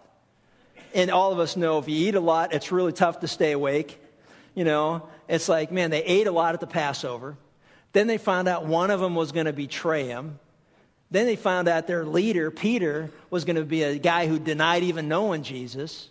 And 0.95 1.11
all 1.11 1.31
of 1.31 1.39
us 1.41 1.59
know 1.59 1.79
if 1.79 1.89
you 1.89 2.09
eat 2.09 2.15
a 2.15 2.21
lot, 2.21 2.55
it's 2.55 2.73
really 2.73 2.93
tough 2.93 3.21
to 3.21 3.29
stay 3.29 3.53
awake. 3.53 4.01
You 4.55 4.65
know, 4.65 5.11
it's 5.29 5.47
like, 5.47 5.71
man, 5.71 5.91
they 5.91 6.03
ate 6.03 6.27
a 6.27 6.33
lot 6.33 6.55
at 6.55 6.61
the 6.61 6.67
Passover. 6.67 7.37
Then 7.93 8.07
they 8.07 8.19
found 8.19 8.49
out 8.49 8.67
one 8.67 8.91
of 8.91 9.01
them 9.01 9.15
was 9.15 9.33
going 9.33 9.47
to 9.47 9.53
betray 9.53 10.07
him. 10.07 10.39
Then 11.11 11.27
they 11.27 11.37
found 11.37 11.69
out 11.69 11.87
their 11.87 12.05
leader, 12.05 12.51
Peter, 12.51 13.11
was 13.31 13.45
going 13.45 13.57
to 13.57 13.65
be 13.65 13.83
a 13.83 13.99
guy 13.99 14.27
who 14.27 14.39
denied 14.39 14.83
even 14.83 15.09
knowing 15.09 15.43
Jesus. 15.43 16.09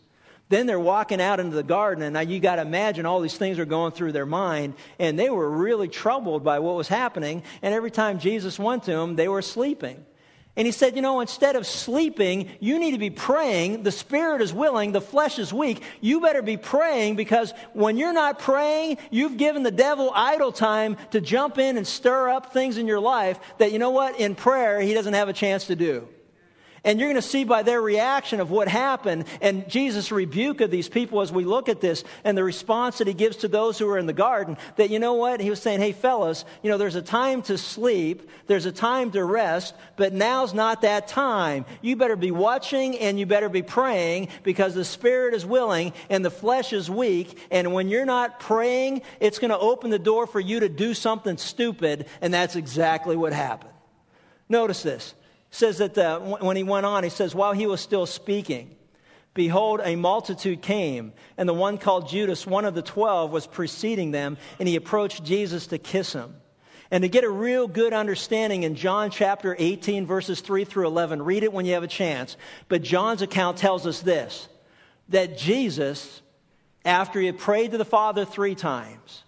Then 0.48 0.68
they're 0.68 0.80
walking 0.80 1.22
out 1.22 1.40
into 1.40 1.56
the 1.56 1.64
garden, 1.64 2.04
and 2.04 2.14
now 2.14 2.20
you 2.20 2.40
got 2.40 2.58
to 2.58 2.62
imagine 2.62 3.06
all 3.06 3.20
these 3.20 3.38
things 3.38 3.58
are 3.58 3.66
going 3.66 3.92
through 3.92 4.12
their 4.12 4.28
mind, 4.28 4.76
and 5.00 5.18
they 5.18 5.30
were 5.30 5.50
really 5.50 5.88
troubled 5.88 6.44
by 6.44 6.60
what 6.60 6.76
was 6.76 6.88
happening. 6.88 7.44
And 7.62 7.74
every 7.74 7.92
time 7.92 8.20
Jesus 8.20 8.60
went 8.60 8.84
to 8.84 8.92
them, 8.92 9.16
they 9.16 9.28
were 9.28 9.42
sleeping. 9.42 10.06
And 10.58 10.66
he 10.66 10.72
said, 10.72 10.96
You 10.96 11.02
know, 11.02 11.20
instead 11.20 11.56
of 11.56 11.68
sleeping, 11.68 12.50
you 12.60 12.80
need 12.80 12.92
to 12.92 12.98
be 12.98 13.10
praying. 13.10 13.84
The 13.84 13.92
spirit 13.92 14.42
is 14.42 14.54
willing, 14.54 14.92
the 14.92 15.02
flesh 15.02 15.38
is 15.38 15.54
weak. 15.54 15.84
You 16.02 16.22
better 16.22 16.42
be 16.42 16.58
praying 16.58 17.16
because 17.16 17.54
when 17.74 17.98
you're 17.98 18.14
not 18.14 18.40
praying, 18.40 18.98
you've 19.12 19.38
given 19.38 19.64
the 19.64 19.72
devil 19.72 20.12
idle 20.14 20.52
time 20.52 20.98
to 21.12 21.20
jump 21.20 21.58
in 21.58 21.78
and 21.78 21.86
stir 21.86 22.30
up 22.30 22.54
things 22.54 22.78
in 22.78 22.88
your 22.88 23.00
life 23.00 23.40
that, 23.58 23.72
you 23.72 23.80
know 23.80 23.92
what, 23.92 24.20
in 24.20 24.36
prayer, 24.36 24.80
he 24.80 24.94
doesn't 24.94 25.14
have 25.14 25.30
a 25.30 25.34
chance 25.34 25.66
to 25.68 25.76
do. 25.76 26.08
And 26.86 27.00
you're 27.00 27.10
going 27.10 27.22
to 27.22 27.28
see 27.28 27.44
by 27.44 27.64
their 27.64 27.82
reaction 27.82 28.40
of 28.40 28.52
what 28.52 28.68
happened 28.68 29.26
and 29.42 29.68
Jesus' 29.68 30.12
rebuke 30.12 30.62
of 30.62 30.70
these 30.70 30.88
people 30.88 31.22
as 31.22 31.32
we 31.32 31.44
look 31.44 31.68
at 31.68 31.82
this 31.82 32.04
and 32.24 32.38
the 32.38 32.44
response 32.44 33.00
that 33.00 33.08
he 33.08 33.14
gives 33.16 33.38
to 33.38 33.48
those 33.48 33.80
who 33.80 33.90
are 33.90 33.98
in 33.98 34.06
the 34.06 34.14
garden 34.14 34.56
that, 34.76 34.92
you 34.92 35.00
know 35.00 35.16
what? 35.16 35.42
He 35.42 35.50
was 35.50 35.60
saying, 35.60 35.80
hey, 35.80 35.94
fellas, 35.94 36.46
you 36.62 36.70
know, 36.70 36.78
there's 36.78 36.96
a 36.96 37.02
time 37.02 37.42
to 37.44 37.58
sleep, 37.58 38.30
there's 38.46 38.68
a 38.68 38.72
time 38.72 39.12
to 39.12 39.24
rest, 39.26 39.74
but 39.98 40.14
now's 40.14 40.54
not 40.54 40.84
that 40.84 41.08
time. 41.08 41.66
You 41.82 41.96
better 41.96 42.16
be 42.16 42.30
watching 42.30 43.00
and 43.00 43.20
you 43.20 43.26
better 43.26 43.50
be 43.50 43.64
praying 43.64 44.28
because 44.44 44.76
the 44.76 44.86
spirit 44.86 45.34
is 45.34 45.44
willing 45.44 45.92
and 46.12 46.24
the 46.24 46.30
flesh 46.30 46.72
is 46.72 46.88
weak. 46.88 47.40
And 47.50 47.74
when 47.74 47.90
you're 47.90 48.06
not 48.06 48.40
praying, 48.40 49.02
it's 49.20 49.40
going 49.40 49.50
to 49.50 49.58
open 49.58 49.90
the 49.90 49.98
door 49.98 50.28
for 50.28 50.40
you 50.40 50.60
to 50.60 50.70
do 50.70 50.94
something 50.94 51.38
stupid. 51.38 52.06
And 52.22 52.32
that's 52.32 52.56
exactly 52.56 53.16
what 53.16 53.34
happened. 53.34 53.74
Notice 54.48 54.84
this 54.84 55.16
says 55.56 55.80
that 55.80 55.94
the, 55.94 56.20
when 56.20 56.58
he 56.58 56.64
went 56.64 56.86
on, 56.86 57.04
he 57.04 57.10
says, 57.10 57.34
while 57.34 57.54
he 57.54 57.68
was 57.68 57.82
still 57.82 58.06
speaking, 58.06 58.76
behold, 59.34 59.82
a 59.84 59.96
multitude 59.96 60.62
came, 60.62 61.14
and 61.38 61.48
the 61.48 61.54
one 61.54 61.78
called 61.78 62.10
Judas, 62.10 62.46
one 62.46 62.66
of 62.66 62.76
the 62.76 62.82
twelve, 62.82 63.32
was 63.32 63.48
preceding 63.48 64.12
them, 64.12 64.38
and 64.60 64.68
he 64.68 64.76
approached 64.76 65.24
Jesus 65.24 65.68
to 65.68 65.78
kiss 65.78 66.14
him. 66.14 66.36
And 66.92 67.02
to 67.02 67.10
get 67.10 67.24
a 67.24 67.30
real 67.30 67.68
good 67.68 67.94
understanding 67.94 68.64
in 68.64 68.76
John 68.76 69.10
chapter 69.10 69.56
18, 69.58 70.06
verses 70.06 70.42
3 70.42 70.66
through 70.66 70.88
11, 70.88 71.22
read 71.22 71.44
it 71.44 71.52
when 71.52 71.66
you 71.66 71.74
have 71.74 71.84
a 71.84 71.88
chance. 71.88 72.38
But 72.68 72.84
John's 72.84 73.22
account 73.22 73.58
tells 73.58 73.88
us 73.88 74.02
this 74.02 74.48
that 75.10 75.38
Jesus, 75.38 76.22
after 76.84 77.20
he 77.20 77.26
had 77.28 77.38
prayed 77.38 77.72
to 77.72 77.78
the 77.78 77.86
Father 77.86 78.26
three 78.26 78.56
times, 78.56 79.24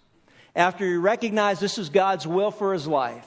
after 0.54 0.84
he 0.84 0.96
recognized 0.96 1.60
this 1.60 1.78
is 1.78 1.88
God's 1.88 2.26
will 2.26 2.50
for 2.50 2.72
his 2.72 2.86
life, 2.86 3.26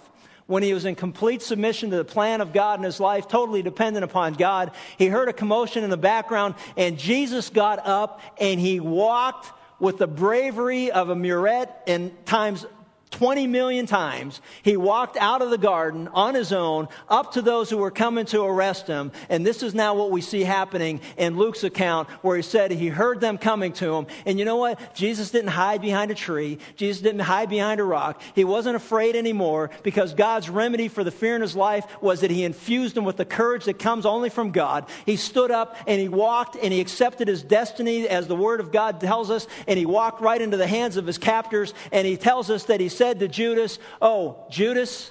when 0.51 0.63
he 0.63 0.73
was 0.73 0.83
in 0.83 0.95
complete 0.95 1.41
submission 1.41 1.89
to 1.91 1.95
the 1.95 2.03
plan 2.03 2.41
of 2.41 2.51
God 2.51 2.79
in 2.79 2.83
his 2.83 2.99
life, 2.99 3.27
totally 3.27 3.63
dependent 3.63 4.03
upon 4.03 4.33
God. 4.33 4.71
He 4.97 5.07
heard 5.07 5.29
a 5.29 5.33
commotion 5.33 5.85
in 5.85 5.89
the 5.89 5.97
background, 5.97 6.55
and 6.75 6.99
Jesus 6.99 7.49
got 7.49 7.85
up 7.87 8.19
and 8.37 8.59
he 8.59 8.81
walked 8.81 9.49
with 9.79 9.97
the 9.97 10.07
bravery 10.07 10.91
of 10.91 11.09
a 11.09 11.15
Murat 11.15 11.83
in 11.87 12.15
times 12.25 12.65
20 13.11 13.45
million 13.47 13.85
times. 13.85 14.41
He 14.63 14.77
walked 14.77 15.17
out 15.17 15.41
of 15.41 15.49
the 15.49 15.57
garden 15.57 16.07
on 16.13 16.33
his 16.33 16.51
own 16.53 16.87
up 17.09 17.33
to 17.33 17.41
those 17.41 17.69
who 17.69 17.77
were 17.77 17.91
coming 17.91 18.25
to 18.27 18.43
arrest 18.43 18.87
him. 18.87 19.11
And 19.29 19.45
this 19.45 19.63
is 19.63 19.75
now 19.75 19.93
what 19.95 20.11
we 20.11 20.21
see 20.21 20.43
happening 20.43 21.01
in 21.17 21.37
Luke's 21.37 21.63
account 21.63 22.09
where 22.21 22.37
he 22.37 22.41
said 22.41 22.71
he 22.71 22.87
heard 22.87 23.19
them 23.19 23.37
coming 23.37 23.73
to 23.73 23.93
him. 23.95 24.07
And 24.25 24.39
you 24.39 24.45
know 24.45 24.55
what? 24.55 24.95
Jesus 24.95 25.29
didn't 25.29 25.49
hide 25.49 25.81
behind 25.81 26.09
a 26.09 26.15
tree. 26.15 26.57
Jesus 26.77 27.01
didn't 27.01 27.21
hide 27.21 27.49
behind 27.49 27.81
a 27.81 27.83
rock. 27.83 28.21
He 28.33 28.45
wasn't 28.45 28.77
afraid 28.77 29.15
anymore 29.15 29.71
because 29.83 30.13
God's 30.13 30.49
remedy 30.49 30.87
for 30.87 31.03
the 31.03 31.11
fear 31.11 31.35
in 31.35 31.41
his 31.41 31.55
life 31.55 31.85
was 32.01 32.21
that 32.21 32.31
he 32.31 32.45
infused 32.45 32.97
him 32.97 33.03
with 33.03 33.17
the 33.17 33.25
courage 33.25 33.65
that 33.65 33.77
comes 33.77 34.05
only 34.05 34.29
from 34.29 34.51
God. 34.51 34.85
He 35.05 35.17
stood 35.17 35.51
up 35.51 35.75
and 35.85 35.99
he 35.99 36.07
walked 36.07 36.55
and 36.55 36.71
he 36.71 36.79
accepted 36.79 37.27
his 37.27 37.43
destiny 37.43 38.07
as 38.07 38.27
the 38.27 38.35
word 38.35 38.61
of 38.61 38.71
God 38.71 39.01
tells 39.01 39.29
us. 39.29 39.47
And 39.67 39.77
he 39.77 39.85
walked 39.85 40.21
right 40.21 40.41
into 40.41 40.57
the 40.57 40.67
hands 40.67 40.95
of 40.95 41.05
his 41.05 41.17
captors. 41.17 41.73
And 41.91 42.07
he 42.07 42.15
tells 42.15 42.49
us 42.49 42.63
that 42.65 42.79
he 42.79 42.87
said 43.01 43.19
to 43.19 43.27
Judas, 43.27 43.79
Oh, 43.99 44.45
Judas, 44.51 45.09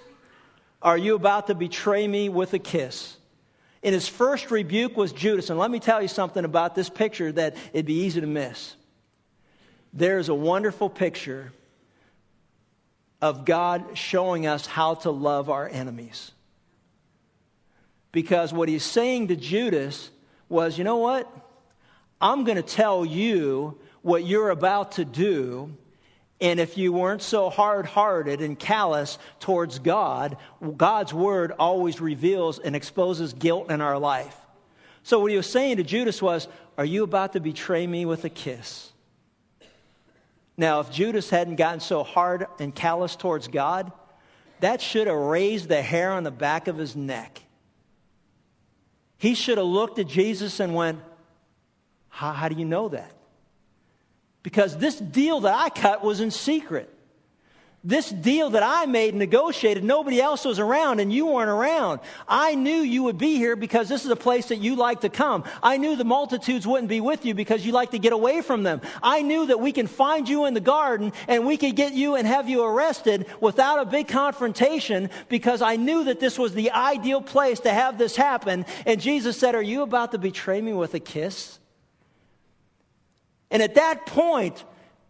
are 0.81 0.97
you 0.97 1.17
about 1.17 1.49
to 1.49 1.57
betray 1.57 2.07
me 2.07 2.29
with 2.29 2.55
a 2.55 2.61
kiss? 2.61 3.17
And 3.83 3.93
his 3.93 4.07
first 4.07 4.53
rebuke 4.53 4.97
was 4.97 5.11
Judas. 5.13 5.51
And 5.51 5.59
let 5.59 5.73
me 5.73 5.81
tell 5.81 6.01
you 6.01 6.07
something 6.07 6.45
about 6.45 6.77
this 6.77 6.89
picture 6.89 7.33
that 7.33 7.57
it'd 7.73 7.87
be 7.87 8.05
easy 8.05 8.21
to 8.21 8.29
miss. 8.29 8.77
There's 9.93 10.29
a 10.29 10.35
wonderful 10.35 10.89
picture 10.89 11.53
of 13.21 13.45
God 13.45 13.85
showing 13.99 14.47
us 14.47 14.67
how 14.67 14.95
to 14.95 15.11
love 15.11 15.51
our 15.51 15.69
enemies. 15.69 16.31
Because 18.13 18.53
what 18.53 18.69
he's 18.69 18.85
saying 18.85 19.29
to 19.29 19.37
Judas 19.37 20.11
was, 20.49 20.79
you 20.79 20.85
know 20.85 20.99
what? 20.99 21.29
I'm 22.21 22.45
going 22.45 22.57
to 22.57 22.63
tell 22.63 23.05
you 23.05 23.81
what 24.03 24.25
you're 24.25 24.51
about 24.51 24.93
to 24.93 25.05
do, 25.05 25.75
and 26.41 26.59
if 26.59 26.79
you 26.79 26.93
weren't 26.93 27.23
so 27.23 27.51
hard 27.51 27.85
hearted 27.85 28.41
and 28.41 28.59
callous 28.59 29.19
towards 29.41 29.79
God, 29.79 30.39
God's 30.77 31.13
word 31.13 31.53
always 31.59 32.01
reveals 32.01 32.59
and 32.59 32.75
exposes 32.75 33.35
guilt 33.35 33.71
in 33.71 33.81
our 33.81 33.99
life. 33.99 34.37
So, 35.03 35.21
what 35.21 35.31
he 35.31 35.37
was 35.37 35.47
saying 35.47 35.77
to 35.77 35.85
Judas 35.85 36.23
was, 36.23 36.49
Are 36.79 36.85
you 36.85 37.05
about 37.05 37.35
to 37.35 37.41
betray 37.41 37.87
me 37.87 38.07
with 38.07 38.25
a 38.25 38.31
kiss? 38.31 38.91
Now, 40.57 40.81
if 40.81 40.91
Judas 40.91 41.29
hadn't 41.31 41.57
gotten 41.57 41.81
so 41.81 42.03
hard 42.03 42.47
and 42.59 42.75
callous 42.75 43.17
towards 43.17 43.49
God, 43.49 43.93
that 44.61 44.83
should 44.83 45.07
have 45.07 45.17
raised 45.17 45.69
the 45.69 45.81
hair 45.81 46.13
on 46.13 46.23
the 46.23 46.31
back 46.31 46.69
of 46.69 46.77
his 46.77 46.95
neck. 46.95 47.43
He 49.17 49.35
should 49.35 49.59
have 49.59 49.67
looked 49.67 49.99
at 49.99 50.07
Jesus 50.07 50.61
and 50.61 50.75
went, 50.75 51.01
How, 52.09 52.33
how 52.33 52.49
do 52.49 52.57
you 52.57 52.65
know 52.65 52.89
that? 52.89 53.11
Because 54.43 54.77
this 54.77 54.97
deal 54.97 55.41
that 55.41 55.55
I 55.55 55.69
cut 55.69 56.03
was 56.03 56.21
in 56.21 56.31
secret. 56.31 56.95
This 57.83 58.11
deal 58.11 58.51
that 58.51 58.63
I 58.63 58.85
made 58.85 59.11
and 59.11 59.19
negotiated, 59.19 59.83
nobody 59.83 60.21
else 60.21 60.45
was 60.45 60.59
around 60.59 61.01
and 61.01 61.11
you 61.11 61.25
weren't 61.29 61.49
around. 61.49 62.01
I 62.29 62.55
knew 62.55 62.77
you 62.77 63.05
would 63.05 63.17
be 63.17 63.37
here 63.37 63.57
because 63.57 63.89
this 63.89 64.05
is 64.05 64.11
a 64.11 64.17
place 64.17 64.49
that 64.49 64.59
you 64.59 64.77
like 64.77 65.01
to 65.01 65.09
come. 65.09 65.45
I 65.63 65.79
knew 65.79 65.97
the 65.97 66.05
multitudes 66.05 66.67
wouldn't 66.67 66.91
be 66.91 67.01
with 67.01 67.25
you 67.25 67.33
because 67.33 67.65
you 67.65 67.73
like 67.73 67.93
to 67.93 67.99
get 67.99 68.13
away 68.13 68.43
from 68.43 68.65
them. 68.65 68.83
I 69.03 69.23
knew 69.23 69.47
that 69.47 69.61
we 69.61 69.73
can 69.73 69.87
find 69.87 70.29
you 70.29 70.45
in 70.45 70.53
the 70.53 70.61
garden 70.61 71.15
and 71.27 71.47
we 71.47 71.57
could 71.57 71.75
get 71.75 71.95
you 71.95 72.17
and 72.17 72.27
have 72.27 72.51
you 72.51 72.63
arrested 72.63 73.25
without 73.41 73.81
a 73.81 73.87
big 73.87 74.09
confrontation 74.09 75.09
because 75.31 75.63
I 75.63 75.77
knew 75.77 76.05
that 76.05 76.21
this 76.21 76.39
was 76.39 76.53
the 76.53 76.73
ideal 76.73 77.23
place 77.23 77.61
to 77.61 77.73
have 77.73 77.97
this 77.97 78.15
happen. 78.15 78.67
And 78.85 79.01
Jesus 79.01 79.39
said, 79.39 79.55
Are 79.55 79.63
you 79.63 79.81
about 79.81 80.13
to 80.13 80.19
betray 80.19 80.61
me 80.61 80.75
with 80.75 80.93
a 80.93 81.01
kiss? 81.01 81.60
And 83.51 83.63
at 83.63 83.75
that 83.75 84.07
point, 84.07 84.65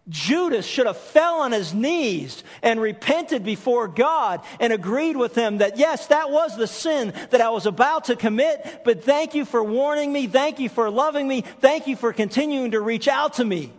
Judas 0.09 0.66
should 0.66 0.86
have 0.86 0.97
fell 0.97 1.41
on 1.41 1.53
his 1.53 1.72
knees 1.72 2.43
and 2.62 2.80
repented 2.80 3.45
before 3.45 3.86
God 3.86 4.41
and 4.59 4.72
agreed 4.72 5.16
with 5.16 5.34
him 5.34 5.59
that 5.59 5.76
yes, 5.78 6.09
that 6.09 6.30
was 6.30 6.57
the 6.57 6.66
sin 6.66 7.12
that 7.30 7.41
I 7.41 7.51
was 7.51 7.66
about 7.66 8.07
to 8.07 8.16
commit, 8.16 8.82
but 8.84 9.05
thank 9.05 9.34
you 9.34 9.45
for 9.45 9.62
warning 9.62 10.12
me. 10.12 10.26
Thank 10.26 10.59
you 10.59 10.68
for 10.68 10.91
loving 10.91 11.28
me. 11.28 11.43
Thank 11.43 11.86
you 11.86 11.97
for 11.97 12.12
continuing 12.12 12.72
to 12.72 12.80
reach 12.80 13.09
out 13.09 13.34
to 13.34 13.45
me. 13.45 13.72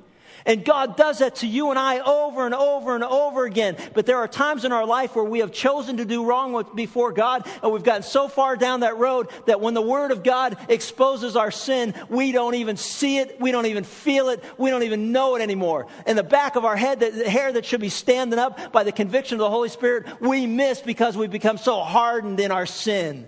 And 0.45 0.65
God 0.65 0.97
does 0.97 1.19
that 1.19 1.35
to 1.37 1.47
you 1.47 1.69
and 1.69 1.79
I 1.79 1.99
over 1.99 2.45
and 2.45 2.55
over 2.55 2.95
and 2.95 3.03
over 3.03 3.45
again. 3.45 3.77
But 3.93 4.05
there 4.05 4.17
are 4.17 4.27
times 4.27 4.65
in 4.65 4.71
our 4.71 4.85
life 4.85 5.15
where 5.15 5.25
we 5.25 5.39
have 5.39 5.51
chosen 5.51 5.97
to 5.97 6.05
do 6.05 6.25
wrong 6.25 6.53
with, 6.53 6.75
before 6.75 7.11
God, 7.11 7.47
and 7.61 7.71
we've 7.71 7.83
gotten 7.83 8.03
so 8.03 8.27
far 8.27 8.55
down 8.55 8.81
that 8.81 8.97
road 8.97 9.29
that 9.45 9.61
when 9.61 9.73
the 9.73 9.81
Word 9.81 10.11
of 10.11 10.23
God 10.23 10.57
exposes 10.69 11.35
our 11.35 11.51
sin, 11.51 11.93
we 12.09 12.31
don't 12.31 12.55
even 12.55 12.77
see 12.77 13.17
it, 13.17 13.39
we 13.39 13.51
don't 13.51 13.65
even 13.65 13.83
feel 13.83 14.29
it, 14.29 14.43
we 14.57 14.69
don't 14.69 14.83
even 14.83 15.11
know 15.11 15.35
it 15.35 15.41
anymore. 15.41 15.87
In 16.05 16.15
the 16.15 16.23
back 16.23 16.55
of 16.55 16.65
our 16.65 16.75
head, 16.75 16.99
the 16.99 17.29
hair 17.29 17.51
that 17.51 17.65
should 17.65 17.81
be 17.81 17.89
standing 17.89 18.39
up 18.39 18.71
by 18.71 18.83
the 18.83 18.91
conviction 18.91 19.35
of 19.35 19.39
the 19.39 19.49
Holy 19.49 19.69
Spirit, 19.69 20.21
we 20.21 20.45
miss 20.45 20.81
because 20.81 21.17
we've 21.17 21.31
become 21.31 21.57
so 21.57 21.81
hardened 21.81 22.39
in 22.39 22.51
our 22.51 22.65
sin. 22.65 23.27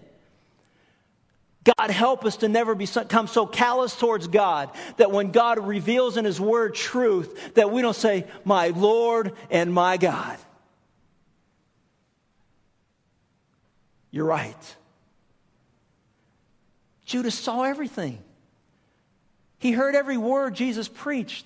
God, 1.64 1.90
help 1.90 2.26
us 2.26 2.38
to 2.38 2.50
never 2.50 2.76
become 2.76 3.28
so 3.28 3.46
callous 3.46 3.96
towards 3.96 4.28
God 4.28 4.72
that 4.98 5.12
when 5.12 5.32
God 5.32 5.60
reveals 5.60 6.18
in 6.18 6.26
His 6.26 6.40
Word 6.40 6.76
truth, 6.76 7.54
that 7.56 7.72
we 7.72 7.82
don't 7.82 7.96
say, 7.96 8.26
My 8.44 8.70
Lord 8.70 9.34
and 9.50 9.74
my 9.74 9.98
God. 9.98 10.38
You're 14.12 14.26
right. 14.26 14.76
Judas 17.06 17.36
saw 17.36 17.64
everything. 17.64 18.20
He 19.60 19.72
heard 19.72 19.96
every 19.96 20.18
word 20.18 20.56
Jesus 20.56 20.88
preached. 20.88 21.46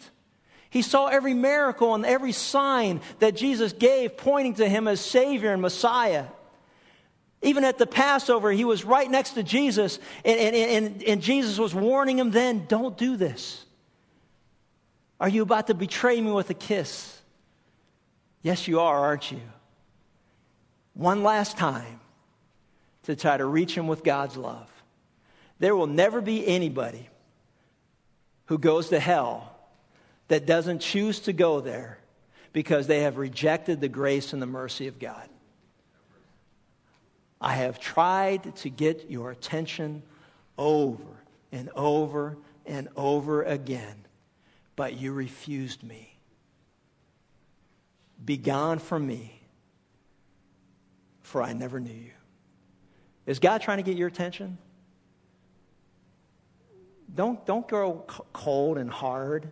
He 0.70 0.82
saw 0.82 1.08
every 1.08 1.34
miracle 1.34 1.96
and 1.96 2.06
every 2.06 2.32
sign 2.32 3.02
that 3.20 3.36
Jesus 3.36 3.74
gave, 3.74 4.18
pointing 4.18 4.56
to 4.56 4.68
him 4.68 4.88
as 4.88 5.00
Savior 5.00 5.54
and 5.54 5.62
Messiah. 5.62 6.26
Even 7.42 7.64
at 7.64 7.78
the 7.78 7.86
Passover, 7.86 8.52
he 8.52 8.66
was 8.66 8.84
right 8.84 9.10
next 9.10 9.32
to 9.32 9.44
Jesus, 9.44 10.00
and, 10.26 10.40
and, 10.40 10.56
and, 10.56 11.04
and 11.04 11.22
Jesus 11.22 11.60
was 11.60 11.74
warning 11.74 12.18
him 12.18 12.32
then 12.32 12.66
don't 12.68 12.98
do 12.98 13.16
this. 13.16 13.64
Are 15.20 15.30
you 15.30 15.44
about 15.44 15.68
to 15.68 15.74
betray 15.74 16.20
me 16.20 16.32
with 16.32 16.50
a 16.50 16.56
kiss? 16.56 17.16
Yes, 18.42 18.68
you 18.68 18.80
are, 18.80 19.00
aren't 19.00 19.32
you? 19.32 19.42
One 20.94 21.24
last 21.24 21.58
time 21.58 22.00
to 23.04 23.16
try 23.16 23.38
to 23.38 23.46
reach 23.46 23.76
him 23.76 23.88
with 23.88 24.04
God's 24.04 24.36
love. 24.36 24.70
There 25.60 25.76
will 25.76 25.88
never 25.88 26.22
be 26.22 26.46
anybody 26.48 27.08
who 28.46 28.58
goes 28.58 28.90
to 28.90 29.00
hell 29.00 29.56
that 30.28 30.46
doesn't 30.46 30.80
choose 30.80 31.22
to 31.22 31.34
go 31.34 31.62
there 31.62 32.00
because 32.54 32.88
they 32.88 33.02
have 33.02 33.18
rejected 33.18 33.80
the 33.80 33.90
grace 33.90 34.34
and 34.34 34.42
the 34.42 34.48
mercy 34.48 34.88
of 34.88 35.00
God. 35.00 35.28
I 37.40 37.54
have 37.54 37.80
tried 37.80 38.56
to 38.58 38.70
get 38.70 39.10
your 39.10 39.32
attention 39.32 40.02
over 40.58 41.04
and 41.52 41.70
over 41.76 42.38
and 42.66 42.90
over 42.96 43.44
again, 43.44 43.96
but 44.76 45.00
you 45.00 45.14
refused 45.14 45.84
me. 45.84 46.18
Begone 48.26 48.80
from 48.80 49.06
me, 49.06 49.40
for 51.22 51.44
I 51.44 51.54
never 51.54 51.80
knew 51.80 51.94
you. 51.94 52.12
Is 53.28 53.40
God 53.40 53.62
trying 53.62 53.78
to 53.78 53.84
get 53.84 53.98
your 53.98 54.08
attention? 54.08 54.58
Don't, 57.14 57.46
don't 57.46 57.68
grow 57.68 58.06
cold 58.34 58.78
and 58.78 58.90
hard. 58.90 59.52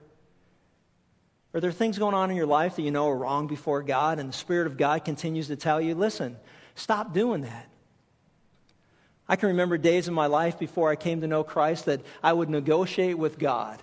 Are 1.54 1.60
there 1.60 1.72
things 1.72 1.98
going 1.98 2.16
on 2.16 2.32
in 2.32 2.36
your 2.36 2.48
life 2.48 2.76
that 2.76 2.82
you 2.82 2.92
know 2.92 3.10
are 3.10 3.16
wrong 3.16 3.48
before 3.48 3.84
God, 3.84 4.20
and 4.20 4.30
the 4.30 4.34
Spirit 4.34 4.68
of 4.68 4.78
God 4.78 5.06
continues 5.06 5.48
to 5.48 5.56
tell 5.56 5.80
you, 5.80 5.94
listen, 5.94 6.36
stop 6.74 7.14
doing 7.14 7.42
that? 7.42 7.70
I 9.28 9.36
can 9.36 9.50
remember 9.50 9.78
days 9.78 10.08
in 10.08 10.14
my 10.14 10.28
life 10.28 10.60
before 10.60 10.92
I 10.92 10.96
came 10.96 11.22
to 11.22 11.28
know 11.28 11.44
Christ 11.44 11.86
that 11.86 12.02
I 12.24 12.32
would 12.32 12.50
negotiate 12.50 13.18
with 13.18 13.40
God. 13.40 13.82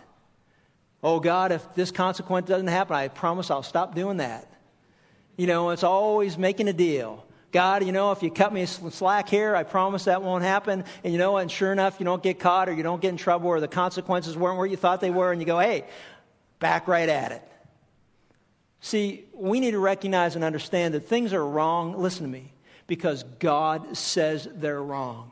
Oh, 1.03 1.19
God, 1.19 1.51
if 1.51 1.75
this 1.75 1.91
consequence 1.91 2.47
doesn't 2.49 2.69
happen, 2.69 2.95
I 2.95 3.09
promise 3.09 3.51
I'll 3.51 3.65
stop 3.65 3.95
doing 3.95 4.19
that. 4.19 4.47
You 5.37 5.49
know, 5.49 5.71
it's 5.71 5.83
always 5.83 6.39
making 6.39 6.69
a 6.69 6.73
deal. 6.73 7.27
God, 7.51 7.85
you 7.85 7.91
know, 7.91 8.13
if 8.13 8.23
you 8.23 8.31
cut 8.31 8.53
me 8.53 8.65
slack 8.67 9.29
here, 9.29 9.57
I 9.57 9.65
promise 9.65 10.05
that 10.05 10.23
won't 10.23 10.45
happen. 10.45 10.85
And 11.03 11.13
you 11.13 11.19
know? 11.19 11.39
And 11.39 11.51
sure 11.51 11.73
enough, 11.73 11.97
you 11.99 12.05
don't 12.05 12.23
get 12.23 12.39
caught 12.39 12.69
or 12.69 12.73
you 12.73 12.85
don't 12.85 13.03
get 13.03 13.09
in 13.09 13.17
trouble 13.17 13.49
or 13.49 13.59
the 13.59 13.69
consequences 13.69 14.37
weren't 14.37 14.59
where 14.59 14.67
you 14.67 14.77
thought 14.77 15.01
they 15.01 15.11
were. 15.11 15.33
And 15.33 15.41
you 15.41 15.47
go, 15.47 15.59
hey, 15.59 15.85
back 16.61 16.87
right 16.87 17.09
at 17.09 17.33
it. 17.33 17.43
See, 18.81 19.25
we 19.35 19.59
need 19.59 19.73
to 19.73 19.81
recognize 19.81 20.35
and 20.37 20.45
understand 20.45 20.95
that 20.95 21.09
things 21.09 21.33
are 21.33 21.45
wrong. 21.45 22.01
Listen 22.01 22.25
to 22.25 22.31
me 22.31 22.53
because 22.87 23.25
God 23.39 23.97
says 23.97 24.49
they're 24.55 24.83
wrong. 24.83 25.32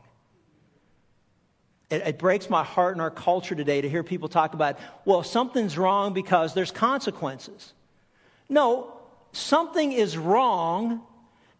It, 1.90 2.02
it, 2.06 2.18
breaks 2.18 2.48
my 2.48 2.62
heart 2.62 2.94
in 2.94 3.00
our 3.00 3.10
culture 3.10 3.54
today 3.54 3.80
to 3.80 3.88
hear 3.88 4.04
people 4.04 4.28
talk 4.28 4.54
about, 4.54 4.78
well, 5.04 5.24
something's 5.24 5.76
wrong 5.76 6.12
because 6.12 6.54
there's 6.54 6.70
consequences. 6.70 7.72
No, 8.48 8.92
something 9.32 9.92
is 9.92 10.16
wrong 10.16 11.02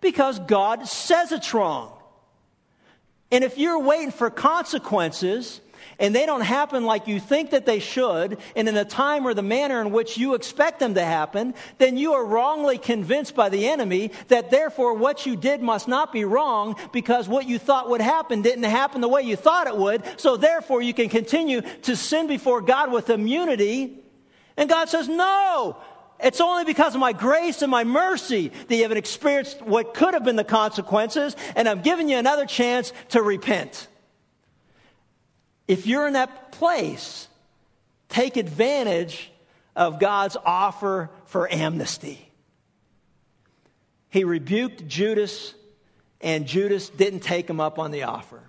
because 0.01 0.39
God 0.39 0.87
says 0.87 1.33
it's 1.33 1.53
wrong. 1.53 1.93
And 3.33 3.45
if 3.45 3.59
you're 3.59 3.81
waiting 3.81 4.11
for 4.11 4.31
consequences, 4.31 5.61
and 5.99 6.15
they 6.15 6.27
don't 6.27 6.41
happen 6.41 6.85
like 6.85 7.07
you 7.07 7.21
think 7.21 7.51
that 7.51 7.67
they 7.67 7.79
should, 7.79 8.39
and 8.57 8.69
in 8.69 8.75
the 8.75 8.85
time 8.85 9.27
or 9.27 9.35
the 9.35 9.43
manner 9.43 9.81
in 9.81 9.93
which 9.93 10.19
you 10.19 10.35
expect 10.35 10.81
them 10.81 10.95
to 10.95 11.05
happen, 11.05 11.55
then 11.79 11.97
you 11.97 12.15
are 12.15 12.25
wrongly 12.25 12.79
convinced 12.79 13.35
by 13.35 13.49
the 13.49 13.69
enemy 13.69 14.13
that 14.29 14.51
therefore 14.51 14.95
what 14.95 15.27
you 15.27 15.37
did 15.37 15.63
must 15.63 15.89
not 15.89 16.13
be 16.13 16.25
wrong 16.25 16.77
because 16.93 17.29
what 17.29 17.49
you 17.49 17.59
thought 17.59 17.91
would 17.91 18.01
happen 18.01 18.43
didn't 18.43 18.65
happen 18.65 19.01
the 19.01 19.09
way 19.09 19.23
you 19.23 19.37
thought 19.37 19.67
it 19.67 19.77
would. 19.77 20.03
So 20.19 20.37
therefore 20.37 20.83
you 20.83 20.95
can 20.95 21.09
continue 21.09 21.61
to 21.61 21.97
sin 21.97 22.27
before 22.27 22.61
God 22.61 22.93
with 22.93 23.11
immunity. 23.11 23.99
And 24.57 24.69
God 24.69 24.89
says, 24.89 25.09
no, 25.09 25.77
it's 26.23 26.41
only 26.41 26.65
because 26.65 26.95
of 26.95 27.01
my 27.01 27.13
grace 27.13 27.63
and 27.63 27.71
my 27.71 27.85
mercy 27.85 28.49
that 28.69 28.75
you 28.75 28.83
haven't 28.83 28.99
experienced 28.99 29.63
what 29.63 29.95
could 29.95 30.15
have 30.15 30.25
been 30.25 30.37
the 30.37 30.45
consequences, 30.45 31.35
and 31.57 31.69
I'm 31.69 31.83
giving 31.83 32.09
you 32.09 32.19
another 32.19 32.47
chance 32.47 32.93
to 33.11 33.23
repent. 33.23 33.89
If 35.71 35.87
you're 35.87 36.09
in 36.09 36.15
that 36.15 36.51
place, 36.51 37.29
take 38.09 38.37
advantage 38.37 39.31
of 39.77 40.01
God's 40.01 40.37
offer 40.45 41.11
for 41.27 41.49
amnesty. 41.49 42.29
He 44.09 44.25
rebuked 44.25 44.89
Judas, 44.89 45.55
and 46.21 46.45
Judas 46.45 46.89
didn't 46.89 47.21
take 47.21 47.49
him 47.49 47.61
up 47.61 47.79
on 47.79 47.93
the 47.93 48.03
offer. 48.03 48.43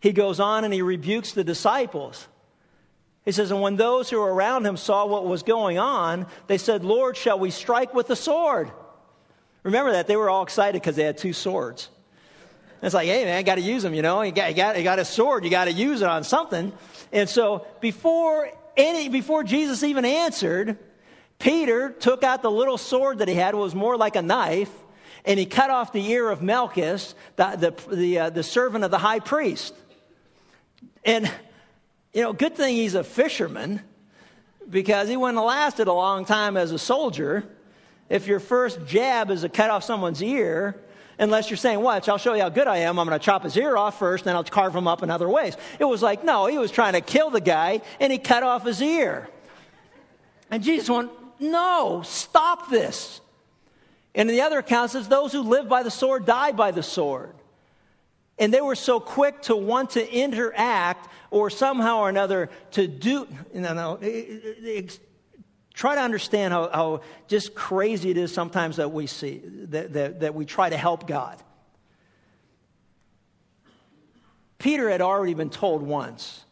He 0.00 0.10
goes 0.10 0.40
on 0.40 0.64
and 0.64 0.74
he 0.74 0.82
rebukes 0.82 1.34
the 1.34 1.44
disciples. 1.44 2.26
He 3.24 3.30
says, 3.30 3.52
And 3.52 3.62
when 3.62 3.76
those 3.76 4.10
who 4.10 4.18
were 4.18 4.34
around 4.34 4.66
him 4.66 4.76
saw 4.76 5.06
what 5.06 5.24
was 5.24 5.44
going 5.44 5.78
on, 5.78 6.26
they 6.48 6.58
said, 6.58 6.84
Lord, 6.84 7.16
shall 7.16 7.38
we 7.38 7.52
strike 7.52 7.94
with 7.94 8.08
the 8.08 8.16
sword? 8.16 8.72
Remember 9.62 9.92
that. 9.92 10.08
They 10.08 10.16
were 10.16 10.30
all 10.30 10.42
excited 10.42 10.82
because 10.82 10.96
they 10.96 11.04
had 11.04 11.18
two 11.18 11.32
swords. 11.32 11.88
It's 12.82 12.94
like, 12.94 13.08
hey, 13.08 13.24
man, 13.24 13.42
got 13.44 13.54
to 13.54 13.60
use 13.60 13.82
them, 13.82 13.94
you 13.94 14.02
know. 14.02 14.22
You 14.22 14.32
got, 14.32 14.50
you 14.50 14.56
got, 14.56 14.76
you 14.76 14.84
got 14.84 14.98
a 14.98 15.04
sword, 15.04 15.44
you 15.44 15.50
got 15.50 15.64
to 15.64 15.72
use 15.72 16.02
it 16.02 16.08
on 16.08 16.24
something. 16.24 16.72
And 17.12 17.28
so 17.28 17.66
before, 17.80 18.50
any, 18.76 19.08
before 19.08 19.44
Jesus 19.44 19.82
even 19.82 20.04
answered, 20.04 20.78
Peter 21.38 21.90
took 21.90 22.22
out 22.22 22.42
the 22.42 22.50
little 22.50 22.78
sword 22.78 23.18
that 23.18 23.28
he 23.28 23.34
had, 23.34 23.54
it 23.54 23.56
was 23.56 23.74
more 23.74 23.96
like 23.96 24.16
a 24.16 24.22
knife, 24.22 24.70
and 25.24 25.38
he 25.38 25.46
cut 25.46 25.70
off 25.70 25.92
the 25.92 26.10
ear 26.10 26.28
of 26.28 26.42
Malchus, 26.42 27.14
the, 27.36 27.74
the, 27.88 27.94
the, 27.94 28.18
uh, 28.18 28.30
the 28.30 28.42
servant 28.42 28.84
of 28.84 28.90
the 28.90 28.98
high 28.98 29.20
priest. 29.20 29.74
And, 31.04 31.30
you 32.12 32.22
know, 32.22 32.32
good 32.32 32.56
thing 32.56 32.76
he's 32.76 32.94
a 32.94 33.04
fisherman 33.04 33.80
because 34.68 35.08
he 35.08 35.16
wouldn't 35.16 35.38
have 35.38 35.46
lasted 35.46 35.88
a 35.88 35.92
long 35.92 36.24
time 36.24 36.56
as 36.56 36.72
a 36.72 36.78
soldier. 36.78 37.44
If 38.08 38.26
your 38.26 38.40
first 38.40 38.86
jab 38.86 39.30
is 39.30 39.42
to 39.42 39.48
cut 39.48 39.70
off 39.70 39.84
someone's 39.84 40.22
ear, 40.22 40.80
unless 41.18 41.50
you're 41.50 41.56
saying, 41.56 41.80
Watch, 41.80 42.08
I'll 42.08 42.18
show 42.18 42.34
you 42.34 42.42
how 42.42 42.48
good 42.48 42.66
I 42.66 42.78
am. 42.78 42.98
I'm 42.98 43.06
going 43.06 43.18
to 43.18 43.24
chop 43.24 43.42
his 43.42 43.56
ear 43.56 43.76
off 43.76 43.98
first, 43.98 44.24
then 44.24 44.36
I'll 44.36 44.44
carve 44.44 44.74
him 44.74 44.88
up 44.88 45.02
in 45.02 45.10
other 45.10 45.28
ways. 45.28 45.56
It 45.78 45.84
was 45.84 46.02
like, 46.02 46.24
no, 46.24 46.46
he 46.46 46.58
was 46.58 46.70
trying 46.70 46.92
to 46.94 47.00
kill 47.00 47.30
the 47.30 47.40
guy, 47.40 47.80
and 48.00 48.12
he 48.12 48.18
cut 48.18 48.42
off 48.42 48.64
his 48.64 48.82
ear. 48.82 49.28
And 50.50 50.62
Jesus 50.62 50.88
went, 50.88 51.10
No, 51.40 52.02
stop 52.04 52.70
this. 52.70 53.20
And 54.14 54.30
in 54.30 54.36
the 54.36 54.42
other 54.42 54.58
account 54.58 54.92
says, 54.92 55.08
Those 55.08 55.32
who 55.32 55.42
live 55.42 55.68
by 55.68 55.82
the 55.82 55.90
sword 55.90 56.26
die 56.26 56.52
by 56.52 56.70
the 56.70 56.82
sword. 56.82 57.34
And 58.38 58.52
they 58.52 58.60
were 58.60 58.74
so 58.74 59.00
quick 59.00 59.42
to 59.42 59.56
want 59.56 59.90
to 59.90 60.12
interact 60.12 61.08
or 61.30 61.48
somehow 61.50 62.00
or 62.00 62.08
another 62.08 62.50
to 62.72 62.86
do, 62.86 63.26
try 65.76 65.94
to 65.94 66.00
understand 66.00 66.52
how, 66.52 66.68
how 66.70 67.00
just 67.28 67.54
crazy 67.54 68.10
it 68.10 68.16
is 68.16 68.34
sometimes 68.34 68.76
that 68.76 68.90
we 68.90 69.06
see, 69.06 69.42
that, 69.68 69.92
that, 69.92 70.20
that 70.20 70.34
we 70.34 70.44
try 70.44 70.68
to 70.68 70.76
help 70.76 71.06
God. 71.06 71.40
Peter 74.58 74.90
had 74.90 75.02
already 75.02 75.34
been 75.34 75.50
told 75.50 75.82
once 75.82 76.42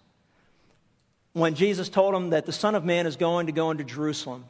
when 1.33 1.55
Jesus 1.55 1.89
told 1.89 2.15
him 2.15 2.31
that 2.31 2.47
the 2.47 2.53
Son 2.53 2.75
of 2.75 2.85
Man 2.85 3.07
is 3.07 3.17
going 3.17 3.47
to 3.47 3.53
go 3.53 3.71
into 3.71 3.83
Jerusalem, 3.83 4.45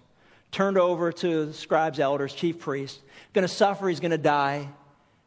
turned 0.51 0.77
over 0.77 1.13
to 1.13 1.47
the 1.47 1.55
scribes, 1.55 2.01
elders, 2.01 2.35
chief 2.35 2.59
priests, 2.59 3.01
going 3.33 3.47
to 3.47 3.49
suffer, 3.49 3.89
he's 3.89 4.01
going 4.01 4.11
to 4.11 4.19
die. 4.19 4.69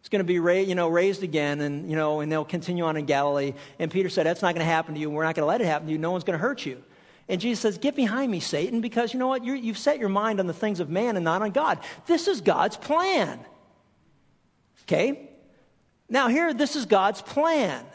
He's 0.02 0.10
going 0.10 0.20
to 0.20 0.26
be 0.26 0.40
ra- 0.40 0.54
you 0.54 0.76
know, 0.76 0.90
raised 0.90 1.24
again, 1.24 1.62
and, 1.62 1.90
you 1.90 1.96
know, 1.96 2.20
and 2.20 2.32
they'll 2.32 2.46
continue 2.46 2.84
on 2.84 2.98
in 2.98 3.06
Galilee. 3.06 3.54
And 3.80 3.90
Peter 3.90 4.10
said, 4.10 4.26
That's 4.26 4.42
not 4.42 4.54
going 4.54 4.66
to 4.66 4.72
happen 4.72 4.94
to 4.94 5.00
you. 5.00 5.10
We're 5.10 5.24
not 5.24 5.36
going 5.36 5.44
to 5.44 5.48
let 5.48 5.62
it 5.62 5.66
happen 5.66 5.88
to 5.88 5.94
you. 5.94 5.98
No 5.98 6.12
one's 6.12 6.24
going 6.24 6.38
to 6.38 6.42
hurt 6.42 6.66
you. 6.66 6.84
And 7.30 7.42
Jesus 7.42 7.60
says, 7.62 7.78
Get 7.78 7.96
behind 7.96 8.32
me, 8.32 8.40
Satan, 8.40 8.82
because 8.82 9.14
you 9.14 9.20
know 9.20 9.28
what? 9.28 9.44
you 9.44 9.62
have 9.62 9.78
set 9.78 10.00
your 10.00 10.10
mind 10.10 10.40
on 10.40 10.48
the 10.48 10.54
things 10.54 10.80
of 10.80 10.90
man 10.90 11.16
and 11.16 11.26
not 11.26 11.42
on 11.42 11.52
God. 11.52 11.80
This 12.06 12.28
is 12.28 12.42
God's 12.42 12.78
plan. 12.78 13.40
Okay? 14.84 15.30
Now, 16.10 16.30
here, 16.30 16.54
this 16.54 16.76
is 16.76 16.86
God's 16.86 17.22
plan. 17.22 17.86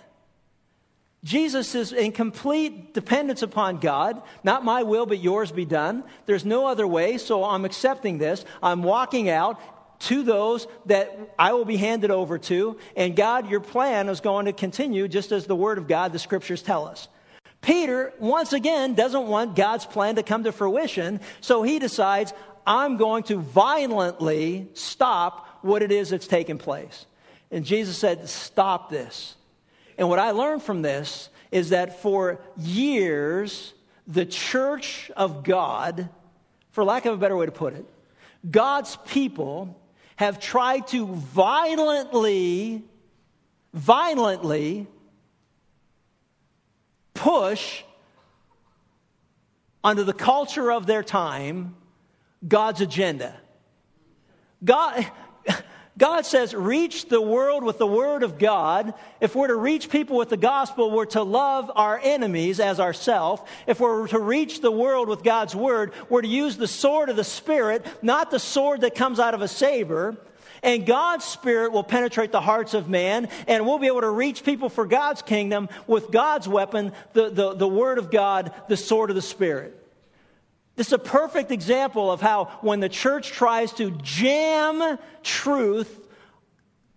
Jesus 1.25 1.75
is 1.77 1.93
in 1.93 2.13
complete 2.13 2.95
dependence 2.95 3.43
upon 3.43 3.79
God. 3.79 4.21
Not 4.43 4.65
my 4.65 4.83
will, 4.83 5.07
but 5.07 5.21
yours 5.21 5.53
be 5.53 5.65
done. 5.65 6.03
There's 6.27 6.45
no 6.45 6.67
other 6.67 6.87
way, 6.87 7.17
so 7.17 7.45
I'm 7.45 7.65
accepting 7.65 8.19
this. 8.19 8.45
I'm 8.63 8.83
walking 8.83 9.31
out 9.31 9.61
to 10.09 10.25
those 10.25 10.67
that 10.87 11.17
I 11.39 11.53
will 11.53 11.65
be 11.65 11.77
handed 11.77 12.11
over 12.11 12.39
to. 12.39 12.77
And 12.97 13.15
God, 13.15 13.49
your 13.49 13.61
plan 13.61 14.09
is 14.09 14.21
going 14.21 14.47
to 14.47 14.53
continue 14.53 15.07
just 15.07 15.31
as 15.31 15.47
the 15.47 15.55
Word 15.55 15.79
of 15.79 15.87
God, 15.87 16.13
the 16.13 16.19
Scriptures 16.19 16.61
tell 16.61 16.89
us. 16.89 17.07
Peter, 17.63 18.13
once 18.19 18.53
again, 18.53 18.95
doesn't 18.95 19.29
want 19.29 19.57
God's 19.57 19.87
plan 19.87 20.17
to 20.17 20.23
come 20.23 20.45
to 20.45 20.53
fruition, 20.53 21.21
so 21.41 21.63
he 21.63 21.79
decides, 21.79 22.35
I'm 22.67 22.97
going 22.97 23.23
to 23.25 23.39
violently 23.39 24.69
stop 24.75 25.49
what 25.63 25.83
it 25.83 25.93
is 25.93 26.11
that's 26.11 26.27
taking 26.27 26.59
place. 26.59 27.07
And 27.51 27.65
Jesus 27.65 27.97
said, 27.97 28.29
Stop 28.29 28.91
this. 28.91 29.35
And 29.97 30.09
what 30.09 30.19
I 30.19 30.33
learned 30.33 30.63
from 30.63 30.83
this 30.83 31.29
is 31.53 31.71
that 31.71 32.03
for 32.03 32.41
years, 32.59 33.73
the 34.09 34.27
church 34.27 35.11
of 35.17 35.45
God, 35.45 36.09
for 36.73 36.83
lack 36.83 37.07
of 37.07 37.15
a 37.15 37.19
better 37.19 37.37
way 37.37 37.47
to 37.47 37.53
put 37.53 37.75
it, 37.75 37.85
God's 38.49 38.97
people 39.07 39.79
have 40.17 40.41
tried 40.41 40.89
to 40.89 41.07
violently, 41.07 42.83
violently 43.73 44.89
push 47.23 47.85
under 49.85 50.03
the 50.03 50.13
culture 50.13 50.73
of 50.73 50.87
their 50.87 51.05
time 51.05 51.77
God's 52.47 52.81
agenda. 52.81 53.33
God, 54.65 55.07
God 55.97 56.27
says, 56.27 56.53
reach 56.53 57.09
the 57.09 57.21
world 57.21 57.63
with 57.63 57.79
the 57.79 57.87
word 57.87 58.25
of 58.25 58.39
God. 58.41 58.95
If 59.21 59.37
we're 59.37 59.47
to 59.47 59.55
reach 59.55 59.89
people 59.89 60.17
with 60.17 60.31
the 60.31 60.37
gospel, 60.37 60.91
we're 60.91 61.05
to 61.07 61.23
love 61.23 61.71
our 61.73 62.01
enemies 62.03 62.59
as 62.59 62.81
ourselves. 62.81 63.41
If 63.69 63.79
we're 63.79 64.09
to 64.09 64.19
reach 64.19 64.61
the 64.61 64.73
world 64.73 65.09
with 65.09 65.23
God's 65.23 65.55
word, 65.55 65.93
we're 66.09 66.23
to 66.23 66.29
use 66.29 66.57
the 66.57 66.67
sword 66.67 67.09
of 67.09 67.15
the 67.15 67.23
Spirit, 67.23 67.87
not 68.03 68.33
the 68.33 68.41
sword 68.41 68.81
that 68.81 68.97
comes 68.97 69.21
out 69.21 69.35
of 69.35 69.43
a 69.43 69.49
saber. 69.49 70.17
And 70.63 70.87
God's 70.87 71.25
Spirit 71.25 71.73
will 71.73 71.83
penetrate 71.83 72.31
the 72.31 72.41
hearts 72.41 72.75
of 72.75 72.89
man, 72.89 73.29
and 73.49 73.67
we'll 73.67 73.79
be 73.79 73.89
able 73.89 74.03
to 74.03 74.11
reach 74.11 74.45
people 74.45 74.69
for 74.69 74.87
God's 74.87 75.23
kingdom 75.23 75.69
with 75.87 76.11
God's 76.11 76.47
weapon, 76.47 76.93
the, 77.15 77.31
the, 77.31 77.55
the 77.55 77.69
Word 77.69 77.99
of 77.99 78.11
God, 78.11 78.53
the 78.69 78.77
sword 78.77 79.11
of 79.11 79.17
the 79.17 79.23
Spirit. 79.23 79.79
This 80.77 80.87
is 80.87 80.93
a 80.93 80.99
perfect 80.99 81.51
example 81.51 82.11
of 82.11 82.21
how 82.21 82.47
when 82.63 82.81
the 82.81 82.89
church 82.89 83.33
tries 83.33 83.73
to 83.75 83.91
jam 83.91 84.99
truth 85.23 85.99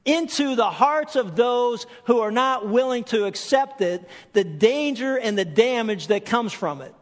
into 0.06 0.56
the 0.56 0.70
hearts 0.70 1.16
of 1.16 1.36
those 1.36 1.88
who 2.06 2.20
are 2.20 2.32
not 2.32 2.70
willing 2.70 3.04
to 3.06 3.26
accept 3.26 3.82
it, 3.82 4.08
the 4.34 4.44
danger 4.44 5.18
and 5.18 5.38
the 5.38 5.46
damage 5.46 6.08
that 6.08 6.26
comes 6.26 6.54
from 6.54 6.82
it. 6.82 6.94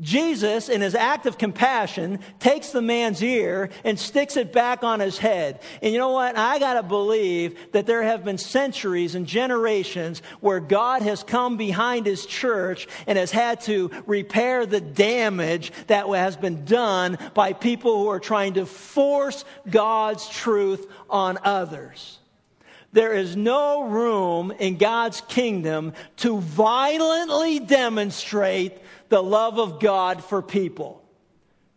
Jesus, 0.00 0.68
in 0.68 0.80
his 0.80 0.94
act 0.94 1.26
of 1.26 1.38
compassion, 1.38 2.20
takes 2.38 2.70
the 2.70 2.80
man's 2.80 3.20
ear 3.20 3.70
and 3.82 3.98
sticks 3.98 4.36
it 4.36 4.52
back 4.52 4.84
on 4.84 5.00
his 5.00 5.18
head. 5.18 5.60
And 5.82 5.92
you 5.92 5.98
know 5.98 6.10
what? 6.10 6.36
I 6.36 6.60
got 6.60 6.74
to 6.74 6.84
believe 6.84 7.72
that 7.72 7.86
there 7.86 8.04
have 8.04 8.24
been 8.24 8.38
centuries 8.38 9.16
and 9.16 9.26
generations 9.26 10.22
where 10.40 10.60
God 10.60 11.02
has 11.02 11.24
come 11.24 11.56
behind 11.56 12.06
his 12.06 12.26
church 12.26 12.86
and 13.08 13.18
has 13.18 13.32
had 13.32 13.60
to 13.62 13.90
repair 14.06 14.66
the 14.66 14.80
damage 14.80 15.72
that 15.88 16.06
has 16.08 16.36
been 16.36 16.64
done 16.64 17.18
by 17.34 17.52
people 17.52 17.98
who 17.98 18.08
are 18.08 18.20
trying 18.20 18.54
to 18.54 18.66
force 18.66 19.44
God's 19.68 20.28
truth 20.28 20.86
on 21.10 21.38
others. 21.42 22.18
There 22.92 23.12
is 23.12 23.36
no 23.36 23.82
room 23.82 24.52
in 24.52 24.78
God's 24.78 25.20
kingdom 25.22 25.92
to 26.18 26.38
violently 26.40 27.58
demonstrate 27.58 28.78
the 29.08 29.22
love 29.22 29.58
of 29.58 29.80
God 29.80 30.22
for 30.24 30.42
people. 30.42 31.02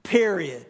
Period. 0.04 0.66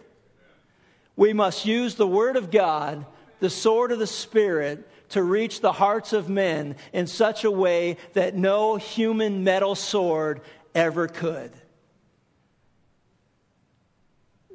We 1.16 1.34
must 1.34 1.66
use 1.66 1.96
the 1.96 2.08
Word 2.08 2.36
of 2.36 2.52
God, 2.52 3.06
the 3.40 3.50
sword 3.50 3.92
of 3.92 4.00
the 4.00 4.08
Spirit, 4.08 4.88
to 5.10 5.22
reach 5.22 5.60
the 5.60 5.72
hearts 5.72 6.14
of 6.14 6.30
men 6.30 6.76
in 6.94 7.06
such 7.06 7.44
a 7.44 7.52
way 7.52 7.98
that 8.14 8.36
no 8.36 8.78
human 8.78 9.44
metal 9.44 9.76
sword 9.76 10.42
ever 10.74 11.08
could. 11.08 11.52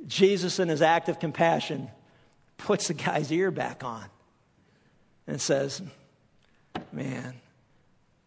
Jesus, 0.07 0.59
in 0.59 0.69
his 0.69 0.83
act 0.83 1.09
of 1.09 1.19
compassion, 1.19 1.91
puts 2.59 2.89
the 2.89 2.95
guy's 2.95 3.31
ear 3.31 3.51
back 3.51 3.85
on 3.85 4.05
and 5.27 5.41
says, 5.41 5.83
Man, 6.93 7.35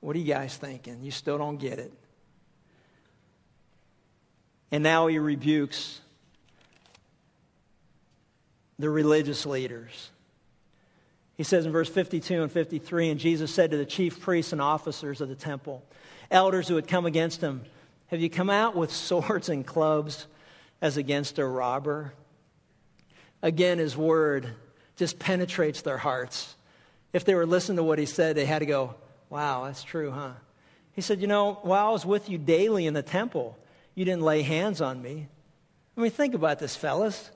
what 0.01 0.15
are 0.15 0.19
you 0.19 0.31
guys 0.31 0.55
thinking? 0.55 1.03
You 1.03 1.11
still 1.11 1.37
don't 1.37 1.57
get 1.57 1.79
it. 1.79 1.93
And 4.71 4.83
now 4.83 5.07
he 5.07 5.19
rebukes 5.19 5.99
the 8.77 8.89
religious 8.89 9.45
leaders. 9.45 10.11
He 11.35 11.43
says 11.43 11.65
in 11.65 11.71
verse 11.71 11.89
52 11.89 12.43
and 12.43 12.51
53 12.51 13.09
And 13.09 13.19
Jesus 13.19 13.53
said 13.53 13.71
to 13.71 13.77
the 13.77 13.85
chief 13.85 14.19
priests 14.19 14.51
and 14.51 14.61
officers 14.61 15.21
of 15.21 15.29
the 15.29 15.35
temple, 15.35 15.83
elders 16.29 16.67
who 16.67 16.75
had 16.75 16.87
come 16.87 17.05
against 17.05 17.41
him, 17.41 17.63
Have 18.07 18.19
you 18.21 18.29
come 18.29 18.49
out 18.49 18.75
with 18.75 18.91
swords 18.93 19.49
and 19.49 19.65
clubs 19.65 20.27
as 20.81 20.97
against 20.97 21.39
a 21.39 21.45
robber? 21.45 22.13
Again, 23.41 23.77
his 23.77 23.95
word 23.95 24.49
just 24.97 25.17
penetrates 25.17 25.81
their 25.81 25.97
hearts. 25.97 26.53
If 27.13 27.25
they 27.25 27.35
were 27.35 27.45
listening 27.45 27.77
to 27.77 27.83
what 27.83 27.99
he 27.99 28.05
said, 28.05 28.35
they 28.35 28.45
had 28.45 28.59
to 28.59 28.65
go, 28.65 28.95
Wow, 29.29 29.65
that's 29.65 29.83
true, 29.83 30.11
huh? 30.11 30.33
He 30.93 31.01
said, 31.01 31.21
You 31.21 31.27
know, 31.27 31.53
while 31.61 31.87
I 31.87 31.91
was 31.91 32.05
with 32.05 32.29
you 32.29 32.37
daily 32.37 32.85
in 32.85 32.93
the 32.93 33.01
temple, 33.01 33.57
you 33.99 34.05
didn't 34.05 34.21
lay 34.21 34.43
hands 34.43 34.79
on 34.79 35.01
me. 35.01 35.27
I 35.97 35.99
mean, 35.99 36.11
think 36.11 36.33
about 36.33 36.57
this, 36.57 36.73
fellas. 36.73 37.29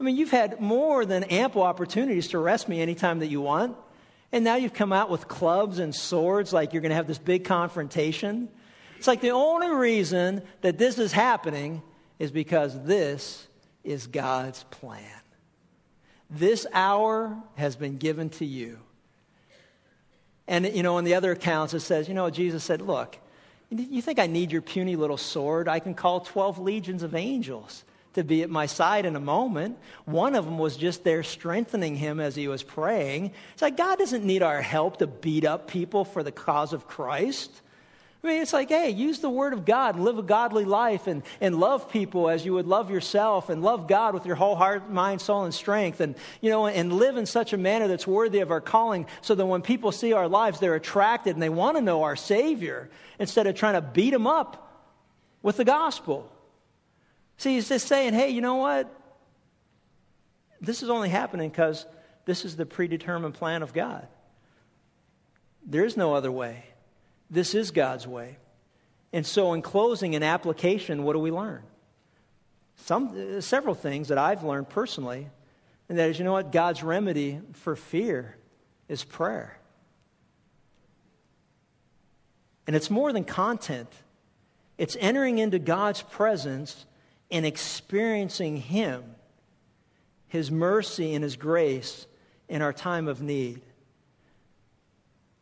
I 0.00 0.02
mean, 0.02 0.16
you've 0.16 0.32
had 0.32 0.60
more 0.60 1.06
than 1.06 1.22
ample 1.22 1.62
opportunities 1.62 2.26
to 2.28 2.38
arrest 2.38 2.68
me 2.68 2.80
anytime 2.80 3.20
that 3.20 3.28
you 3.28 3.40
want. 3.40 3.76
And 4.32 4.44
now 4.44 4.56
you've 4.56 4.74
come 4.74 4.92
out 4.92 5.08
with 5.08 5.28
clubs 5.28 5.78
and 5.78 5.94
swords 5.94 6.52
like 6.52 6.72
you're 6.72 6.82
going 6.82 6.90
to 6.90 6.96
have 6.96 7.06
this 7.06 7.18
big 7.18 7.44
confrontation. 7.44 8.48
It's 8.98 9.06
like 9.06 9.20
the 9.20 9.30
only 9.30 9.70
reason 9.70 10.42
that 10.62 10.78
this 10.78 10.98
is 10.98 11.12
happening 11.12 11.80
is 12.18 12.32
because 12.32 12.82
this 12.82 13.46
is 13.84 14.08
God's 14.08 14.64
plan. 14.64 15.04
This 16.28 16.66
hour 16.72 17.40
has 17.54 17.76
been 17.76 17.98
given 17.98 18.30
to 18.30 18.44
you. 18.44 18.80
And, 20.48 20.66
you 20.66 20.82
know, 20.82 20.98
in 20.98 21.04
the 21.04 21.14
other 21.14 21.30
accounts, 21.30 21.72
it 21.72 21.80
says, 21.80 22.08
you 22.08 22.14
know, 22.14 22.30
Jesus 22.30 22.64
said, 22.64 22.82
look, 22.82 23.16
you 23.70 24.02
think 24.02 24.18
I 24.18 24.26
need 24.26 24.52
your 24.52 24.62
puny 24.62 24.96
little 24.96 25.16
sword? 25.16 25.68
I 25.68 25.80
can 25.80 25.94
call 25.94 26.20
12 26.20 26.58
legions 26.58 27.02
of 27.02 27.14
angels 27.14 27.84
to 28.14 28.24
be 28.24 28.42
at 28.42 28.50
my 28.50 28.66
side 28.66 29.04
in 29.04 29.14
a 29.16 29.20
moment. 29.20 29.78
One 30.04 30.34
of 30.34 30.44
them 30.44 30.58
was 30.58 30.76
just 30.76 31.04
there 31.04 31.22
strengthening 31.22 31.96
him 31.96 32.18
as 32.18 32.34
he 32.34 32.48
was 32.48 32.62
praying. 32.62 33.32
It's 33.52 33.62
like 33.62 33.76
God 33.76 33.98
doesn't 33.98 34.24
need 34.24 34.42
our 34.42 34.62
help 34.62 34.98
to 34.98 35.06
beat 35.06 35.44
up 35.44 35.68
people 35.68 36.04
for 36.04 36.22
the 36.22 36.32
cause 36.32 36.72
of 36.72 36.86
Christ. 36.86 37.50
I 38.22 38.28
mean, 38.28 38.42
it's 38.42 38.52
like, 38.52 38.70
hey, 38.70 38.90
use 38.90 39.20
the 39.20 39.30
word 39.30 39.52
of 39.52 39.64
God, 39.64 40.00
live 40.00 40.18
a 40.18 40.22
godly 40.22 40.64
life, 40.64 41.06
and, 41.06 41.22
and 41.40 41.60
love 41.60 41.90
people 41.90 42.28
as 42.28 42.44
you 42.44 42.54
would 42.54 42.66
love 42.66 42.90
yourself, 42.90 43.50
and 43.50 43.62
love 43.62 43.86
God 43.86 44.14
with 44.14 44.26
your 44.26 44.34
whole 44.34 44.56
heart, 44.56 44.90
mind, 44.90 45.20
soul, 45.20 45.44
and 45.44 45.54
strength, 45.54 46.00
and, 46.00 46.16
you 46.40 46.50
know, 46.50 46.66
and 46.66 46.92
live 46.94 47.16
in 47.18 47.26
such 47.26 47.52
a 47.52 47.56
manner 47.56 47.88
that's 47.88 48.06
worthy 48.06 48.40
of 48.40 48.50
our 48.50 48.60
calling 48.60 49.06
so 49.20 49.34
that 49.34 49.46
when 49.46 49.62
people 49.62 49.92
see 49.92 50.12
our 50.12 50.28
lives, 50.28 50.58
they're 50.58 50.74
attracted 50.74 51.34
and 51.34 51.42
they 51.42 51.48
want 51.48 51.76
to 51.76 51.82
know 51.82 52.02
our 52.02 52.16
Savior 52.16 52.88
instead 53.18 53.46
of 53.46 53.54
trying 53.54 53.74
to 53.74 53.82
beat 53.82 54.10
them 54.10 54.26
up 54.26 54.62
with 55.42 55.58
the 55.58 55.64
gospel. 55.64 56.28
See, 57.36 57.54
he's 57.54 57.68
just 57.68 57.86
saying, 57.86 58.14
hey, 58.14 58.30
you 58.30 58.40
know 58.40 58.56
what? 58.56 58.92
This 60.60 60.82
is 60.82 60.88
only 60.88 61.10
happening 61.10 61.50
because 61.50 61.84
this 62.24 62.44
is 62.44 62.56
the 62.56 62.66
predetermined 62.66 63.34
plan 63.34 63.62
of 63.62 63.72
God. 63.72 64.08
There 65.64 65.84
is 65.84 65.96
no 65.96 66.14
other 66.14 66.32
way. 66.32 66.64
This 67.30 67.54
is 67.54 67.70
God's 67.70 68.06
way. 68.06 68.36
And 69.12 69.24
so, 69.24 69.52
in 69.54 69.62
closing, 69.62 70.14
in 70.14 70.22
application, 70.22 71.02
what 71.02 71.14
do 71.14 71.18
we 71.18 71.30
learn? 71.30 71.62
Some, 72.84 73.36
uh, 73.38 73.40
several 73.40 73.74
things 73.74 74.08
that 74.08 74.18
I've 74.18 74.44
learned 74.44 74.68
personally, 74.68 75.28
and 75.88 75.98
that 75.98 76.10
is, 76.10 76.18
you 76.18 76.24
know 76.24 76.32
what? 76.32 76.52
God's 76.52 76.82
remedy 76.82 77.40
for 77.54 77.76
fear 77.76 78.36
is 78.88 79.04
prayer. 79.04 79.56
And 82.66 82.74
it's 82.74 82.90
more 82.90 83.12
than 83.12 83.24
content, 83.24 83.90
it's 84.76 84.96
entering 84.98 85.38
into 85.38 85.58
God's 85.58 86.02
presence 86.02 86.84
and 87.30 87.46
experiencing 87.46 88.56
Him, 88.56 89.04
His 90.28 90.50
mercy 90.50 91.14
and 91.14 91.22
His 91.22 91.36
grace 91.36 92.06
in 92.48 92.62
our 92.62 92.72
time 92.72 93.08
of 93.08 93.22
need. 93.22 93.62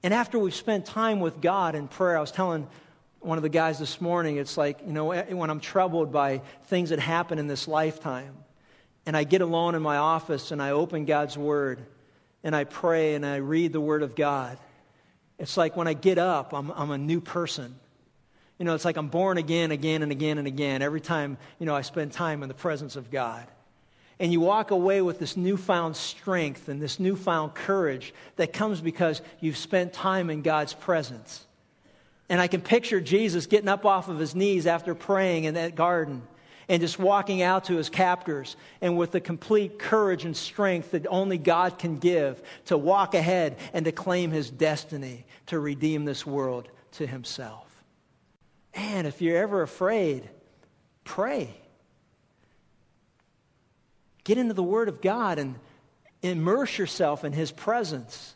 And 0.04 0.12
after 0.12 0.38
we've 0.38 0.54
spent 0.54 0.84
time 0.84 1.20
with 1.20 1.40
God 1.40 1.74
in 1.74 1.88
prayer, 1.88 2.18
I 2.18 2.20
was 2.20 2.30
telling 2.30 2.66
one 3.20 3.38
of 3.38 3.42
the 3.42 3.48
guys 3.48 3.78
this 3.78 4.02
morning, 4.02 4.36
it's 4.36 4.58
like, 4.58 4.80
you 4.86 4.92
know, 4.92 5.12
eh, 5.12 5.32
when 5.32 5.48
I'm 5.48 5.60
troubled 5.60 6.12
by 6.12 6.42
things 6.66 6.90
that 6.90 6.98
happen 6.98 7.38
in 7.38 7.46
this 7.46 7.66
lifetime, 7.66 8.34
and 9.06 9.16
I 9.16 9.24
get 9.24 9.40
alone 9.40 9.74
in 9.74 9.80
my 9.80 9.96
office 9.96 10.50
and 10.50 10.62
I 10.62 10.72
open 10.72 11.06
God's 11.06 11.38
Word 11.38 11.86
and 12.42 12.54
I 12.54 12.64
pray 12.64 13.14
and 13.14 13.24
I 13.24 13.36
read 13.36 13.72
the 13.72 13.80
Word 13.80 14.02
of 14.02 14.14
God, 14.14 14.58
it's 15.38 15.56
like 15.56 15.74
when 15.74 15.88
I 15.88 15.94
get 15.94 16.18
up, 16.18 16.52
I'm, 16.52 16.70
I'm 16.70 16.90
a 16.90 16.98
new 16.98 17.22
person. 17.22 17.74
You 18.58 18.66
know, 18.66 18.74
it's 18.74 18.84
like 18.84 18.98
I'm 18.98 19.08
born 19.08 19.38
again, 19.38 19.70
again, 19.70 20.02
and 20.02 20.12
again, 20.12 20.36
and 20.36 20.46
again 20.46 20.82
every 20.82 21.00
time, 21.00 21.38
you 21.58 21.64
know, 21.64 21.74
I 21.74 21.80
spend 21.80 22.12
time 22.12 22.42
in 22.42 22.48
the 22.48 22.54
presence 22.54 22.96
of 22.96 23.10
God 23.10 23.46
and 24.18 24.32
you 24.32 24.40
walk 24.40 24.70
away 24.70 25.02
with 25.02 25.18
this 25.18 25.36
newfound 25.36 25.96
strength 25.96 26.68
and 26.68 26.80
this 26.80 27.00
newfound 27.00 27.54
courage 27.54 28.14
that 28.36 28.52
comes 28.52 28.80
because 28.80 29.20
you've 29.40 29.56
spent 29.56 29.92
time 29.92 30.30
in 30.30 30.42
God's 30.42 30.74
presence. 30.74 31.44
And 32.28 32.40
I 32.40 32.46
can 32.46 32.60
picture 32.60 33.00
Jesus 33.00 33.46
getting 33.46 33.68
up 33.68 33.84
off 33.84 34.08
of 34.08 34.18
his 34.18 34.34
knees 34.34 34.66
after 34.66 34.94
praying 34.94 35.44
in 35.44 35.54
that 35.54 35.74
garden 35.74 36.22
and 36.68 36.80
just 36.80 36.98
walking 36.98 37.42
out 37.42 37.64
to 37.64 37.76
his 37.76 37.90
captors 37.90 38.56
and 38.80 38.96
with 38.96 39.12
the 39.12 39.20
complete 39.20 39.78
courage 39.78 40.24
and 40.24 40.36
strength 40.36 40.92
that 40.92 41.06
only 41.08 41.36
God 41.36 41.78
can 41.78 41.98
give 41.98 42.42
to 42.66 42.78
walk 42.78 43.14
ahead 43.14 43.58
and 43.72 43.84
to 43.84 43.92
claim 43.92 44.30
his 44.30 44.50
destiny 44.50 45.26
to 45.46 45.58
redeem 45.58 46.04
this 46.04 46.24
world 46.24 46.68
to 46.92 47.06
himself. 47.06 47.66
And 48.72 49.06
if 49.06 49.20
you're 49.20 49.36
ever 49.36 49.62
afraid, 49.62 50.28
pray. 51.04 51.54
Get 54.24 54.38
into 54.38 54.54
the 54.54 54.62
Word 54.62 54.88
of 54.88 55.00
God 55.00 55.38
and 55.38 55.54
immerse 56.22 56.76
yourself 56.76 57.24
in 57.24 57.32
His 57.32 57.52
presence 57.52 58.34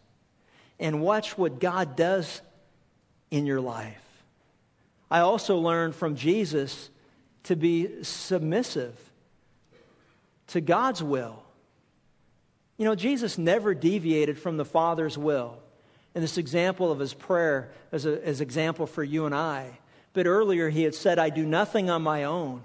and 0.78 1.00
watch 1.00 1.36
what 1.36 1.58
God 1.58 1.96
does 1.96 2.40
in 3.30 3.46
your 3.46 3.60
life. 3.60 4.04
I 5.10 5.20
also 5.20 5.56
learned 5.56 5.94
from 5.94 6.16
Jesus 6.16 6.90
to 7.44 7.56
be 7.56 8.02
submissive 8.04 8.94
to 10.48 10.60
God's 10.60 11.02
will. 11.02 11.42
You 12.76 12.84
know, 12.84 12.94
Jesus 12.94 13.38
never 13.38 13.74
deviated 13.74 14.38
from 14.38 14.56
the 14.56 14.64
Father's 14.64 15.16
will. 15.16 15.58
And 16.14 16.22
this 16.22 16.38
example 16.38 16.92
of 16.92 16.98
his 16.98 17.14
prayer 17.14 17.70
is 17.92 18.04
an 18.04 18.22
example 18.24 18.86
for 18.86 19.02
you 19.02 19.26
and 19.26 19.34
I. 19.34 19.78
But 20.12 20.26
earlier 20.26 20.68
he 20.68 20.82
had 20.82 20.94
said, 20.94 21.18
I 21.18 21.30
do 21.30 21.44
nothing 21.44 21.90
on 21.90 22.02
my 22.02 22.24
own, 22.24 22.64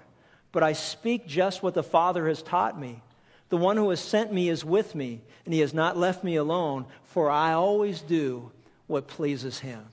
but 0.52 0.62
I 0.62 0.72
speak 0.72 1.26
just 1.26 1.62
what 1.62 1.74
the 1.74 1.82
Father 1.82 2.26
has 2.28 2.42
taught 2.42 2.78
me. 2.78 3.02
The 3.48 3.56
one 3.56 3.76
who 3.76 3.90
has 3.90 4.00
sent 4.00 4.32
me 4.32 4.48
is 4.48 4.64
with 4.64 4.94
me, 4.94 5.20
and 5.44 5.54
he 5.54 5.60
has 5.60 5.74
not 5.74 5.96
left 5.96 6.24
me 6.24 6.36
alone, 6.36 6.86
for 7.04 7.30
I 7.30 7.52
always 7.52 8.00
do 8.00 8.50
what 8.86 9.06
pleases 9.06 9.58
him. 9.58 9.84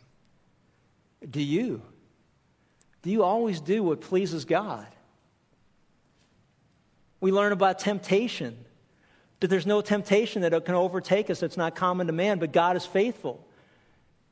Do 1.29 1.41
you? 1.41 1.81
Do 3.01 3.09
you 3.09 3.23
always 3.23 3.59
do 3.59 3.83
what 3.83 4.01
pleases 4.01 4.45
God? 4.45 4.87
We 7.19 7.31
learn 7.31 7.51
about 7.51 7.79
temptation, 7.79 8.57
that 9.39 9.47
there's 9.47 9.67
no 9.67 9.81
temptation 9.81 10.41
that 10.41 10.65
can 10.65 10.75
overtake 10.75 11.29
us 11.29 11.39
that's 11.39 11.57
not 11.57 11.75
common 11.75 12.07
to 12.07 12.13
man, 12.13 12.39
but 12.39 12.51
God 12.51 12.75
is 12.75 12.85
faithful 12.85 13.45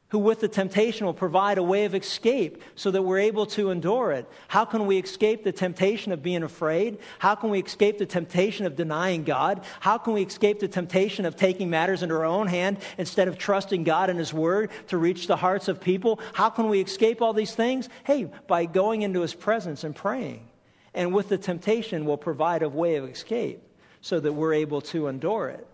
who 0.09 0.19
with 0.19 0.39
the 0.39 0.47
temptation 0.47 1.05
will 1.05 1.13
provide 1.13 1.57
a 1.57 1.63
way 1.63 1.85
of 1.85 1.95
escape 1.95 2.63
so 2.75 2.91
that 2.91 3.01
we're 3.01 3.19
able 3.19 3.45
to 3.45 3.69
endure 3.69 4.11
it. 4.11 4.27
How 4.47 4.65
can 4.65 4.87
we 4.87 4.97
escape 4.97 5.43
the 5.43 5.51
temptation 5.51 6.11
of 6.11 6.23
being 6.23 6.43
afraid? 6.43 6.97
How 7.19 7.35
can 7.35 7.51
we 7.51 7.59
escape 7.59 7.99
the 7.99 8.05
temptation 8.05 8.65
of 8.65 8.75
denying 8.75 9.23
God? 9.23 9.63
How 9.79 9.97
can 9.97 10.13
we 10.13 10.23
escape 10.23 10.59
the 10.59 10.67
temptation 10.67 11.25
of 11.25 11.35
taking 11.35 11.69
matters 11.69 12.01
into 12.01 12.15
our 12.15 12.25
own 12.25 12.47
hand 12.47 12.77
instead 12.97 13.27
of 13.27 13.37
trusting 13.37 13.83
God 13.83 14.09
and 14.09 14.17
His 14.17 14.33
Word 14.33 14.71
to 14.87 14.97
reach 14.97 15.27
the 15.27 15.35
hearts 15.35 15.67
of 15.67 15.79
people? 15.79 16.19
How 16.33 16.49
can 16.49 16.69
we 16.69 16.81
escape 16.81 17.21
all 17.21 17.33
these 17.33 17.53
things? 17.53 17.87
Hey, 18.03 18.29
by 18.47 18.65
going 18.65 19.03
into 19.03 19.21
His 19.21 19.35
presence 19.35 19.83
and 19.83 19.95
praying. 19.95 20.47
And 20.95 21.13
with 21.13 21.29
the 21.29 21.37
temptation, 21.37 22.05
will 22.05 22.17
provide 22.17 22.63
a 22.63 22.69
way 22.69 22.95
of 22.95 23.05
escape 23.07 23.61
so 24.01 24.19
that 24.19 24.33
we're 24.33 24.55
able 24.55 24.81
to 24.81 25.07
endure 25.07 25.49
it. 25.49 25.67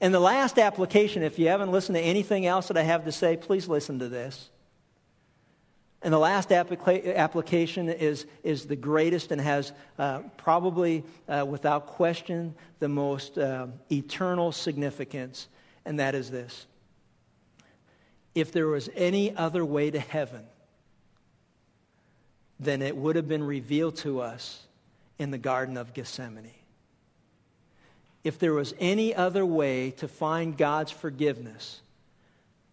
And 0.00 0.14
the 0.14 0.20
last 0.20 0.58
application, 0.58 1.22
if 1.22 1.38
you 1.38 1.48
haven't 1.48 1.72
listened 1.72 1.96
to 1.96 2.02
anything 2.02 2.46
else 2.46 2.68
that 2.68 2.76
I 2.76 2.82
have 2.82 3.04
to 3.06 3.12
say, 3.12 3.36
please 3.36 3.66
listen 3.66 3.98
to 3.98 4.08
this. 4.08 4.48
And 6.02 6.14
the 6.14 6.18
last 6.18 6.50
applica- 6.50 7.16
application 7.16 7.88
is, 7.88 8.26
is 8.44 8.66
the 8.66 8.76
greatest 8.76 9.32
and 9.32 9.40
has 9.40 9.72
uh, 9.98 10.20
probably, 10.36 11.02
uh, 11.28 11.44
without 11.48 11.88
question, 11.88 12.54
the 12.78 12.88
most 12.88 13.36
uh, 13.36 13.66
eternal 13.90 14.52
significance, 14.52 15.48
and 15.84 15.98
that 15.98 16.14
is 16.14 16.30
this. 16.30 16.66
If 18.36 18.52
there 18.52 18.68
was 18.68 18.88
any 18.94 19.34
other 19.34 19.64
way 19.64 19.90
to 19.90 19.98
heaven, 19.98 20.44
then 22.60 22.82
it 22.82 22.96
would 22.96 23.16
have 23.16 23.26
been 23.26 23.42
revealed 23.42 23.96
to 23.96 24.20
us 24.20 24.60
in 25.18 25.32
the 25.32 25.38
Garden 25.38 25.76
of 25.76 25.92
Gethsemane 25.94 26.52
if 28.28 28.38
there 28.38 28.52
was 28.52 28.74
any 28.78 29.14
other 29.14 29.44
way 29.44 29.92
to 29.92 30.06
find 30.06 30.54
God's 30.54 30.92
forgiveness 30.92 31.80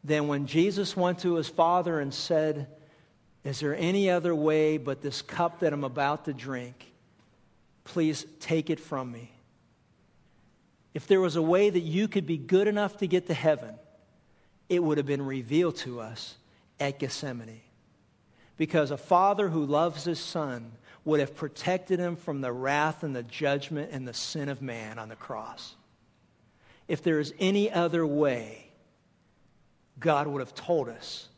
than 0.04 0.28
when 0.28 0.48
Jesus 0.48 0.98
went 0.98 1.20
to 1.20 1.36
his 1.36 1.48
Father 1.48 2.02
and 2.02 2.14
said, 2.14 2.68
Is 3.46 3.62
there 3.62 3.74
any 3.74 4.10
other 4.10 4.36
way 4.36 4.78
but 4.78 5.02
this 5.02 5.22
cup 5.22 5.62
that 5.62 5.72
I'm 5.72 5.86
about 5.86 6.26
to 6.26 6.34
drink? 6.34 6.92
Please 7.86 8.26
take 8.42 8.70
it 8.70 8.82
from 8.82 9.10
me. 9.10 9.32
If 10.94 11.08
there 11.08 11.22
was 11.22 11.38
a 11.38 11.42
way 11.42 11.70
that 11.70 11.80
you 11.80 12.10
could 12.10 12.28
be 12.28 12.38
good 12.38 12.68
enough 12.68 12.98
to 12.98 13.08
get 13.08 13.28
to 13.28 13.34
heaven, 13.34 13.76
it 14.68 14.84
would 14.84 14.98
have 14.98 15.08
been 15.08 15.26
revealed 15.26 15.78
to 15.78 16.02
us 16.02 16.36
at 16.82 17.00
Gethsemane. 17.00 17.62
Because 18.58 18.92
a 18.92 18.98
father 18.98 19.48
who 19.48 19.66
loves 19.66 20.04
his 20.04 20.20
son 20.20 20.74
would 21.06 21.20
have 21.20 21.36
protected 21.36 22.00
him 22.00 22.16
from 22.16 22.42
the 22.42 22.52
wrath 22.52 23.04
and 23.04 23.16
the 23.16 23.24
judgment 23.24 23.92
and 23.92 24.08
the 24.08 24.14
sin 24.14 24.50
of 24.50 24.62
man 24.62 24.98
on 25.00 25.08
the 25.08 25.16
cross. 25.16 25.76
If 26.88 27.04
there 27.04 27.20
is 27.20 27.34
any 27.40 27.72
other 27.72 28.06
way, 28.06 28.66
God 30.00 30.28
would 30.28 30.40
have 30.40 30.56
told 30.56 30.90
us. 30.90 31.30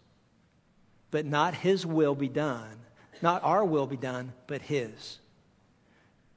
But 1.12 1.26
not 1.26 1.54
his 1.54 1.86
will 1.86 2.16
be 2.16 2.28
done, 2.28 2.80
not 3.22 3.44
our 3.44 3.64
will 3.64 3.88
be 3.88 3.98
done, 3.98 4.34
but 4.48 4.62
his. 4.62 5.20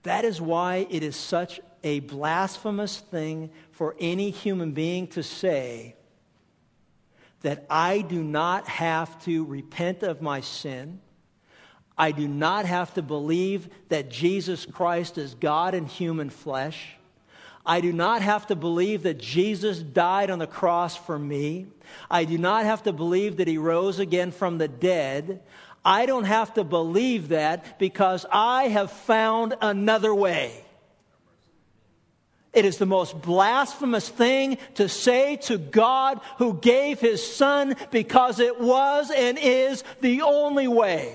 That 0.03 0.25
is 0.25 0.41
why 0.41 0.87
it 0.91 1.03
is 1.03 1.17
such 1.17 1.61
a 1.83 2.01
blasphemous 2.01 2.99
thing 2.99 3.51
for 3.73 3.97
any 3.99 4.31
human 4.31 4.73
being 4.73 5.07
to 5.09 5.23
say 5.23 5.95
that 7.43 7.67
I 7.71 8.03
do 8.03 8.23
not 8.23 8.69
have 8.69 9.23
to 9.25 9.45
repent 9.45 10.03
of 10.03 10.21
my 10.21 10.41
sin 10.41 11.01
I 12.01 12.13
do 12.13 12.27
not 12.27 12.65
have 12.65 12.95
to 12.95 13.03
believe 13.03 13.69
that 13.91 14.11
Jesus 14.11 14.65
Christ 14.65 15.19
is 15.19 15.35
God 15.35 15.75
in 15.75 15.85
human 15.85 16.31
flesh. 16.31 16.97
I 17.67 17.83
do 17.83 17.93
not 17.93 18.23
have 18.23 18.47
to 18.47 18.57
believe 18.57 19.03
that 19.03 19.19
Jesus 19.19 19.79
died 19.81 20.31
on 20.31 20.39
the 20.39 20.47
cross 20.47 20.97
for 20.97 21.19
me. 21.19 21.67
I 22.11 22.25
do 22.25 22.39
not 22.39 22.65
have 22.65 22.85
to 22.85 22.95
believe 22.95 23.37
that 23.37 23.49
he 23.49 23.59
rose 23.59 23.99
again 23.99 24.33
from 24.33 24.57
the 24.57 24.67
dead. 24.67 25.43
I 25.85 26.07
don't 26.07 26.25
have 26.25 26.55
to 26.55 26.65
believe 26.65 27.29
that 27.29 27.79
because 27.79 28.25
I 28.33 28.69
have 28.69 28.91
found 28.91 29.55
another 29.61 30.15
way. 30.15 30.55
It 32.55 32.65
is 32.65 32.79
the 32.79 32.87
most 32.87 33.21
blasphemous 33.21 34.09
thing 34.09 34.57
to 34.77 34.89
say 34.89 35.37
to 35.37 35.59
God 35.59 36.23
who 36.39 36.55
gave 36.55 36.99
his 36.99 37.23
son 37.37 37.77
because 37.91 38.41
it 38.41 38.59
was 38.59 39.11
and 39.11 39.39
is 39.39 39.85
the 40.01 40.23
only 40.23 40.67
way. 40.67 41.15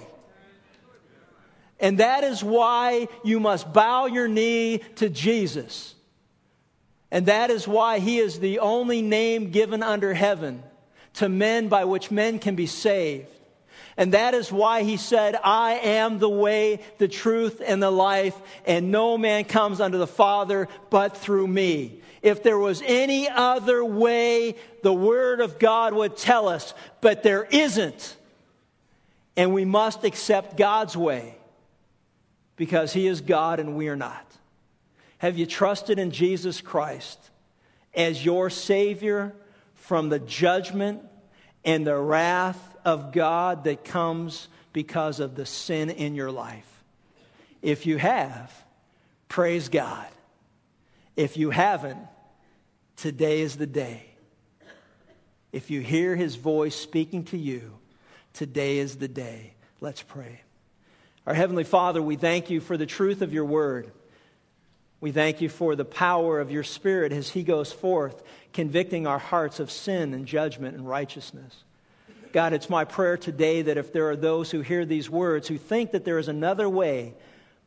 And 1.79 1.99
that 1.99 2.23
is 2.23 2.43
why 2.43 3.07
you 3.23 3.39
must 3.39 3.71
bow 3.71 4.05
your 4.05 4.27
knee 4.27 4.79
to 4.95 5.09
Jesus. 5.09 5.93
And 7.11 7.27
that 7.27 7.49
is 7.49 7.67
why 7.67 7.99
he 7.99 8.19
is 8.19 8.39
the 8.39 8.59
only 8.59 9.01
name 9.01 9.51
given 9.51 9.83
under 9.83 10.13
heaven 10.13 10.63
to 11.15 11.29
men 11.29 11.67
by 11.67 11.85
which 11.85 12.11
men 12.11 12.39
can 12.39 12.55
be 12.55 12.65
saved. 12.65 13.27
And 13.97 14.13
that 14.13 14.33
is 14.33 14.51
why 14.51 14.83
he 14.83 14.97
said, 14.97 15.37
I 15.41 15.75
am 15.75 16.19
the 16.19 16.29
way, 16.29 16.81
the 16.97 17.07
truth, 17.07 17.61
and 17.65 17.81
the 17.81 17.91
life, 17.91 18.35
and 18.65 18.91
no 18.91 19.17
man 19.17 19.45
comes 19.45 19.79
unto 19.79 19.97
the 19.97 20.07
Father 20.07 20.67
but 20.89 21.15
through 21.15 21.47
me. 21.47 22.01
If 22.21 22.43
there 22.43 22.57
was 22.57 22.81
any 22.85 23.29
other 23.29 23.85
way, 23.85 24.55
the 24.81 24.93
Word 24.93 25.39
of 25.39 25.59
God 25.59 25.93
would 25.93 26.17
tell 26.17 26.49
us, 26.49 26.73
but 26.99 27.23
there 27.23 27.45
isn't. 27.45 28.17
And 29.37 29.53
we 29.53 29.63
must 29.63 30.03
accept 30.03 30.57
God's 30.57 30.97
way 30.97 31.35
because 32.55 32.93
he 32.93 33.07
is 33.07 33.21
God 33.21 33.59
and 33.59 33.75
we 33.75 33.87
are 33.89 33.95
not? 33.95 34.25
Have 35.17 35.37
you 35.37 35.45
trusted 35.45 35.99
in 35.99 36.11
Jesus 36.11 36.61
Christ 36.61 37.19
as 37.93 38.23
your 38.23 38.49
Savior 38.49 39.33
from 39.75 40.09
the 40.09 40.19
judgment 40.19 41.01
and 41.63 41.85
the 41.85 41.97
wrath 41.97 42.59
of 42.83 43.11
God 43.11 43.63
that 43.63 43.85
comes 43.85 44.47
because 44.73 45.19
of 45.19 45.35
the 45.35 45.45
sin 45.45 45.89
in 45.89 46.15
your 46.15 46.31
life? 46.31 46.67
If 47.61 47.85
you 47.85 47.97
have, 47.97 48.53
praise 49.27 49.69
God. 49.69 50.07
If 51.15 51.37
you 51.37 51.49
haven't, 51.49 51.99
today 52.97 53.41
is 53.41 53.55
the 53.55 53.65
day. 53.65 54.05
If 55.51 55.71
you 55.71 55.79
hear 55.79 56.15
his 56.15 56.35
voice 56.35 56.75
speaking 56.75 57.23
to 57.25 57.37
you, 57.37 57.71
today 58.33 58.79
is 58.79 58.97
the 58.97 59.07
day. 59.07 59.53
Let's 59.79 60.01
pray. 60.01 60.41
Our 61.25 61.33
Heavenly 61.33 61.63
Father, 61.63 62.01
we 62.01 62.17
thank 62.17 62.51
you 62.51 62.61
for 62.61 62.77
the 62.77 62.85
truth 62.85 63.23
of 63.23 63.33
your 63.33 63.45
word. 63.45 63.91
We 65.01 65.11
thank 65.11 65.41
you 65.41 65.49
for 65.49 65.75
the 65.75 65.85
power 65.85 66.39
of 66.39 66.51
your 66.51 66.63
Spirit 66.63 67.11
as 67.11 67.27
He 67.27 67.41
goes 67.41 67.71
forth, 67.71 68.21
convicting 68.53 69.07
our 69.07 69.17
hearts 69.17 69.59
of 69.59 69.71
sin 69.71 70.13
and 70.13 70.27
judgment 70.27 70.77
and 70.77 70.87
righteousness. 70.87 71.55
God, 72.31 72.53
it's 72.53 72.69
my 72.69 72.85
prayer 72.85 73.17
today 73.17 73.63
that 73.63 73.77
if 73.77 73.91
there 73.91 74.09
are 74.09 74.15
those 74.15 74.51
who 74.51 74.61
hear 74.61 74.85
these 74.85 75.09
words 75.09 75.47
who 75.47 75.57
think 75.57 75.91
that 75.91 76.05
there 76.05 76.19
is 76.19 76.27
another 76.27 76.69
way 76.69 77.15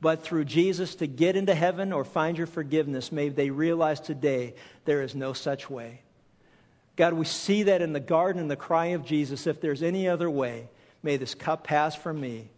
but 0.00 0.22
through 0.22 0.44
Jesus 0.44 0.94
to 0.96 1.08
get 1.08 1.34
into 1.34 1.54
heaven 1.54 1.92
or 1.92 2.04
find 2.04 2.38
your 2.38 2.46
forgiveness, 2.46 3.10
may 3.10 3.28
they 3.28 3.50
realize 3.50 3.98
today 3.98 4.54
there 4.84 5.02
is 5.02 5.16
no 5.16 5.32
such 5.32 5.68
way. 5.68 6.00
God, 6.94 7.14
we 7.14 7.24
see 7.24 7.64
that 7.64 7.82
in 7.82 7.92
the 7.92 7.98
garden 7.98 8.40
and 8.40 8.50
the 8.50 8.56
cry 8.56 8.86
of 8.88 9.04
Jesus. 9.04 9.48
If 9.48 9.60
there's 9.60 9.82
any 9.82 10.08
other 10.08 10.30
way, 10.30 10.68
may 11.02 11.16
this 11.16 11.34
cup 11.34 11.64
pass 11.64 11.96
from 11.96 12.20
me. 12.20 12.48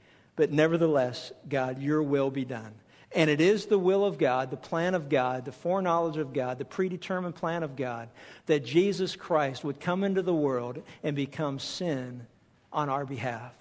But 0.41 0.53
nevertheless, 0.53 1.32
God, 1.51 1.82
your 1.82 2.03
will 2.03 2.30
be 2.30 2.47
done. 2.47 2.72
And 3.12 3.28
it 3.28 3.43
is 3.43 3.66
the 3.66 3.78
will 3.78 4.07
of 4.07 4.16
God, 4.16 4.51
the 4.51 4.57
plan 4.57 4.95
of 4.95 5.11
God, 5.11 5.45
the 5.45 5.53
foreknowledge 5.53 6.16
of 6.16 6.32
God, 6.32 6.57
the 6.57 6.64
predetermined 6.64 7.34
plan 7.34 7.62
of 7.62 7.76
God, 7.76 8.09
that 8.47 8.64
Jesus 8.64 9.14
Christ 9.14 9.64
would 9.64 9.80
come 9.80 10.03
into 10.03 10.22
the 10.22 10.32
world 10.32 10.82
and 11.03 11.14
become 11.14 11.59
sin 11.59 12.26
on 12.72 12.88
our 12.88 13.05
behalf. 13.05 13.53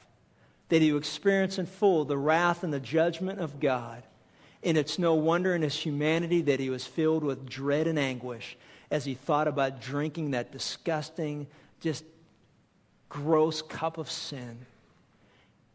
That 0.69 0.81
he 0.81 0.93
would 0.93 1.03
experience 1.03 1.59
in 1.59 1.65
full 1.65 2.05
the 2.05 2.17
wrath 2.17 2.63
and 2.63 2.71
the 2.71 2.79
judgment 2.79 3.41
of 3.41 3.59
God. 3.59 4.01
And 4.63 4.77
it's 4.77 4.97
no 4.97 5.15
wonder 5.15 5.53
in 5.53 5.63
his 5.63 5.75
humanity 5.75 6.43
that 6.43 6.61
he 6.61 6.69
was 6.69 6.87
filled 6.87 7.25
with 7.25 7.45
dread 7.45 7.87
and 7.87 7.99
anguish 7.99 8.55
as 8.89 9.03
he 9.03 9.15
thought 9.15 9.49
about 9.49 9.81
drinking 9.81 10.31
that 10.31 10.53
disgusting, 10.53 11.45
just 11.81 12.05
gross 13.09 13.61
cup 13.61 13.97
of 13.97 14.09
sin 14.09 14.65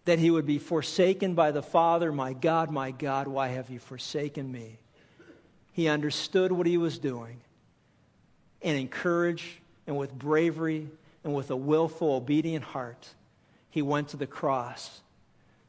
that 0.05 0.19
he 0.19 0.31
would 0.31 0.47
be 0.47 0.59
forsaken 0.59 1.35
by 1.35 1.51
the 1.51 1.63
Father. 1.63 2.13
My 2.13 2.33
God, 2.33 2.71
my 2.71 2.91
God, 2.91 3.27
why 3.27 3.49
have 3.49 3.71
you 3.71 3.79
forsaken 3.79 4.51
me? 4.51 4.79
He 5.73 5.89
understood 5.89 6.53
what 6.53 6.67
he 6.67 6.77
was 6.77 6.99
doing 6.99 7.41
and 8.63 8.79
encouraged 8.79 9.47
and 9.87 9.97
with 9.97 10.13
bravery 10.13 10.89
and 11.23 11.35
with 11.35 11.51
a 11.51 11.57
willful, 11.57 12.15
obedient 12.15 12.65
heart, 12.65 13.09
he 13.71 13.83
went 13.83 14.09
to 14.09 14.17
the 14.17 14.27
cross. 14.27 15.01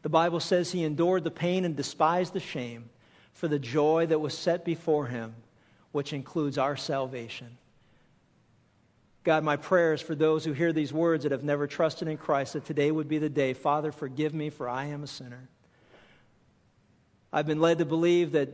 The 0.01 0.09
Bible 0.09 0.39
says 0.39 0.71
he 0.71 0.83
endured 0.83 1.23
the 1.23 1.31
pain 1.31 1.65
and 1.65 1.75
despised 1.75 2.33
the 2.33 2.39
shame 2.39 2.89
for 3.33 3.47
the 3.47 3.59
joy 3.59 4.05
that 4.05 4.19
was 4.19 4.37
set 4.37 4.63
before 4.63 5.07
him, 5.07 5.33
which 5.91 6.13
includes 6.13 6.57
our 6.57 6.75
salvation. 6.75 7.57
God, 9.25 9.43
my 9.43 9.57
prayers 9.57 10.01
for 10.01 10.13
those 10.13 10.45
who 10.45 10.53
hear 10.53 10.71
these 10.71 10.93
words 10.93 11.23
that 11.23 11.31
have 11.31 11.43
never 11.43 11.65
trusted 11.65 12.07
in 12.07 12.15
Christ, 12.15 12.53
that 12.53 12.65
today 12.65 12.91
would 12.91 13.09
be 13.09 13.17
the 13.17 13.27
day. 13.27 13.53
Father, 13.53 13.91
forgive 13.91 14.35
me, 14.35 14.51
for 14.51 14.69
I 14.69 14.85
am 14.85 15.01
a 15.01 15.07
sinner. 15.07 15.49
I've 17.33 17.47
been 17.47 17.59
led 17.59 17.79
to 17.79 17.85
believe 17.85 18.33
that 18.33 18.49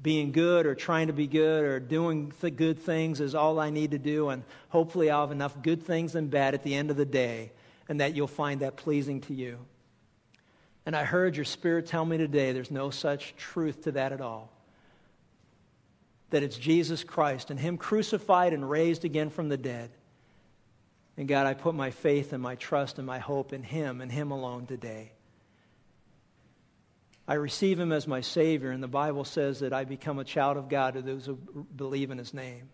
being 0.00 0.30
good 0.30 0.64
or 0.64 0.76
trying 0.76 1.08
to 1.08 1.12
be 1.12 1.26
good 1.26 1.64
or 1.64 1.80
doing 1.80 2.32
good 2.54 2.78
things 2.78 3.20
is 3.20 3.34
all 3.34 3.58
I 3.58 3.70
need 3.70 3.90
to 3.90 3.98
do, 3.98 4.28
and 4.28 4.44
hopefully 4.68 5.10
I'll 5.10 5.22
have 5.22 5.32
enough 5.32 5.60
good 5.60 5.82
things 5.82 6.14
and 6.14 6.30
bad 6.30 6.54
at 6.54 6.62
the 6.62 6.76
end 6.76 6.92
of 6.92 6.96
the 6.96 7.04
day, 7.04 7.50
and 7.88 8.00
that 8.00 8.14
you'll 8.14 8.28
find 8.28 8.60
that 8.60 8.76
pleasing 8.76 9.22
to 9.22 9.34
you. 9.34 9.58
And 10.86 10.94
I 10.94 11.02
heard 11.02 11.34
your 11.34 11.44
spirit 11.44 11.86
tell 11.86 12.04
me 12.04 12.16
today 12.16 12.52
there's 12.52 12.70
no 12.70 12.90
such 12.90 13.34
truth 13.36 13.84
to 13.84 13.92
that 13.92 14.12
at 14.12 14.20
all. 14.20 14.52
That 16.30 16.44
it's 16.44 16.56
Jesus 16.56 17.02
Christ 17.02 17.50
and 17.50 17.58
Him 17.58 17.76
crucified 17.76 18.52
and 18.52 18.70
raised 18.70 19.04
again 19.04 19.28
from 19.28 19.48
the 19.48 19.56
dead. 19.56 19.90
And 21.16 21.28
God, 21.28 21.46
I 21.46 21.54
put 21.54 21.74
my 21.74 21.90
faith 21.90 22.32
and 22.32 22.42
my 22.42 22.54
trust 22.54 22.98
and 22.98 23.06
my 23.06 23.18
hope 23.18 23.52
in 23.52 23.62
Him 23.62 24.00
and 24.00 24.10
Him 24.10 24.30
alone 24.30 24.66
today. 24.66 25.12
I 27.28 27.34
receive 27.34 27.78
Him 27.78 27.92
as 27.92 28.06
my 28.06 28.22
Savior, 28.22 28.70
and 28.70 28.82
the 28.82 28.88
Bible 28.88 29.24
says 29.24 29.60
that 29.60 29.72
I 29.72 29.84
become 29.84 30.18
a 30.18 30.24
child 30.24 30.56
of 30.56 30.68
God 30.68 30.94
to 30.94 31.02
those 31.02 31.26
who 31.26 31.36
believe 31.76 32.10
in 32.10 32.18
His 32.18 32.34
name. 32.34 32.68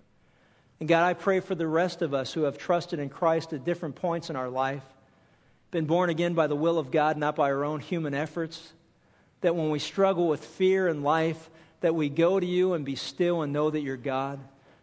And 0.80 0.88
God, 0.88 1.04
I 1.04 1.14
pray 1.14 1.40
for 1.40 1.54
the 1.54 1.66
rest 1.66 2.02
of 2.02 2.14
us 2.14 2.32
who 2.32 2.42
have 2.42 2.56
trusted 2.56 3.00
in 3.00 3.08
Christ 3.08 3.52
at 3.52 3.64
different 3.64 3.96
points 3.96 4.30
in 4.30 4.36
our 4.36 4.48
life 4.48 4.84
been 5.70 5.86
born 5.86 6.08
again 6.08 6.34
by 6.34 6.46
the 6.46 6.56
will 6.56 6.78
of 6.78 6.90
God, 6.90 7.16
not 7.16 7.36
by 7.36 7.50
our 7.50 7.64
own 7.64 7.80
human 7.80 8.14
efforts. 8.14 8.72
That 9.42 9.54
when 9.54 9.70
we 9.70 9.78
struggle 9.78 10.28
with 10.28 10.44
fear 10.44 10.88
in 10.88 11.02
life, 11.02 11.50
that 11.80 11.94
we 11.94 12.08
go 12.08 12.40
to 12.40 12.46
you 12.46 12.74
and 12.74 12.84
be 12.84 12.96
still 12.96 13.42
and 13.42 13.52
know 13.52 13.70
that 13.70 13.80
you're 13.80 13.96
God. 13.96 14.40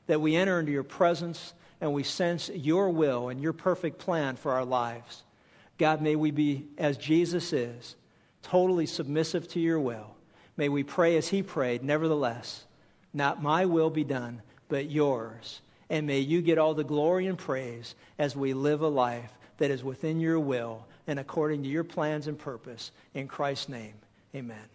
That 0.08 0.22
we 0.22 0.36
enter 0.36 0.60
into 0.60 0.72
your 0.72 0.84
presence 0.84 1.54
and 1.86 1.94
we 1.94 2.02
sense 2.02 2.50
your 2.50 2.90
will 2.90 3.30
and 3.30 3.40
your 3.40 3.54
perfect 3.54 4.00
plan 4.00 4.38
for 4.38 4.54
our 4.54 4.66
lives. 4.66 5.24
God, 5.78 6.02
may 6.02 6.16
we 6.16 6.32
be, 6.32 6.66
as 6.80 6.98
Jesus 6.98 7.54
is, 7.54 7.96
totally 8.42 8.88
submissive 8.88 9.48
to 9.50 9.60
your 9.60 9.80
will. 9.80 10.16
May 10.58 10.68
we 10.68 10.82
pray 10.82 11.16
as 11.18 11.28
he 11.28 11.44
prayed, 11.44 11.84
nevertheless, 11.84 12.66
not 13.14 13.44
my 13.44 13.66
will 13.66 13.92
be 13.92 14.04
done, 14.04 14.42
but 14.68 14.90
yours. 14.90 15.62
And 15.88 16.08
may 16.08 16.22
you 16.22 16.42
get 16.42 16.58
all 16.58 16.74
the 16.74 16.84
glory 16.84 17.28
and 17.28 17.38
praise 17.38 17.94
as 18.18 18.36
we 18.36 18.56
live 18.56 18.82
a 18.82 18.88
life 18.88 19.32
that 19.60 19.70
is 19.70 19.84
within 19.84 20.20
your 20.20 20.40
will 20.40 20.88
and 21.06 21.20
according 21.20 21.62
to 21.64 21.70
your 21.70 21.84
plans 21.84 22.26
and 22.26 22.40
purpose. 22.40 22.90
In 23.14 23.28
Christ's 23.28 23.70
name, 23.70 23.94
amen. 24.34 24.75